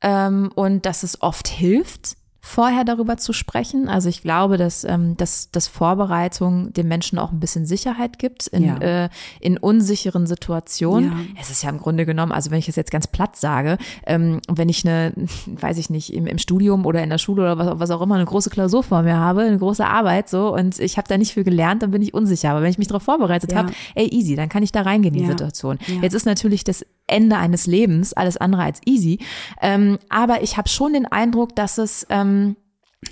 ähm, 0.02 0.52
und 0.56 0.86
dass 0.86 1.04
es 1.04 1.22
oft 1.22 1.48
hilft, 1.48 2.16
vorher 2.42 2.84
darüber 2.86 3.18
zu 3.18 3.34
sprechen. 3.34 3.90
Also 3.90 4.08
ich 4.10 4.22
glaube, 4.22 4.58
dass, 4.58 4.84
ähm, 4.84 5.18
dass, 5.18 5.52
dass 5.52 5.68
Vorbereitung 5.68 6.72
den 6.74 6.88
Menschen 6.88 7.20
auch 7.20 7.32
ein 7.32 7.40
bisschen 7.40 7.66
Sicherheit 7.66 8.18
gibt 8.20 8.48
in, 8.48 8.64
Ja. 8.64 8.78
äh, 8.78 9.10
in 9.42 9.58
unsicheren 9.58 10.26
Situationen. 10.26 11.10
Ja. 11.12 11.18
Es 11.42 11.50
ist 11.50 11.64
ja 11.64 11.70
im 11.70 11.80
Grunde 11.80 12.06
genommen, 12.06 12.32
also 12.32 12.52
wenn 12.52 12.60
ich 12.60 12.70
es 12.70 12.76
jetzt 12.76 12.92
ganz 12.92 13.08
platt 13.08 13.36
sage, 13.36 13.78
ähm, 14.06 14.40
wenn 14.48 14.70
ich 14.70 14.86
eine, 14.88 15.14
weiß 15.48 15.78
ich 15.78 15.90
nicht, 15.90 16.14
im, 16.14 16.28
im 16.28 16.38
Studium 16.38 16.86
oder 16.86 17.04
in 17.04 17.10
der 17.10 17.18
Schule 17.18 17.42
oder 17.44 17.58
was, 17.58 17.80
was 17.80 17.92
auch 17.92 18.02
immer 18.02 18.16
eine 18.16 18.26
große 18.26 18.50
Klausur 18.50 18.84
vor 18.84 19.02
mir 19.02 19.18
habe, 19.18 19.42
eine 19.42 19.58
große 19.58 19.86
Arbeit 19.86 20.30
so 20.30 20.54
und 20.54 20.80
ich 20.80 20.98
habe 20.98 21.08
da 21.08 21.18
nicht 21.18 21.34
viel 21.34 21.44
gelernt, 21.44 21.84
dann 21.84 21.92
bin 21.92 22.02
ich 22.02 22.14
unsicher. 22.14 22.52
Aber 22.52 22.62
wenn 22.62 22.70
ich 22.72 22.78
mich 22.78 22.88
darauf 22.88 23.04
vorbereitet 23.04 23.52
Ja. 23.52 23.60
habe, 23.60 23.74
ey 23.96 24.08
easy, 24.08 24.36
dann 24.36 24.50
kann 24.50 24.64
ich 24.64 24.72
da 24.72 24.82
reingehen 24.82 25.16
in 25.16 25.22
die. 25.22 25.30
Situation. 25.30 25.78
Jetzt 26.02 26.14
ist 26.16 26.26
natürlich 26.26 26.64
das 26.64 26.84
Ende 27.10 27.38
eines 27.38 27.68
Lebens 27.68 28.14
alles 28.14 28.38
andere 28.38 28.64
als 28.64 28.82
easy, 28.86 29.20
ähm, 29.62 30.00
aber 30.10 30.44
ich 30.44 30.58
habe 30.58 30.70
schon 30.70 30.94
den 30.94 31.06
Eindruck, 31.06 31.56
dass 31.56 31.78
es 31.78 32.06
ähm, 32.10 32.56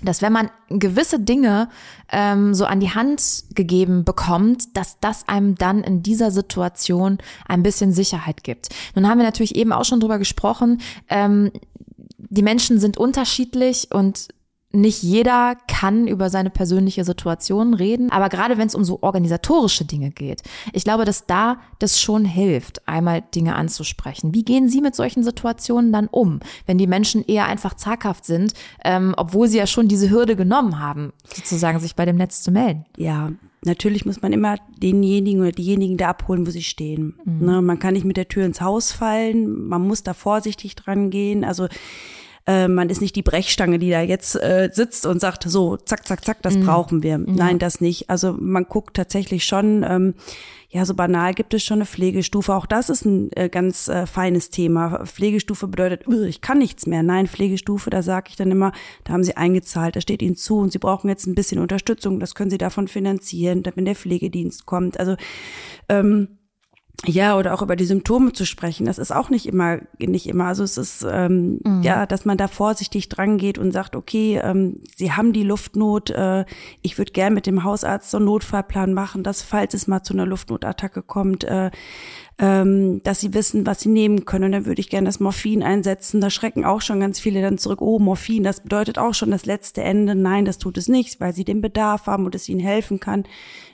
dass 0.03 0.21
wenn 0.21 0.33
man 0.33 0.49
gewisse 0.69 1.19
Dinge 1.19 1.69
ähm, 2.11 2.53
so 2.53 2.65
an 2.65 2.79
die 2.79 2.93
Hand 2.93 3.45
gegeben 3.55 4.03
bekommt, 4.03 4.75
dass 4.75 4.99
das 4.99 5.27
einem 5.29 5.55
dann 5.55 5.83
in 5.83 6.03
dieser 6.03 6.29
Situation 6.29 7.19
ein 7.47 7.63
bisschen 7.63 7.93
Sicherheit 7.93 8.43
gibt. 8.43 8.69
Nun 8.95 9.07
haben 9.07 9.17
wir 9.17 9.25
natürlich 9.25 9.55
eben 9.55 9.71
auch 9.71 9.85
schon 9.85 10.01
drüber 10.01 10.19
gesprochen, 10.19 10.81
ähm, 11.07 11.51
die 12.17 12.41
Menschen 12.41 12.79
sind 12.79 12.97
unterschiedlich 12.97 13.89
und 13.93 14.27
nicht 14.71 15.01
jeder 15.01 15.55
kann 15.67 16.07
über 16.07 16.29
seine 16.29 16.49
persönliche 16.49 17.05
Situation 17.05 17.73
reden, 17.73 18.11
aber 18.11 18.29
gerade 18.29 18.57
wenn 18.57 18.67
es 18.67 18.75
um 18.75 18.83
so 18.83 18.99
organisatorische 19.01 19.85
Dinge 19.85 20.11
geht, 20.11 20.43
ich 20.73 20.83
glaube, 20.83 21.05
dass 21.05 21.25
da 21.25 21.57
das 21.79 22.01
schon 22.01 22.25
hilft, 22.25 22.87
einmal 22.87 23.23
Dinge 23.33 23.55
anzusprechen. 23.55 24.33
Wie 24.33 24.43
gehen 24.43 24.67
Sie 24.67 24.81
mit 24.81 24.95
solchen 24.95 25.23
Situationen 25.23 25.93
dann 25.93 26.07
um, 26.07 26.39
wenn 26.65 26.77
die 26.77 26.87
Menschen 26.87 27.23
eher 27.23 27.45
einfach 27.45 27.75
zaghaft 27.75 28.25
sind, 28.25 28.53
ähm, 28.83 29.13
obwohl 29.15 29.47
sie 29.47 29.57
ja 29.57 29.67
schon 29.67 29.87
diese 29.87 30.09
Hürde 30.09 30.35
genommen 30.35 30.79
haben, 30.79 31.13
sozusagen 31.33 31.79
sich 31.79 31.95
bei 31.95 32.05
dem 32.05 32.17
Netz 32.17 32.41
zu 32.43 32.51
melden? 32.51 32.85
ja, 32.97 33.31
natürlich 33.63 34.05
muss 34.05 34.21
man 34.21 34.33
immer 34.33 34.57
denjenigen 34.81 35.41
oder 35.41 35.51
diejenigen 35.51 35.97
da 35.97 36.09
abholen, 36.09 36.45
wo 36.45 36.51
sie 36.51 36.63
stehen. 36.63 37.15
Ne, 37.25 37.61
man 37.61 37.79
kann 37.79 37.93
nicht 37.93 38.05
mit 38.05 38.17
der 38.17 38.27
Tür 38.27 38.45
ins 38.45 38.61
Haus 38.61 38.91
fallen, 38.91 39.67
man 39.67 39.81
muss 39.87 40.03
da 40.03 40.13
vorsichtig 40.13 40.75
dran 40.75 41.09
gehen. 41.09 41.43
Also 41.43 41.67
äh, 42.47 42.67
man 42.69 42.89
ist 42.89 43.01
nicht 43.01 43.15
die 43.15 43.23
Brechstange, 43.23 43.77
die 43.77 43.89
da 43.89 44.01
jetzt 44.01 44.35
äh, 44.35 44.69
sitzt 44.71 45.05
und 45.05 45.19
sagt, 45.19 45.43
so, 45.43 45.75
zack, 45.75 46.07
zack, 46.07 46.23
zack, 46.23 46.41
das 46.41 46.57
brauchen 46.57 47.03
wir. 47.03 47.17
Nein, 47.17 47.59
das 47.59 47.81
nicht. 47.81 48.09
Also 48.09 48.33
man 48.39 48.63
guckt 48.63 48.95
tatsächlich 48.95 49.43
schon, 49.43 49.85
ähm, 49.87 50.13
ja, 50.69 50.85
so 50.85 50.95
banal 50.95 51.33
gibt 51.33 51.53
es 51.53 51.63
schon 51.63 51.77
eine 51.77 51.85
Pflegestufe. 51.85 52.53
Auch 52.53 52.65
das 52.65 52.89
ist 52.89 53.05
ein 53.05 53.31
äh, 53.33 53.49
ganz 53.49 53.87
äh, 53.87 54.05
feines 54.05 54.49
Thema. 54.49 55.05
Pflegestufe 55.05 55.67
bedeutet, 55.67 56.07
"Ugh, 56.07 56.25
ich 56.25 56.41
kann 56.41 56.57
nichts 56.57 56.87
mehr. 56.87 57.03
Nein, 57.03 57.27
Pflegestufe, 57.27 57.89
da 57.89 58.01
sage 58.01 58.27
ich 58.29 58.35
dann 58.35 58.51
immer, 58.51 58.73
da 59.05 59.13
haben 59.13 59.23
Sie 59.23 59.37
eingezahlt, 59.37 59.95
da 59.95 60.01
steht 60.01 60.21
Ihnen 60.21 60.35
zu 60.35 60.57
und 60.57 60.71
Sie 60.71 60.79
brauchen 60.79 61.09
jetzt 61.09 61.25
ein 61.25 61.35
bisschen 61.35 61.59
Unterstützung. 61.59 62.19
Das 62.19 62.35
können 62.35 62.49
Sie 62.49 62.57
davon 62.57 62.87
finanzieren, 62.87 63.63
wenn 63.75 63.85
der 63.85 63.95
Pflegedienst 63.95 64.65
kommt. 64.65 64.99
Also 64.99 65.15
ähm, 65.89 66.37
ja, 67.05 67.37
oder 67.37 67.53
auch 67.53 67.61
über 67.61 67.75
die 67.75 67.85
Symptome 67.85 68.33
zu 68.33 68.43
sprechen, 68.43 68.87
das 68.87 68.97
ist 68.97 69.11
auch 69.11 69.29
nicht 69.29 69.45
immer, 69.45 69.79
nicht 69.99 70.27
immer. 70.27 70.45
Also 70.45 70.63
es 70.63 70.77
ist 70.77 71.05
ähm, 71.07 71.59
ja, 71.83 72.07
dass 72.07 72.25
man 72.25 72.37
da 72.37 72.47
vorsichtig 72.47 73.07
dran 73.07 73.37
geht 73.37 73.59
und 73.59 73.71
sagt, 73.71 73.95
okay, 73.95 74.41
ähm, 74.43 74.81
Sie 74.95 75.11
haben 75.11 75.31
die 75.31 75.43
Luftnot, 75.43 76.09
äh, 76.09 76.43
ich 76.81 76.97
würde 76.97 77.11
gern 77.11 77.35
mit 77.35 77.45
dem 77.45 77.63
Hausarzt 77.63 78.09
so 78.09 78.17
einen 78.17 78.25
Notfallplan 78.25 78.93
machen, 78.93 79.21
dass 79.21 79.43
falls 79.43 79.75
es 79.75 79.85
mal 79.87 80.01
zu 80.01 80.13
einer 80.13 80.25
Luftnotattacke 80.25 81.03
kommt, 81.03 81.43
äh, 81.43 81.69
ähm, 82.39 83.01
dass 83.03 83.19
sie 83.19 83.33
wissen, 83.33 83.65
was 83.65 83.81
sie 83.81 83.89
nehmen 83.89 84.25
können. 84.25 84.45
Und 84.45 84.51
dann 84.51 84.65
würde 84.65 84.79
ich 84.79 84.89
gerne 84.89 85.07
das 85.07 85.19
Morphin 85.19 85.63
einsetzen. 85.63 86.21
Da 86.21 86.29
schrecken 86.29 86.65
auch 86.65 86.81
schon 86.81 86.99
ganz 86.99 87.19
viele 87.19 87.41
dann 87.41 87.57
zurück. 87.57 87.81
Oh, 87.81 87.97
Morphin, 87.97 88.43
das 88.43 88.61
bedeutet 88.61 88.99
auch 88.99 89.15
schon 89.15 89.31
das 89.31 89.45
letzte 89.45 89.81
Ende. 89.81 90.13
Nein, 90.13 90.45
das 90.45 90.59
tut 90.59 90.77
es 90.77 90.87
nicht, 90.87 91.19
weil 91.19 91.33
sie 91.33 91.45
den 91.45 91.61
Bedarf 91.61 92.05
haben 92.05 92.25
und 92.25 92.35
es 92.35 92.47
ihnen 92.47 92.59
helfen 92.59 92.99
kann, 92.99 93.23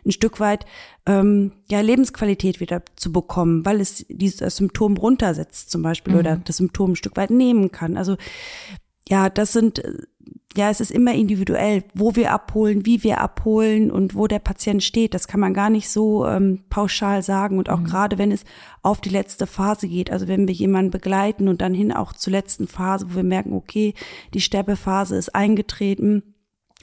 ein 0.05 0.11
Stück 0.11 0.39
weit 0.39 0.65
ähm, 1.05 1.51
ja 1.69 1.81
Lebensqualität 1.81 2.59
wieder 2.61 2.83
zu 2.95 3.11
bekommen, 3.11 3.65
weil 3.65 3.81
es 3.81 4.05
dieses 4.07 4.55
Symptom 4.55 4.95
runtersetzt 4.95 5.69
zum 5.69 5.81
Beispiel 5.81 6.15
oder 6.15 6.37
das 6.37 6.57
Symptom 6.57 6.91
ein 6.91 6.95
Stück 6.95 7.17
weit 7.17 7.31
nehmen 7.31 7.71
kann. 7.71 7.97
Also 7.97 8.15
ja, 9.09 9.29
das 9.29 9.51
sind, 9.51 9.79
äh, 9.79 9.97
ja, 10.55 10.69
es 10.69 10.79
ist 10.79 10.91
immer 10.91 11.13
individuell, 11.13 11.83
wo 11.95 12.15
wir 12.15 12.31
abholen, 12.31 12.85
wie 12.85 13.03
wir 13.03 13.21
abholen 13.21 13.89
und 13.89 14.13
wo 14.13 14.27
der 14.27 14.39
Patient 14.39 14.83
steht. 14.83 15.13
Das 15.13 15.27
kann 15.27 15.39
man 15.39 15.53
gar 15.53 15.69
nicht 15.69 15.89
so 15.89 16.27
ähm, 16.27 16.63
pauschal 16.69 17.23
sagen. 17.23 17.57
Und 17.57 17.69
auch 17.69 17.83
gerade 17.83 18.17
wenn 18.19 18.31
es 18.31 18.45
auf 18.83 19.01
die 19.01 19.09
letzte 19.09 19.47
Phase 19.47 19.87
geht, 19.87 20.11
also 20.11 20.27
wenn 20.27 20.47
wir 20.47 20.53
jemanden 20.53 20.91
begleiten 20.91 21.47
und 21.47 21.61
dann 21.61 21.73
hin 21.73 21.91
auch 21.91 22.13
zur 22.13 22.31
letzten 22.31 22.67
Phase, 22.67 23.07
wo 23.09 23.15
wir 23.15 23.23
merken, 23.23 23.53
okay, 23.53 23.95
die 24.33 24.41
Sterbephase 24.41 25.15
ist 25.15 25.33
eingetreten, 25.33 26.32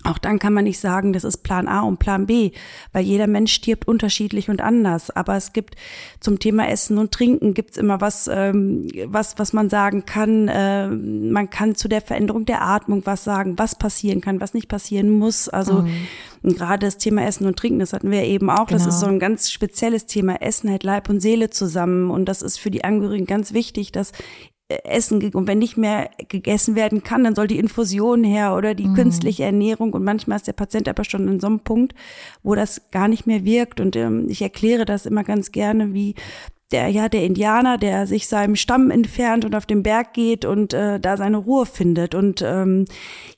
Auch 0.03 0.17
dann 0.17 0.39
kann 0.39 0.55
man 0.55 0.65
nicht 0.65 0.81
sagen, 0.81 1.13
das 1.13 1.25
ist 1.25 1.39
Plan 1.39 1.69
A 1.69 1.81
und 1.81 1.99
Plan 1.99 2.25
B, 2.25 2.53
weil 2.93 3.05
jeder 3.05 3.27
Mensch 3.27 3.53
stirbt 3.53 3.87
unterschiedlich 3.87 4.49
und 4.49 4.63
anders. 4.63 5.11
Aber 5.11 5.37
es 5.37 5.53
gibt 5.53 5.75
zum 6.21 6.39
Thema 6.39 6.69
Essen 6.69 6.97
und 6.97 7.13
Trinken 7.13 7.53
gibt's 7.53 7.77
immer 7.77 8.01
was, 8.01 8.27
ähm, 8.33 8.89
was, 9.07 9.39
was 9.39 9.53
man 9.53 9.69
sagen 9.69 10.07
kann. 10.07 10.49
Äh, 10.49 10.89
man 10.89 11.51
kann 11.51 11.75
zu 11.75 11.87
der 11.87 12.01
Veränderung 12.01 12.47
der 12.47 12.63
Atmung 12.63 13.03
was 13.05 13.25
sagen, 13.25 13.59
was 13.59 13.77
passieren 13.77 14.23
kann, 14.23 14.41
was 14.41 14.55
nicht 14.55 14.69
passieren 14.69 15.11
muss. 15.11 15.51
Also 15.51 15.83
mhm. 15.83 16.57
gerade 16.57 16.87
das 16.87 16.97
Thema 16.97 17.27
Essen 17.27 17.47
und 17.47 17.59
Trinken, 17.59 17.81
das 17.81 17.93
hatten 17.93 18.11
wir 18.11 18.23
eben 18.25 18.49
auch. 18.49 18.69
Genau. 18.69 18.79
Das 18.79 18.87
ist 18.87 19.01
so 19.01 19.07
ein 19.07 19.19
ganz 19.19 19.51
spezielles 19.51 20.07
Thema. 20.07 20.41
Essen 20.41 20.71
hält 20.71 20.83
Leib 20.83 21.11
und 21.11 21.21
Seele 21.21 21.51
zusammen. 21.51 22.11
Und 22.11 22.25
das 22.25 22.41
ist 22.41 22.59
für 22.59 22.71
die 22.71 22.85
Angehörigen 22.85 23.27
ganz 23.27 23.53
wichtig, 23.53 23.93
dass 23.93 24.13
Essen 24.71 25.35
und 25.35 25.47
wenn 25.47 25.59
nicht 25.59 25.77
mehr 25.77 26.11
gegessen 26.29 26.75
werden 26.75 27.03
kann, 27.03 27.25
dann 27.25 27.35
soll 27.35 27.47
die 27.47 27.59
Infusion 27.59 28.23
her 28.25 28.55
oder 28.55 28.75
die 28.75 28.87
mhm. 28.87 28.95
künstliche 28.95 29.45
Ernährung 29.45 29.93
und 29.93 30.05
manchmal 30.05 30.37
ist 30.37 30.47
der 30.47 30.53
Patient 30.53 30.89
aber 30.89 31.05
schon 31.05 31.27
in 31.29 31.41
so 31.41 31.49
einem 31.49 31.61
Punkt, 31.61 31.95
wo 32.43 32.55
das 32.55 32.91
gar 32.91 33.09
nicht 33.09 33.27
mehr 33.27 33.45
wirkt 33.45 33.81
und 33.81 33.97
ähm, 33.97 34.27
ich 34.29 34.43
erkläre 34.43 34.85
das 34.85 35.07
immer 35.07 35.25
ganz 35.25 35.53
gerne, 35.53 35.93
wie 35.93 36.15
der 36.73 36.89
ja 36.89 37.09
der 37.09 37.25
Indianer, 37.25 37.79
der 37.79 38.07
sich 38.07 38.29
seinem 38.29 38.55
Stamm 38.55 38.91
entfernt 38.91 39.45
und 39.45 39.55
auf 39.57 39.67
den 39.67 39.83
Berg 39.83 40.13
geht 40.13 40.45
und 40.45 40.73
äh, 40.73 41.01
da 41.01 41.17
seine 41.17 41.39
Ruhe 41.39 41.67
findet 41.67 42.15
und 42.15 42.43
ähm, 42.43 42.85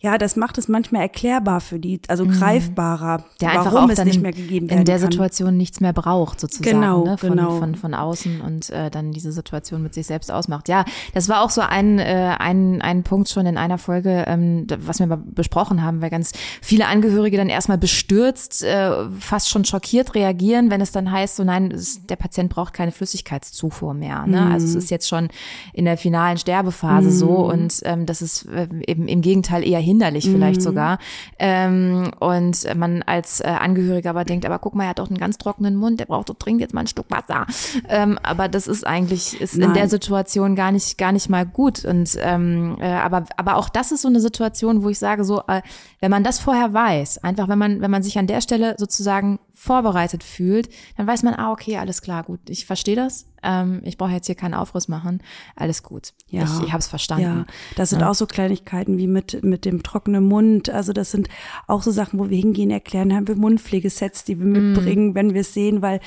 ja, 0.01 0.19
das 0.19 0.37
macht 0.37 0.59
es 0.59 0.69
manchmal 0.69 1.03
erklärbar 1.03 1.61
für 1.61 1.79
die, 1.79 2.01
also 2.09 2.25
mhm. 2.25 2.33
greifbarer, 2.33 3.25
der 3.41 3.51
einfach 3.51 3.73
warum 3.73 3.91
es 3.91 4.05
nicht 4.05 4.21
mehr 4.21 4.33
gegeben 4.33 4.69
werden 4.69 4.81
in 4.81 4.85
der 4.85 4.99
kann. 4.99 5.11
Situation 5.11 5.57
nichts 5.57 5.81
mehr 5.81 5.93
braucht 5.93 6.41
sozusagen, 6.41 6.81
genau, 6.81 7.05
ne? 7.05 7.19
von, 7.19 7.31
genau. 7.31 7.59
von 7.59 7.75
von 7.75 7.95
außen 7.95 8.41
und 8.43 8.71
äh, 8.71 8.91
dann 8.91 9.13
diese 9.13 9.33
Situation 9.33 9.83
mit 9.83 9.95
sich 9.95 10.07
selbst 10.07 10.31
ausmacht. 10.31 10.69
Ja, 10.69 10.85
das 11.15 11.29
war 11.29 11.43
auch 11.43 11.51
so 11.51 11.63
ein 11.63 11.99
äh, 11.99 12.35
ein 12.39 12.83
ein 12.83 13.03
Punkt 13.03 13.31
schon 13.31 13.47
in 13.47 13.57
einer 13.57 13.79
Folge, 13.79 14.25
ähm, 14.27 14.67
was 14.79 14.99
wir 14.99 15.07
besprochen 15.07 15.83
haben, 15.83 16.03
weil 16.03 16.11
ganz 16.11 16.33
viele 16.61 16.87
Angehörige 16.87 17.39
dann 17.39 17.49
erstmal 17.49 17.79
bestürzt, 17.79 18.63
äh, 18.63 19.09
fast 19.19 19.49
schon 19.49 19.65
schockiert 19.65 20.15
reagieren, 20.15 20.71
wenn 20.71 20.81
es 20.81 20.93
dann 20.93 21.11
heißt, 21.11 21.37
so 21.37 21.45
nein, 21.45 21.75
der 22.09 22.17
Patient 22.17 22.51
braucht 22.51 22.75
keine 22.75 22.93
Flüssigkeit 22.93 23.22
Flüssigkeitszufuhr 23.23 23.95
mehr. 23.95 24.27
Ne? 24.27 24.41
Mhm. 24.41 24.53
Also 24.53 24.67
es 24.67 24.75
ist 24.75 24.91
jetzt 24.91 25.09
schon 25.09 25.29
in 25.73 25.85
der 25.85 25.97
finalen 25.97 26.39
Sterbephase 26.39 27.09
mhm. 27.09 27.13
so 27.13 27.31
und 27.51 27.81
ähm, 27.85 28.07
das 28.07 28.23
ist 28.23 28.47
äh, 28.47 28.69
eben 28.87 29.09
im 29.09 29.23
Gegenteil 29.23 29.67
eher 29.67 29.81
hinderlich 29.81 30.25
vielleicht 30.25 30.61
mhm. 30.61 30.65
sogar. 30.65 30.99
Ähm, 31.39 32.11
und 32.21 32.67
man 32.77 33.03
als 33.03 33.41
äh, 33.41 33.45
Angehöriger 33.45 34.11
aber 34.11 34.25
denkt, 34.25 34.45
aber 34.45 34.59
guck 34.59 34.75
mal, 34.75 34.85
er 34.85 34.91
hat 34.91 34.99
doch 34.99 35.09
einen 35.09 35.19
ganz 35.19 35.39
trockenen 35.39 35.77
Mund, 35.77 36.01
der 36.01 36.07
braucht 36.07 36.29
doch 36.29 36.35
dringend 36.35 36.61
jetzt 36.61 36.75
mal 36.75 36.81
ein 36.81 36.87
Stück 36.87 37.07
Wasser. 37.11 37.47
Ähm, 37.89 38.19
aber 38.23 38.49
das 38.49 38.67
ist 38.67 38.87
eigentlich 38.87 39.41
ist 39.41 39.57
in 39.57 39.75
der 39.75 39.89
Situation 39.89 40.57
gar 40.57 40.73
nicht 40.73 40.99
gar 40.99 41.13
nicht 41.13 41.29
mal 41.29 41.47
gut. 41.47 41.85
Und 41.85 42.17
ähm, 42.21 42.77
äh, 42.81 42.87
aber 42.87 43.25
aber 43.37 43.57
auch 43.57 43.69
das 43.69 43.93
ist 43.93 44.03
so 44.03 44.09
eine 44.09 44.21
Situation, 44.21 44.83
wo 44.83 44.89
ich 44.89 44.99
sage 44.99 45.25
so, 45.25 45.43
äh, 45.49 45.63
wenn 46.01 46.11
man 46.11 46.25
das 46.25 46.39
vorher 46.39 46.73
weiß, 46.73 47.19
einfach 47.19 47.49
wenn 47.49 47.59
man 47.59 47.81
wenn 47.81 47.91
man 47.91 48.03
sich 48.03 48.19
an 48.19 48.27
der 48.27 48.41
Stelle 48.41 48.77
sozusagen 48.79 49.39
vorbereitet 49.63 50.25
fühlt, 50.25 50.69
dann 50.97 51.07
weiß 51.07 51.23
man, 51.23 51.35
ah, 51.35 51.53
okay, 51.53 51.77
alles 51.77 52.03
klar, 52.03 52.25
gut, 52.25 52.41
ich 52.49 52.67
verstehe 52.67 52.97
das. 52.97 53.29
Ähm, 53.45 53.81
ich 53.85 53.97
brauche 53.97 54.11
jetzt 54.11 54.27
hier 54.27 54.35
keinen 54.35 54.55
Aufriss 54.55 54.89
machen. 54.89 55.23
Alles 55.55 55.85
gut. 55.85 56.15
Ja, 56.27 56.43
ich, 56.43 56.67
ich 56.67 56.73
habe 56.73 56.81
es 56.81 56.89
verstanden. 56.89 57.25
Ja, 57.25 57.47
das 57.77 57.91
sind 57.91 58.01
ja. 58.01 58.11
auch 58.11 58.15
so 58.17 58.27
Kleinigkeiten 58.27 58.99
wie 58.99 59.07
mit, 59.07 59.45
mit 59.45 59.65
dem 59.65 59.85
trockenen 59.85 60.25
Mund. 60.25 60.69
Also 60.69 60.93
das 60.93 61.13
sind 61.13 61.29
auch 61.69 61.85
so 61.85 61.93
Sachen, 61.93 62.19
wo 62.19 62.29
wir 62.29 62.37
hingehen, 62.37 62.73
erklären, 62.73 63.15
haben 63.15 63.29
wir 63.29 63.37
Mundpflegesets, 63.37 64.25
die 64.25 64.41
wir 64.41 64.47
mm. 64.47 64.53
mitbringen, 64.53 65.15
wenn 65.15 65.33
wir 65.33 65.43
es 65.43 65.55
sehen, 65.55 65.81
weil 65.81 66.01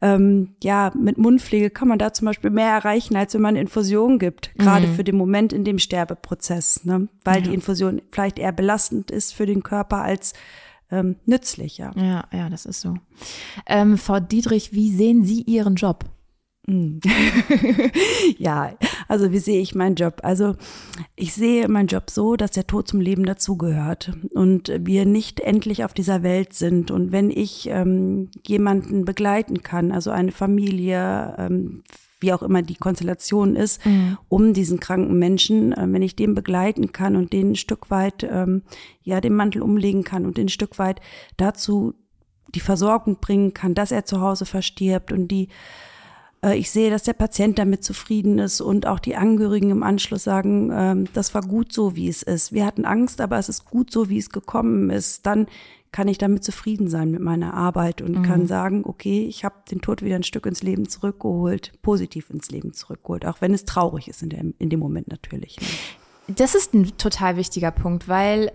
ähm, 0.00 0.54
ja, 0.62 0.90
mit 0.98 1.18
Mundpflege 1.18 1.68
kann 1.68 1.88
man 1.88 1.98
da 1.98 2.14
zum 2.14 2.26
Beispiel 2.26 2.50
mehr 2.50 2.70
erreichen, 2.70 3.14
als 3.14 3.34
wenn 3.34 3.42
man 3.42 3.56
Infusion 3.56 4.18
gibt, 4.18 4.54
gerade 4.56 4.86
mm. 4.86 4.94
für 4.94 5.04
den 5.04 5.16
Moment 5.16 5.52
in 5.52 5.64
dem 5.64 5.78
Sterbeprozess, 5.78 6.84
ne? 6.84 7.08
weil 7.24 7.36
ja. 7.36 7.42
die 7.42 7.54
Infusion 7.54 8.00
vielleicht 8.10 8.38
eher 8.38 8.52
belastend 8.52 9.10
ist 9.10 9.34
für 9.34 9.44
den 9.44 9.62
Körper 9.62 10.00
als 10.00 10.32
ähm, 10.92 11.16
nützlich, 11.26 11.78
ja. 11.78 11.90
Ja, 11.96 12.24
ja, 12.32 12.48
das 12.48 12.66
ist 12.66 12.80
so. 12.80 12.94
Ähm, 13.66 13.98
Frau 13.98 14.20
Dietrich, 14.20 14.72
wie 14.72 14.90
sehen 14.90 15.24
Sie 15.24 15.42
Ihren 15.42 15.74
Job? 15.74 16.04
Hm. 16.68 17.00
ja, 18.38 18.74
also 19.08 19.32
wie 19.32 19.40
sehe 19.40 19.60
ich 19.60 19.74
meinen 19.74 19.96
Job? 19.96 20.20
Also 20.22 20.54
ich 21.16 21.32
sehe 21.32 21.66
meinen 21.66 21.88
Job 21.88 22.08
so, 22.08 22.36
dass 22.36 22.52
der 22.52 22.68
Tod 22.68 22.86
zum 22.86 23.00
Leben 23.00 23.24
dazugehört 23.24 24.12
und 24.32 24.72
wir 24.78 25.04
nicht 25.04 25.40
endlich 25.40 25.84
auf 25.84 25.92
dieser 25.92 26.22
Welt 26.22 26.52
sind. 26.52 26.92
Und 26.92 27.10
wenn 27.10 27.30
ich 27.30 27.68
ähm, 27.68 28.30
jemanden 28.46 29.04
begleiten 29.04 29.64
kann, 29.64 29.90
also 29.90 30.12
eine 30.12 30.30
Familie, 30.30 31.34
ähm, 31.36 31.82
wie 32.22 32.32
auch 32.32 32.42
immer 32.42 32.62
die 32.62 32.76
Konstellation 32.76 33.56
ist, 33.56 33.84
mhm. 33.84 34.18
um 34.28 34.54
diesen 34.54 34.80
kranken 34.80 35.18
Menschen, 35.18 35.72
äh, 35.72 35.86
wenn 35.88 36.02
ich 36.02 36.16
den 36.16 36.34
begleiten 36.34 36.92
kann 36.92 37.16
und 37.16 37.32
den 37.32 37.52
ein 37.52 37.56
Stück 37.56 37.90
weit, 37.90 38.24
ähm, 38.24 38.62
ja, 39.02 39.20
den 39.20 39.34
Mantel 39.34 39.62
umlegen 39.62 40.04
kann 40.04 40.24
und 40.24 40.36
den 40.36 40.46
ein 40.46 40.48
Stück 40.48 40.78
weit 40.78 41.00
dazu 41.36 41.94
die 42.54 42.60
Versorgung 42.60 43.16
bringen 43.20 43.54
kann, 43.54 43.74
dass 43.74 43.92
er 43.92 44.04
zu 44.04 44.20
Hause 44.20 44.44
verstirbt 44.44 45.12
und 45.12 45.28
die 45.28 45.48
äh, 46.44 46.56
ich 46.56 46.70
sehe, 46.70 46.90
dass 46.90 47.04
der 47.04 47.14
Patient 47.14 47.58
damit 47.58 47.84
zufrieden 47.84 48.38
ist 48.38 48.60
und 48.60 48.86
auch 48.86 48.98
die 48.98 49.16
Angehörigen 49.16 49.70
im 49.70 49.82
Anschluss 49.82 50.24
sagen, 50.24 50.70
ähm, 50.72 51.08
das 51.12 51.34
war 51.34 51.42
gut 51.42 51.72
so, 51.72 51.96
wie 51.96 52.08
es 52.08 52.22
ist. 52.22 52.52
Wir 52.52 52.66
hatten 52.66 52.84
Angst, 52.84 53.20
aber 53.20 53.38
es 53.38 53.48
ist 53.48 53.64
gut 53.64 53.90
so, 53.90 54.08
wie 54.08 54.18
es 54.18 54.30
gekommen 54.30 54.90
ist. 54.90 55.26
Dann 55.26 55.46
kann 55.92 56.08
ich 56.08 56.18
damit 56.18 56.42
zufrieden 56.42 56.88
sein 56.88 57.10
mit 57.10 57.20
meiner 57.20 57.54
Arbeit 57.54 58.00
und 58.02 58.18
mhm. 58.18 58.22
kann 58.22 58.46
sagen, 58.46 58.82
okay, 58.84 59.26
ich 59.26 59.44
habe 59.44 59.56
den 59.70 59.80
Tod 59.82 60.02
wieder 60.02 60.16
ein 60.16 60.22
Stück 60.22 60.46
ins 60.46 60.62
Leben 60.62 60.88
zurückgeholt, 60.88 61.72
positiv 61.82 62.30
ins 62.30 62.50
Leben 62.50 62.72
zurückgeholt, 62.72 63.26
auch 63.26 63.40
wenn 63.40 63.52
es 63.52 63.66
traurig 63.66 64.08
ist 64.08 64.22
in, 64.22 64.30
der, 64.30 64.40
in 64.58 64.70
dem 64.70 64.80
Moment 64.80 65.08
natürlich. 65.08 65.60
Ne? 65.60 65.66
Das 66.36 66.54
ist 66.54 66.72
ein 66.72 66.96
total 66.96 67.36
wichtiger 67.36 67.70
Punkt, 67.70 68.08
weil 68.08 68.52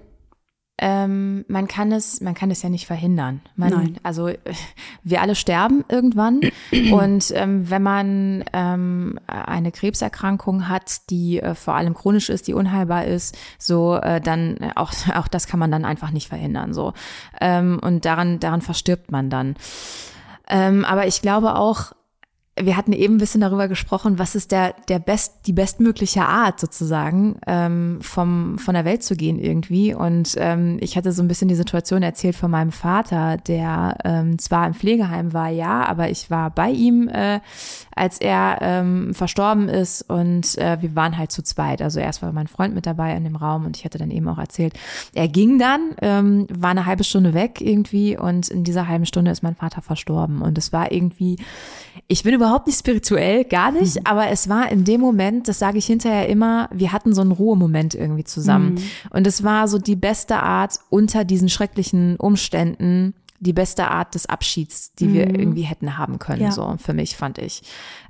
ähm, 0.80 1.44
man 1.48 1.68
kann 1.68 1.92
es, 1.92 2.22
man 2.22 2.36
kann 2.36 2.52
es 2.52 2.62
ja 2.62 2.70
nicht 2.70 2.86
verhindern. 2.86 3.42
Man, 3.56 3.70
Nein. 3.70 3.98
Also 4.04 4.30
wir 5.04 5.22
alle 5.22 5.34
sterben 5.34 5.84
irgendwann 5.90 6.42
und 6.92 7.32
ähm, 7.36 7.70
wenn 7.70 7.82
man 7.82 8.44
ähm, 8.54 9.20
eine 9.26 9.72
Krebserkrankung 9.72 10.68
hat, 10.68 11.10
die 11.10 11.40
äh, 11.40 11.56
vor 11.56 11.74
allem 11.74 11.96
chronisch 11.96 12.30
ist, 12.30 12.48
die 12.48 12.54
unheilbar 12.54 13.06
ist, 13.06 13.36
so 13.58 13.96
äh, 13.96 14.22
dann 14.22 14.72
auch 14.76 14.92
auch 15.16 15.28
das 15.28 15.48
kann 15.48 15.60
man 15.60 15.72
dann 15.72 15.86
einfach 15.86 16.12
nicht 16.12 16.28
verhindern. 16.28 16.74
So 16.74 16.94
ähm, 17.42 17.80
und 17.82 18.06
daran 18.06 18.40
daran 18.40 18.62
verstirbt 18.62 19.12
man 19.12 19.30
dann. 19.32 19.56
Ähm, 20.50 20.86
aber 20.86 21.08
ich 21.08 21.22
glaube 21.22 21.56
auch, 21.56 21.92
wir 22.60 22.78
hatten 22.78 22.94
eben 22.94 23.16
ein 23.16 23.20
bisschen 23.20 23.42
darüber 23.42 23.68
gesprochen, 23.68 24.20
was 24.20 24.36
ist 24.36 24.52
der, 24.52 24.74
der 24.88 25.00
best, 25.00 25.48
die 25.48 25.54
bestmögliche 25.54 26.26
Art 26.26 26.60
sozusagen, 26.60 27.40
ähm, 27.46 28.00
vom, 28.02 28.58
von 28.58 28.74
der 28.74 28.86
Welt 28.86 29.04
zu 29.04 29.16
gehen 29.16 29.40
irgendwie. 29.40 29.94
Und 29.94 30.36
ähm, 30.38 30.78
ich 30.82 30.98
hatte 30.98 31.12
so 31.12 31.22
ein 31.22 31.28
bisschen 31.28 31.48
die 31.48 31.56
Situation 31.56 32.04
erzählt 32.04 32.36
von 32.36 32.52
meinem 32.52 32.72
Vater, 32.72 33.38
der 33.38 33.98
ähm, 34.04 34.40
zwar 34.40 34.68
im 34.68 34.74
Pflegeheim 34.74 35.34
war, 35.34 35.50
ja, 35.50 35.86
aber 35.86 36.10
ich 36.10 36.30
war 36.30 36.50
bei 36.50 36.72
ihm, 36.72 37.08
äh, 37.08 37.40
als 37.96 38.20
er 38.20 38.60
ähm, 38.62 39.14
verstorben 39.14 39.70
ist 39.70 40.04
und 40.04 40.58
äh, 40.58 40.78
wir 40.82 40.96
waren 40.96 41.18
halt 41.18 41.32
zu 41.32 41.44
zweit. 41.44 41.82
Also 41.82 42.00
erst 42.00 42.22
war 42.22 42.32
mein 42.32 42.48
Freund 42.48 42.74
mit 42.74 42.86
dabei 42.86 43.16
in 43.16 43.24
dem 43.24 43.36
Raum 43.36 43.66
und 43.66 43.78
ich 43.78 43.86
hatte 43.86 43.98
dann 43.98 44.12
eben 44.12 44.28
auch 44.28 44.38
erzählt, 44.38 44.74
er 45.14 45.28
ging 45.28 45.60
dann, 45.60 45.96
ähm, 46.02 46.48
war 46.50 46.72
eine 46.72 46.86
halbe 46.86 47.04
Stunde 47.04 47.34
weg 47.34 47.62
irgendwie 47.62 48.18
und 48.18 48.50
in 48.50 48.64
dieser 48.64 48.88
halben 48.88 49.06
Stunde 49.06 49.32
ist 49.32 49.44
mein 49.44 49.56
Vater 49.56 49.82
verstorben. 49.82 50.42
Und 50.42 50.58
es 50.58 50.74
war 50.74 50.92
irgendwie, 50.92 51.38
ich 52.08 52.24
bin 52.24 52.34
überhaupt 52.34 52.68
nicht 52.68 52.80
spirituell, 52.80 53.44
gar 53.44 53.72
nicht, 53.72 53.96
mhm. 53.96 54.02
aber 54.06 54.28
es 54.28 54.50
war 54.50 54.72
in 54.72 54.84
dem 54.84 55.02
Moment, 55.02 55.48
das 55.48 55.60
sage 55.60 55.78
ich 55.78 55.86
hinterher 55.86 56.30
immer, 56.30 56.70
wir 56.72 56.92
hatten 56.92 57.14
so 57.14 57.22
einen 57.22 57.32
Ruhemoment 57.32 57.96
irgendwie 57.96 58.24
zusammen. 58.24 58.76
Mhm. 58.76 58.82
Und 59.12 59.28
es 59.28 59.44
war 59.44 59.68
so 59.68 59.78
die 59.78 59.96
beste 59.96 60.38
Art, 60.38 60.80
unter 60.90 61.26
diesen 61.26 61.50
schrecklichen 61.50 62.18
Umständen 62.18 63.14
die 63.40 63.54
beste 63.54 63.90
Art 63.90 64.16
des 64.16 64.26
Abschieds, 64.26 64.94
die 64.96 65.08
mhm. 65.08 65.14
wir 65.14 65.28
irgendwie 65.28 65.62
hätten 65.62 65.98
haben 65.98 66.18
können, 66.20 66.42
ja. 66.42 66.52
so 66.52 66.76
für 66.80 66.94
mich, 66.94 67.16
fand 67.16 67.38
ich. 67.38 67.62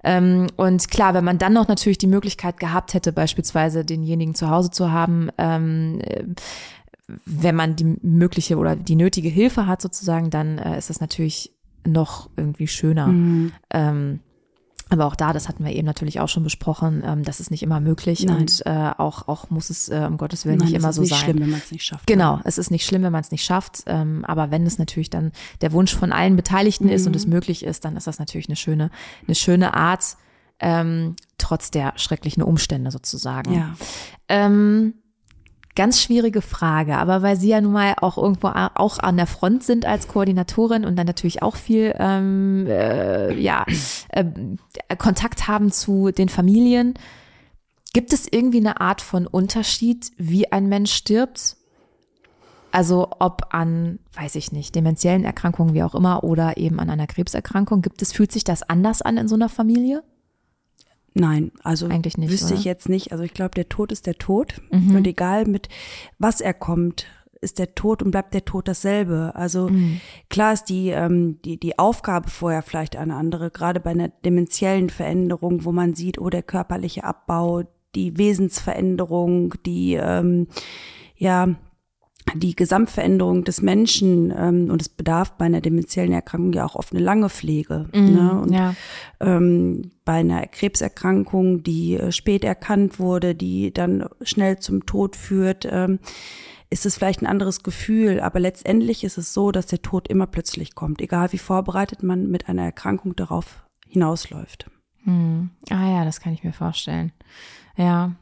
Ähm, 0.04 0.48
und 0.56 0.90
klar, 0.90 1.14
wenn 1.14 1.26
man 1.26 1.38
dann 1.38 1.54
noch 1.54 1.68
natürlich 1.68 1.98
die 1.98 2.08
Möglichkeit 2.08 2.60
gehabt 2.60 2.94
hätte, 2.94 3.12
beispielsweise 3.12 3.84
denjenigen 3.84 4.36
zu 4.36 4.50
Hause 4.50 4.72
zu 4.72 4.92
haben, 4.92 5.30
ähm, 5.38 6.00
äh, 6.02 6.24
wenn 7.26 7.56
man 7.56 7.76
die 7.76 7.98
mögliche 8.02 8.58
oder 8.58 8.76
die 8.76 8.96
nötige 8.96 9.30
Hilfe 9.30 9.66
hat 9.68 9.82
sozusagen, 9.82 10.30
dann 10.30 10.58
äh, 10.58 10.78
ist 10.78 10.90
das 10.90 11.02
natürlich 11.02 11.54
noch 11.92 12.30
irgendwie 12.36 12.68
schöner. 12.68 13.08
Mhm. 13.08 13.52
Ähm, 13.72 14.20
aber 14.90 15.06
auch 15.06 15.16
da, 15.16 15.34
das 15.34 15.50
hatten 15.50 15.66
wir 15.66 15.74
eben 15.74 15.86
natürlich 15.86 16.20
auch 16.20 16.30
schon 16.30 16.44
besprochen, 16.44 17.04
ähm, 17.06 17.24
das 17.24 17.40
ist 17.40 17.52
nicht 17.52 17.62
immer 17.62 17.80
möglich 17.80 18.24
Nein. 18.24 18.38
und 18.38 18.66
äh, 18.66 18.92
auch, 18.98 19.28
auch 19.28 19.50
muss 19.50 19.70
es 19.70 19.90
äh, 19.90 20.06
um 20.08 20.18
Gottes 20.18 20.46
Willen 20.46 20.60
Nein, 20.60 20.68
nicht 20.68 20.78
immer 20.78 20.94
so 20.94 21.04
sein. 21.04 21.06
Es 21.06 21.12
ist 21.12 21.12
nicht 21.12 21.24
schlimm, 21.26 21.42
wenn 21.42 21.50
man 21.50 21.60
es 21.60 21.72
nicht 21.72 21.84
schafft. 21.84 22.08
Genau, 22.08 22.40
es 22.46 22.58
ist 22.58 22.72
nicht 22.72 22.86
schlimm, 22.86 23.04
wenn 23.04 23.12
man 23.12 23.22
es 23.22 23.32
nicht 23.32 23.44
schafft. 23.44 23.84
Ähm, 23.86 24.24
aber 24.26 24.50
wenn 24.50 24.66
es 24.66 24.80
natürlich 24.80 25.10
dann 25.10 25.32
der 25.62 25.74
Wunsch 25.74 25.94
von 25.94 26.14
allen 26.14 26.36
Beteiligten 26.38 26.86
mhm. 26.86 26.92
ist 26.92 27.06
und 27.06 27.16
es 27.16 27.26
mhm. 27.26 27.34
möglich 27.34 27.64
ist, 27.64 27.84
dann 27.84 27.98
ist 27.98 28.08
das 28.08 28.20
natürlich 28.20 28.48
eine 28.48 28.56
schöne, 28.56 28.90
eine 29.28 29.36
schöne 29.36 29.74
Art, 29.74 30.16
ähm, 30.60 31.16
trotz 31.38 31.70
der 31.70 31.94
schrecklichen 31.98 32.42
Umstände 32.42 32.92
sozusagen. 32.92 33.54
Ja. 33.54 33.76
Ähm, 34.30 34.94
Ganz 35.78 36.02
schwierige 36.02 36.42
Frage, 36.42 36.98
aber 36.98 37.22
weil 37.22 37.38
Sie 37.38 37.50
ja 37.50 37.62
nun 37.62 37.74
mal 37.74 37.94
auch 38.02 38.18
irgendwo 38.18 38.48
auch 38.48 38.98
an 38.98 39.16
der 39.16 39.28
Front 39.28 39.64
sind 39.64 39.86
als 39.86 40.08
Koordinatorin 40.08 40.84
und 40.86 40.96
dann 40.96 41.06
natürlich 41.06 41.44
auch 41.44 41.56
viel 41.56 41.94
ähm, 42.00 42.66
äh, 42.68 43.40
ja, 43.40 43.64
äh, 44.10 44.26
Kontakt 44.98 45.48
haben 45.48 45.72
zu 45.72 46.10
den 46.10 46.30
Familien, 46.30 46.96
gibt 47.94 48.12
es 48.12 48.28
irgendwie 48.28 48.58
eine 48.58 48.82
Art 48.82 49.02
von 49.02 49.28
Unterschied, 49.28 50.12
wie 50.18 50.52
ein 50.52 50.68
Mensch 50.68 50.94
stirbt? 50.94 51.58
Also 52.72 53.10
ob 53.20 53.54
an, 53.54 54.00
weiß 54.14 54.34
ich 54.34 54.52
nicht, 54.52 54.74
demenziellen 54.74 55.26
Erkrankungen, 55.26 55.76
wie 55.76 55.84
auch 55.84 55.94
immer, 55.94 56.24
oder 56.24 56.58
eben 56.58 56.80
an 56.80 56.90
einer 56.90 57.06
Krebserkrankung. 57.06 57.84
Gibt 57.84 58.02
es, 58.02 58.14
fühlt 58.14 58.32
sich 58.32 58.44
das 58.44 58.64
anders 58.64 59.04
an 59.04 59.18
in 59.18 59.28
so 59.28 59.36
einer 59.36 59.50
Familie? 59.50 60.04
Nein, 61.20 61.52
also 61.64 61.88
Eigentlich 61.88 62.18
nicht, 62.18 62.32
wüsste 62.32 62.48
oder? 62.54 62.56
ich 62.56 62.64
jetzt 62.66 62.90
nicht. 62.90 63.12
Also 63.12 63.24
ich 63.24 63.34
glaube, 63.34 63.52
der 63.56 63.70
Tod 63.70 63.92
ist 63.92 64.06
der 64.08 64.16
Tod. 64.16 64.62
Mhm. 64.72 64.96
Und 64.96 65.08
egal 65.08 65.46
mit 65.46 65.70
was 66.20 66.42
er 66.42 66.54
kommt, 66.54 67.06
ist 67.40 67.60
der 67.60 67.76
Tod 67.76 68.02
und 68.02 68.12
bleibt 68.12 68.34
der 68.34 68.46
Tod 68.46 68.68
dasselbe. 68.68 69.32
Also 69.36 69.70
Mhm. 69.70 70.02
klar 70.30 70.54
ist 70.54 70.66
die, 70.66 70.90
ähm, 70.90 71.40
die, 71.46 71.60
die 71.60 71.78
Aufgabe 71.78 72.30
vorher 72.30 72.62
vielleicht 72.64 72.96
eine 72.96 73.16
andere, 73.16 73.52
gerade 73.52 73.80
bei 73.80 73.92
einer 73.92 74.10
demenziellen 74.10 74.90
Veränderung, 74.90 75.64
wo 75.66 75.72
man 75.72 75.94
sieht, 75.94 76.20
oh, 76.20 76.30
der 76.30 76.44
körperliche 76.44 77.04
Abbau, 77.04 77.64
die 77.96 78.18
Wesensveränderung, 78.18 79.54
die, 79.66 79.94
ähm, 79.96 80.48
ja, 81.16 81.56
die 82.36 82.56
Gesamtveränderung 82.56 83.44
des 83.44 83.62
Menschen 83.62 84.34
ähm, 84.38 84.70
und 84.70 84.82
es 84.82 84.90
bedarf 84.90 85.32
bei 85.34 85.46
einer 85.46 85.62
demenziellen 85.62 86.12
Erkrankung 86.12 86.54
ja 86.54 86.66
auch 86.66 86.76
oft 86.76 86.94
eine 86.94 87.04
lange 87.04 87.30
Pflege. 87.30 87.88
ne? 88.14 88.42
Und 88.42 88.54
ja. 88.54 88.76
ähm, 89.20 89.92
bei 90.06 90.14
einer 90.14 90.46
Krebserkrankung, 90.48 91.64
die 91.64 91.96
äh, 91.96 92.12
spät 92.12 92.44
erkannt 92.44 93.00
wurde, 93.00 93.36
die 93.36 93.74
dann 93.74 94.06
schnell 94.22 94.60
zum 94.60 94.86
Tod 94.86 95.16
führt, 95.16 95.68
ähm, 95.70 96.00
ist 96.70 96.86
es 96.86 96.96
vielleicht 96.96 97.22
ein 97.22 97.28
anderes 97.28 97.64
Gefühl. 97.64 98.20
Aber 98.20 98.40
letztendlich 98.40 99.04
ist 99.04 99.18
es 99.18 99.34
so, 99.34 99.52
dass 99.52 99.68
der 99.68 99.82
Tod 99.82 100.08
immer 100.08 100.28
plötzlich 100.28 100.76
kommt, 100.76 101.02
egal 101.02 101.32
wie 101.32 101.38
vorbereitet 101.38 102.04
man 102.04 102.30
mit 102.30 102.50
einer 102.50 102.64
Erkrankung 102.64 103.16
darauf 103.16 103.66
hinausläuft. 103.88 104.70
Hm. 105.04 105.52
Ah 105.70 105.90
ja, 105.90 106.06
das 106.06 106.20
kann 106.20 106.34
ich 106.34 106.44
mir 106.44 106.54
vorstellen. 106.54 107.14
Ja. 107.78 108.16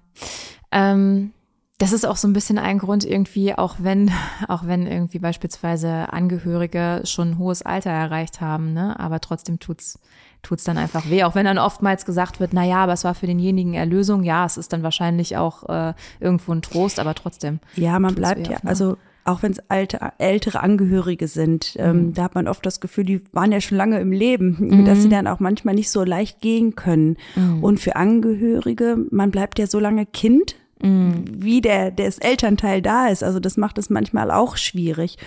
Ähm, 0.72 1.32
das 1.78 1.92
ist 1.92 2.06
auch 2.06 2.16
so 2.16 2.28
ein 2.28 2.34
bisschen 2.34 2.58
ein 2.58 2.78
Grund 2.78 3.04
irgendwie, 3.04 3.54
auch 3.54 3.76
wenn, 3.80 4.10
auch 4.48 4.66
wenn 4.66 4.88
irgendwie 4.88 5.20
beispielsweise 5.20 6.12
Angehörige 6.14 7.02
schon 7.04 7.32
ein 7.32 7.38
hohes 7.38 7.64
Alter 7.64 7.90
erreicht 7.90 8.40
haben, 8.40 8.74
ne, 8.74 8.98
aber 8.98 9.20
trotzdem 9.20 9.60
tut's, 9.60 10.00
tut's 10.42 10.64
dann 10.64 10.78
einfach 10.78 11.10
weh. 11.10 11.26
Auch 11.26 11.36
wenn 11.36 11.46
dann 11.46 11.58
oftmals 11.58 12.06
gesagt 12.06 12.40
wird, 12.40 12.54
na 12.54 12.64
ja, 12.64 12.78
aber 12.78 12.94
es 12.94 13.04
war 13.04 13.14
für 13.14 13.28
denjenigen 13.28 13.74
Erlösung. 13.74 14.24
Ja, 14.24 14.46
es 14.46 14.56
ist 14.56 14.72
dann 14.72 14.84
wahrscheinlich 14.84 15.36
auch 15.36 15.68
äh, 15.68 15.94
irgendwo 16.22 16.54
ein 16.54 16.62
Trost, 16.62 16.98
aber 17.00 17.14
trotzdem. 17.14 17.60
Ja, 17.76 18.00
man 18.00 18.16
bleibt 18.16 18.48
ja, 18.48 18.56
auf, 18.56 18.64
ne? 18.64 18.70
also 18.70 18.98
auch 19.26 19.42
wenn 19.44 19.52
es 19.52 19.60
alte, 19.70 20.00
ältere 20.20 20.62
Angehörige 20.62 21.28
sind, 21.28 21.76
ähm, 21.78 22.14
da 22.14 22.24
hat 22.24 22.36
man 22.36 22.48
oft 22.48 22.66
das 22.66 22.80
Gefühl, 22.80 23.04
die 23.04 23.22
waren 23.34 23.52
ja 23.52 23.60
schon 23.60 23.78
lange 23.78 24.00
im 24.00 24.12
Leben, 24.14 24.86
dass 24.86 25.02
sie 25.02 25.10
dann 25.10 25.28
auch 25.28 25.40
manchmal 25.40 25.76
nicht 25.76 25.90
so 25.90 26.04
leicht 26.04 26.40
gehen 26.42 26.76
können. 26.76 27.18
Und 27.60 27.80
für 27.80 27.96
Angehörige, 27.96 28.98
man 29.10 29.32
bleibt 29.32 29.58
ja 29.58 29.66
so 29.66 29.80
lange 29.80 30.06
Kind, 30.06 30.56
wie 30.80 31.62
der, 31.62 31.92
das 31.92 32.18
Elternteil 32.18 32.82
da 32.82 33.08
ist. 33.08 33.24
Also 33.24 33.40
das 33.40 33.58
macht 33.58 33.78
es 33.78 33.90
manchmal 33.90 34.32
auch 34.32 34.58
schwierig. 34.58 35.18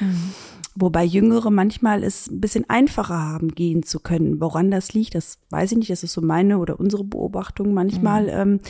Wobei 0.74 1.04
Jüngere 1.04 1.50
manchmal 1.50 2.04
es 2.04 2.30
ein 2.30 2.40
bisschen 2.40 2.68
einfacher 2.68 3.18
haben, 3.18 3.48
gehen 3.52 3.82
zu 3.82 3.98
können. 3.98 4.40
Woran 4.40 4.70
das 4.70 4.92
liegt, 4.92 5.14
das 5.14 5.38
weiß 5.50 5.72
ich 5.72 5.78
nicht. 5.78 5.90
Das 5.90 6.04
ist 6.04 6.12
so 6.12 6.20
meine 6.20 6.58
oder 6.58 6.78
unsere 6.78 7.02
Beobachtung 7.02 7.74
manchmal. 7.74 8.28
Ähm, 8.28 8.60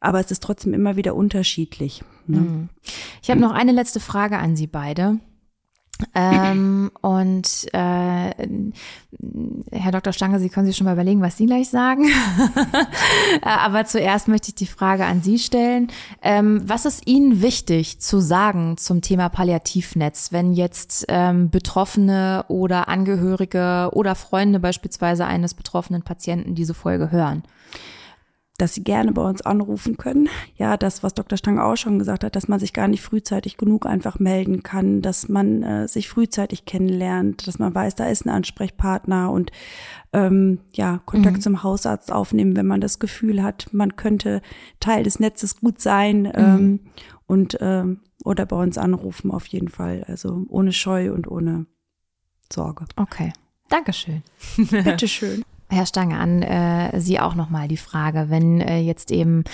aber 0.00 0.20
es 0.20 0.30
ist 0.30 0.42
trotzdem 0.42 0.74
immer 0.74 0.96
wieder 0.96 1.14
unterschiedlich. 1.14 2.02
Ne? 2.26 2.68
Ich 3.22 3.30
habe 3.30 3.40
noch 3.40 3.52
eine 3.52 3.72
letzte 3.72 4.00
Frage 4.00 4.38
an 4.38 4.56
Sie 4.56 4.66
beide. 4.66 5.18
Ähm, 6.14 6.90
und 7.00 7.66
äh, 7.72 8.30
Herr 9.72 9.92
Dr. 9.92 10.12
Stange, 10.12 10.38
Sie 10.40 10.48
können 10.48 10.66
sich 10.66 10.76
schon 10.76 10.84
mal 10.86 10.94
überlegen, 10.94 11.20
was 11.22 11.36
Sie 11.36 11.46
gleich 11.46 11.68
sagen. 11.68 12.06
Äh, 13.42 13.48
Aber 13.48 13.84
zuerst 13.84 14.28
möchte 14.28 14.48
ich 14.48 14.54
die 14.54 14.66
Frage 14.66 15.04
an 15.04 15.22
Sie 15.22 15.38
stellen. 15.38 15.88
Ähm, 16.22 16.62
was 16.64 16.84
ist 16.84 17.06
Ihnen 17.06 17.42
wichtig 17.42 18.00
zu 18.00 18.20
sagen 18.20 18.76
zum 18.76 19.02
Thema 19.02 19.28
Palliativnetz, 19.28 20.32
wenn 20.32 20.52
jetzt 20.52 21.04
ähm, 21.08 21.50
Betroffene 21.50 22.44
oder 22.48 22.88
Angehörige 22.88 23.90
oder 23.92 24.14
Freunde 24.14 24.58
beispielsweise 24.58 25.26
eines 25.26 25.54
betroffenen 25.54 26.02
Patienten 26.02 26.54
diese 26.54 26.74
Folge 26.74 27.10
hören? 27.10 27.42
Dass 28.60 28.74
sie 28.74 28.84
gerne 28.84 29.12
bei 29.12 29.22
uns 29.22 29.42
anrufen 29.42 29.96
können. 29.96 30.28
Ja, 30.56 30.76
das, 30.76 31.02
was 31.02 31.14
Dr. 31.14 31.38
Stange 31.38 31.64
auch 31.64 31.76
schon 31.76 31.98
gesagt 31.98 32.24
hat, 32.24 32.36
dass 32.36 32.48
man 32.48 32.60
sich 32.60 32.72
gar 32.72 32.88
nicht 32.88 33.02
frühzeitig 33.02 33.56
genug 33.56 33.86
einfach 33.86 34.18
melden 34.18 34.62
kann, 34.62 35.02
dass 35.02 35.28
man 35.28 35.62
äh, 35.62 35.88
sich 35.88 36.08
frühzeitig 36.08 36.64
kennenlernt, 36.64 37.46
dass 37.46 37.58
man 37.58 37.74
weiß, 37.74 37.94
da 37.94 38.06
ist 38.06 38.26
ein 38.26 38.30
Ansprechpartner 38.30 39.30
und 39.30 39.50
ähm, 40.12 40.60
ja, 40.72 41.00
Kontakt 41.04 41.42
zum 41.42 41.62
Hausarzt 41.62 42.12
aufnehmen, 42.12 42.56
wenn 42.56 42.66
man 42.66 42.80
das 42.80 42.98
Gefühl 42.98 43.42
hat, 43.42 43.68
man 43.72 43.96
könnte 43.96 44.42
Teil 44.80 45.04
des 45.04 45.20
Netzes 45.20 45.60
gut 45.60 45.80
sein 45.80 46.30
ähm, 46.34 46.80
und 47.26 47.58
ähm, 47.60 48.00
oder 48.24 48.46
bei 48.46 48.56
uns 48.56 48.76
anrufen 48.76 49.30
auf 49.30 49.46
jeden 49.46 49.68
Fall. 49.68 50.04
Also 50.06 50.44
ohne 50.48 50.72
Scheu 50.72 51.12
und 51.12 51.28
ohne 51.28 51.66
Sorge. 52.52 52.84
Okay. 52.96 53.32
Dankeschön. 53.68 54.22
Bitteschön. 54.56 55.44
Herr 55.70 55.86
Stange, 55.86 56.18
an 56.18 56.42
äh, 56.42 57.00
Sie 57.00 57.20
auch 57.20 57.34
nochmal 57.34 57.68
die 57.68 57.76
Frage, 57.76 58.26
wenn 58.28 58.60
äh, 58.60 58.80
jetzt 58.80 59.10
eben 59.10 59.44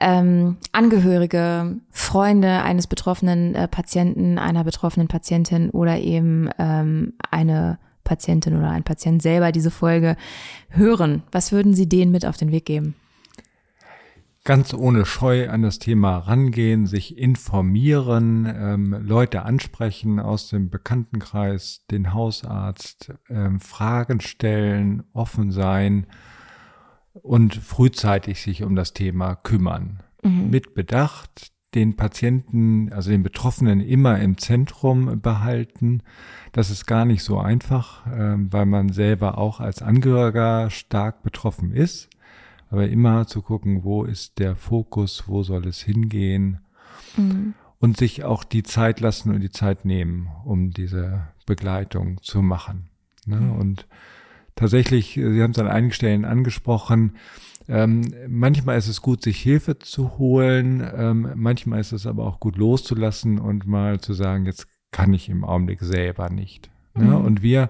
ähm, 0.00 0.56
Angehörige, 0.72 1.76
Freunde 1.90 2.62
eines 2.62 2.86
betroffenen 2.86 3.54
äh, 3.54 3.68
Patienten, 3.68 4.38
einer 4.38 4.64
betroffenen 4.64 5.08
Patientin 5.08 5.70
oder 5.70 5.98
eben 5.98 6.48
ähm, 6.58 7.12
eine 7.30 7.78
Patientin 8.04 8.56
oder 8.56 8.70
ein 8.70 8.82
Patient 8.82 9.20
selber 9.20 9.52
diese 9.52 9.70
Folge 9.70 10.16
hören, 10.70 11.22
was 11.30 11.52
würden 11.52 11.74
Sie 11.74 11.88
denen 11.88 12.10
mit 12.10 12.24
auf 12.24 12.38
den 12.38 12.50
Weg 12.50 12.64
geben? 12.64 12.94
Ganz 14.48 14.72
ohne 14.72 15.04
Scheu 15.04 15.50
an 15.50 15.60
das 15.60 15.78
Thema 15.78 16.16
rangehen, 16.16 16.86
sich 16.86 17.18
informieren, 17.18 18.50
ähm, 18.50 18.96
Leute 18.98 19.42
ansprechen 19.42 20.18
aus 20.18 20.48
dem 20.48 20.70
Bekanntenkreis, 20.70 21.84
den 21.90 22.14
Hausarzt, 22.14 23.12
ähm, 23.28 23.60
Fragen 23.60 24.22
stellen, 24.22 25.02
offen 25.12 25.50
sein 25.50 26.06
und 27.12 27.56
frühzeitig 27.56 28.40
sich 28.40 28.62
um 28.62 28.74
das 28.74 28.94
Thema 28.94 29.34
kümmern. 29.34 30.02
Mit 30.50 30.74
Bedacht, 30.74 31.52
den 31.74 31.96
Patienten, 31.96 32.90
also 32.90 33.10
den 33.10 33.22
Betroffenen 33.22 33.82
immer 33.82 34.18
im 34.18 34.38
Zentrum 34.38 35.20
behalten. 35.20 36.02
Das 36.52 36.70
ist 36.70 36.86
gar 36.86 37.04
nicht 37.04 37.22
so 37.22 37.38
einfach, 37.38 38.06
ähm, 38.10 38.50
weil 38.50 38.64
man 38.64 38.88
selber 38.88 39.36
auch 39.36 39.60
als 39.60 39.82
Angehöriger 39.82 40.70
stark 40.70 41.22
betroffen 41.22 41.70
ist 41.70 42.08
aber 42.70 42.88
immer 42.88 43.26
zu 43.26 43.42
gucken, 43.42 43.84
wo 43.84 44.04
ist 44.04 44.38
der 44.38 44.56
Fokus, 44.56 45.24
wo 45.26 45.42
soll 45.42 45.66
es 45.66 45.80
hingehen 45.80 46.60
und 47.80 47.96
sich 47.96 48.24
auch 48.24 48.44
die 48.44 48.62
Zeit 48.62 49.00
lassen 49.00 49.32
und 49.34 49.40
die 49.40 49.50
Zeit 49.50 49.84
nehmen, 49.84 50.28
um 50.44 50.70
diese 50.70 51.28
Begleitung 51.46 52.20
zu 52.22 52.42
machen. 52.42 52.90
Ne? 53.26 53.52
Und 53.58 53.86
tatsächlich, 54.54 55.14
Sie 55.14 55.42
haben 55.42 55.52
es 55.52 55.58
an 55.58 55.68
einigen 55.68 55.92
Stellen 55.92 56.24
angesprochen, 56.24 57.16
ähm, 57.70 58.02
manchmal 58.26 58.78
ist 58.78 58.88
es 58.88 59.02
gut, 59.02 59.22
sich 59.22 59.40
Hilfe 59.40 59.78
zu 59.78 60.16
holen, 60.16 60.82
ähm, 60.96 61.32
manchmal 61.34 61.80
ist 61.80 61.92
es 61.92 62.06
aber 62.06 62.26
auch 62.26 62.40
gut 62.40 62.56
loszulassen 62.56 63.38
und 63.38 63.66
mal 63.66 64.00
zu 64.00 64.14
sagen, 64.14 64.46
jetzt 64.46 64.66
kann 64.90 65.12
ich 65.12 65.28
im 65.28 65.44
Augenblick 65.44 65.80
selber 65.80 66.30
nicht. 66.30 66.70
Ne? 66.94 67.16
Und 67.16 67.42
wir 67.42 67.68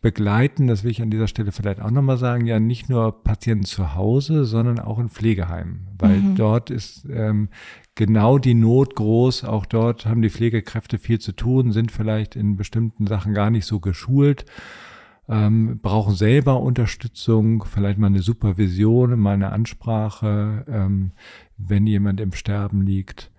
begleiten, 0.00 0.68
das 0.68 0.84
will 0.84 0.92
ich 0.92 1.02
an 1.02 1.10
dieser 1.10 1.26
Stelle 1.26 1.50
vielleicht 1.50 1.80
auch 1.80 1.90
nochmal 1.90 2.18
sagen, 2.18 2.46
ja 2.46 2.60
nicht 2.60 2.88
nur 2.88 3.24
Patienten 3.24 3.64
zu 3.64 3.94
Hause, 3.94 4.44
sondern 4.44 4.78
auch 4.78 4.98
in 4.98 5.08
Pflegeheimen, 5.08 5.88
weil 5.98 6.22
dort 6.36 6.70
ist 6.70 7.04
ähm, 7.10 7.48
genau 7.96 8.38
die 8.38 8.54
Not 8.54 8.94
groß. 8.94 9.44
Auch 9.44 9.66
dort 9.66 10.06
haben 10.06 10.22
die 10.22 10.30
Pflegekräfte 10.30 10.98
viel 10.98 11.18
zu 11.18 11.32
tun, 11.32 11.72
sind 11.72 11.90
vielleicht 11.90 12.36
in 12.36 12.56
bestimmten 12.56 13.06
Sachen 13.06 13.34
gar 13.34 13.50
nicht 13.50 13.66
so 13.66 13.80
geschult, 13.80 14.46
ähm, 15.28 15.80
brauchen 15.82 16.14
selber 16.14 16.60
Unterstützung, 16.60 17.64
vielleicht 17.64 17.98
mal 17.98 18.06
eine 18.06 18.22
Supervision, 18.22 19.18
mal 19.18 19.34
eine 19.34 19.50
Ansprache, 19.50 20.64
ähm, 20.68 21.10
wenn 21.56 21.86
jemand 21.86 22.20
im 22.20 22.32
Sterben 22.32 22.82
liegt. 22.82 23.32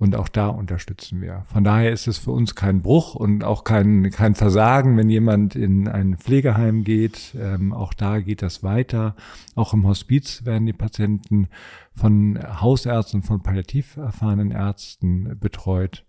Und 0.00 0.16
auch 0.16 0.28
da 0.28 0.48
unterstützen 0.48 1.20
wir. 1.20 1.42
Von 1.52 1.62
daher 1.62 1.92
ist 1.92 2.08
es 2.08 2.16
für 2.16 2.30
uns 2.30 2.54
kein 2.54 2.80
Bruch 2.80 3.14
und 3.14 3.44
auch 3.44 3.64
kein, 3.64 4.10
kein 4.10 4.34
Versagen, 4.34 4.96
wenn 4.96 5.10
jemand 5.10 5.54
in 5.54 5.88
ein 5.88 6.16
Pflegeheim 6.16 6.84
geht. 6.84 7.36
Ähm, 7.38 7.74
auch 7.74 7.92
da 7.92 8.18
geht 8.20 8.40
das 8.40 8.62
weiter. 8.62 9.14
Auch 9.54 9.74
im 9.74 9.86
Hospiz 9.86 10.46
werden 10.46 10.64
die 10.64 10.72
Patienten 10.72 11.48
von 11.94 12.38
Hausärzten, 12.62 13.22
von 13.22 13.42
palliativ 13.42 13.98
erfahrenen 13.98 14.52
Ärzten 14.52 15.38
betreut. 15.38 16.06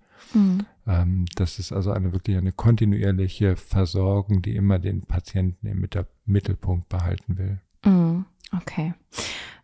Ähm, 0.88 1.26
das 1.36 1.60
ist 1.60 1.74
also 1.74 1.92
eine 1.92 2.14
wirklich 2.14 2.38
eine 2.38 2.54
kontinuierliche 2.54 3.58
Versorgung, 3.58 4.42
die 4.42 4.56
immer 4.56 4.80
den 4.80 5.02
Patienten 5.02 5.68
im 5.68 5.86
Mittelpunkt 6.26 6.88
behalten 6.88 7.38
will. 7.38 7.60
Mhm. 7.84 8.26
Okay. 8.56 8.94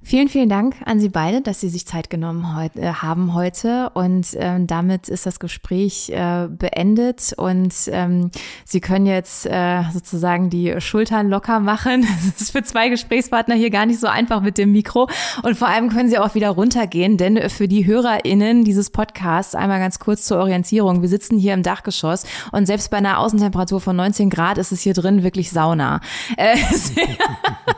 Vielen, 0.07 0.29
vielen 0.29 0.47
Dank 0.47 0.75
an 0.85 1.01
Sie 1.01 1.09
beide, 1.09 1.41
dass 1.41 1.59
Sie 1.59 1.67
sich 1.67 1.85
Zeit 1.85 2.09
genommen 2.09 2.55
heut, 2.55 2.77
äh, 2.77 2.93
haben 2.93 3.33
heute. 3.33 3.89
Und 3.93 4.27
ähm, 4.35 4.65
damit 4.65 5.09
ist 5.09 5.25
das 5.25 5.37
Gespräch 5.41 6.09
äh, 6.11 6.47
beendet. 6.47 7.33
Und 7.35 7.73
ähm, 7.87 8.31
Sie 8.63 8.79
können 8.79 9.05
jetzt 9.05 9.45
äh, 9.45 9.81
sozusagen 9.91 10.49
die 10.49 10.79
Schultern 10.79 11.27
locker 11.27 11.59
machen. 11.59 12.07
Es 12.37 12.41
ist 12.41 12.51
für 12.51 12.63
zwei 12.63 12.87
Gesprächspartner 12.87 13.55
hier 13.55 13.69
gar 13.69 13.85
nicht 13.85 13.99
so 13.99 14.07
einfach 14.07 14.39
mit 14.39 14.57
dem 14.57 14.71
Mikro. 14.71 15.09
Und 15.43 15.57
vor 15.57 15.67
allem 15.67 15.89
können 15.89 16.07
Sie 16.07 16.19
auch 16.19 16.35
wieder 16.35 16.51
runtergehen, 16.51 17.17
denn 17.17 17.49
für 17.49 17.67
die 17.67 17.85
HörerInnen 17.85 18.63
dieses 18.63 18.91
Podcasts 18.91 19.55
einmal 19.55 19.79
ganz 19.79 19.99
kurz 19.99 20.23
zur 20.23 20.37
Orientierung. 20.37 21.01
Wir 21.01 21.09
sitzen 21.09 21.37
hier 21.37 21.53
im 21.53 21.63
Dachgeschoss 21.63 22.23
und 22.53 22.65
selbst 22.65 22.91
bei 22.91 22.97
einer 22.97 23.19
Außentemperatur 23.19 23.81
von 23.81 23.97
19 23.97 24.29
Grad 24.29 24.57
ist 24.57 24.71
es 24.71 24.79
hier 24.79 24.93
drin 24.93 25.23
wirklich 25.23 25.49
Sauna. 25.49 25.99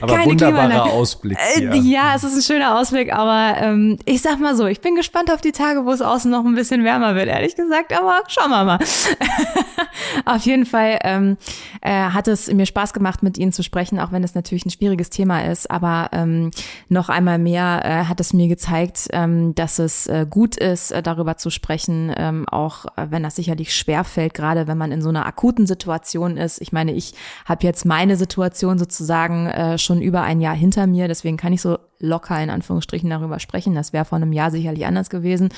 Aber 0.00 0.24
wunderbarer 0.24 0.84
Ausblick. 0.84 1.38
Äh, 1.56 1.76
ja, 1.78 2.14
es 2.14 2.24
ist 2.24 2.36
ein 2.36 2.42
schöner 2.42 2.78
Ausblick, 2.78 3.12
aber 3.12 3.60
ähm, 3.60 3.98
ich 4.04 4.22
sag 4.22 4.38
mal 4.40 4.54
so, 4.56 4.66
ich 4.66 4.80
bin 4.80 4.94
gespannt 4.94 5.32
auf 5.32 5.40
die 5.40 5.52
Tage, 5.52 5.84
wo 5.84 5.90
es 5.90 6.02
außen 6.02 6.30
noch 6.30 6.44
ein 6.44 6.54
bisschen 6.54 6.84
wärmer 6.84 7.14
wird, 7.14 7.28
ehrlich 7.28 7.56
gesagt, 7.56 7.92
aber 7.92 8.22
schauen 8.28 8.50
wir 8.50 8.64
mal. 8.64 8.78
auf 10.24 10.42
jeden 10.42 10.66
Fall 10.66 10.98
ähm, 11.02 11.36
äh, 11.80 11.90
hat 11.90 12.28
es 12.28 12.52
mir 12.52 12.66
Spaß 12.66 12.92
gemacht, 12.92 13.22
mit 13.22 13.38
Ihnen 13.38 13.52
zu 13.52 13.62
sprechen, 13.62 13.98
auch 13.98 14.12
wenn 14.12 14.24
es 14.24 14.34
natürlich 14.34 14.64
ein 14.64 14.70
schwieriges 14.70 15.10
Thema 15.10 15.44
ist, 15.44 15.70
aber 15.70 16.10
ähm, 16.12 16.50
noch 16.88 17.08
einmal 17.08 17.38
mehr 17.38 17.82
äh, 17.84 18.04
hat 18.04 18.20
es 18.20 18.32
mir 18.32 18.48
gezeigt, 18.48 19.08
ähm, 19.12 19.54
dass 19.54 19.78
es 19.78 20.06
äh, 20.06 20.26
gut 20.28 20.56
ist, 20.56 20.90
äh, 20.90 21.02
darüber 21.02 21.36
zu 21.36 21.50
sprechen, 21.50 22.12
ähm, 22.16 22.48
auch 22.48 22.86
äh, 22.96 23.06
wenn 23.10 23.22
das 23.22 23.36
sicherlich 23.36 23.74
schwer 23.74 24.04
fällt, 24.04 24.34
gerade 24.34 24.66
wenn 24.66 24.78
man 24.78 24.92
in 24.92 25.02
so 25.02 25.08
einer 25.08 25.26
akuten 25.26 25.66
Situation 25.66 26.36
ist. 26.36 26.60
Ich 26.60 26.72
meine, 26.72 26.92
ich 26.92 27.14
habe 27.44 27.64
jetzt 27.66 27.84
meine 27.84 28.16
Situation 28.16 28.78
sozusagen 28.78 29.29
äh, 29.46 29.78
schon 29.78 30.00
über 30.02 30.22
ein 30.22 30.40
Jahr 30.40 30.54
hinter 30.54 30.86
mir, 30.86 31.08
deswegen 31.08 31.36
kann 31.36 31.52
ich 31.52 31.60
so 31.60 31.78
locker 31.98 32.42
in 32.42 32.50
Anführungsstrichen 32.50 33.10
darüber 33.10 33.38
sprechen. 33.38 33.74
Das 33.74 33.92
wäre 33.92 34.04
vor 34.04 34.16
einem 34.16 34.32
Jahr 34.32 34.50
sicherlich 34.50 34.86
anders 34.86 35.10
gewesen. 35.10 35.50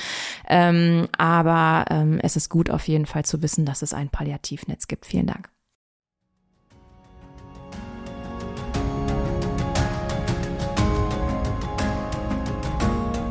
Ähm, 0.47 1.07
aber 1.17 1.85
ähm, 1.89 2.19
es 2.21 2.35
ist 2.35 2.49
gut 2.49 2.69
auf 2.69 2.87
jeden 2.87 3.05
Fall 3.05 3.25
zu 3.25 3.41
wissen, 3.41 3.65
dass 3.65 3.81
es 3.81 3.93
ein 3.93 4.09
Palliativnetz 4.09 4.87
gibt. 4.87 5.05
Vielen 5.05 5.27
Dank. 5.27 5.49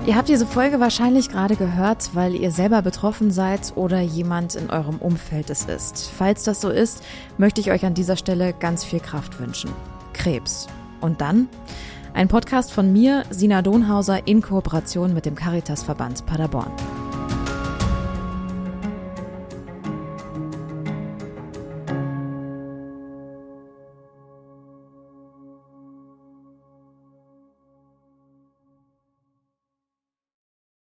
Ihr 0.04 0.16
habt 0.16 0.28
diese 0.28 0.48
Folge 0.48 0.80
wahrscheinlich 0.80 1.28
gerade 1.28 1.54
gehört, 1.54 2.10
weil 2.14 2.34
ihr 2.34 2.50
selber 2.50 2.82
betroffen 2.82 3.30
seid 3.30 3.72
oder 3.76 4.00
jemand 4.00 4.56
in 4.56 4.68
eurem 4.68 4.96
Umfeld 4.96 5.48
es 5.48 5.66
ist. 5.66 6.10
Falls 6.10 6.42
das 6.42 6.60
so 6.60 6.70
ist, 6.70 7.04
möchte 7.38 7.60
ich 7.60 7.70
euch 7.70 7.84
an 7.84 7.94
dieser 7.94 8.16
Stelle 8.16 8.52
ganz 8.52 8.82
viel 8.82 8.98
Kraft 8.98 9.38
wünschen. 9.38 9.70
Krebs. 10.12 10.66
Und 11.00 11.20
dann? 11.20 11.48
Ein 12.14 12.28
Podcast 12.28 12.72
von 12.72 12.92
mir, 12.92 13.24
Sina 13.30 13.62
Donhauser, 13.62 14.26
in 14.26 14.42
Kooperation 14.42 15.14
mit 15.14 15.26
dem 15.26 15.34
Caritasverband 15.34 16.26
Paderborn. 16.26 16.70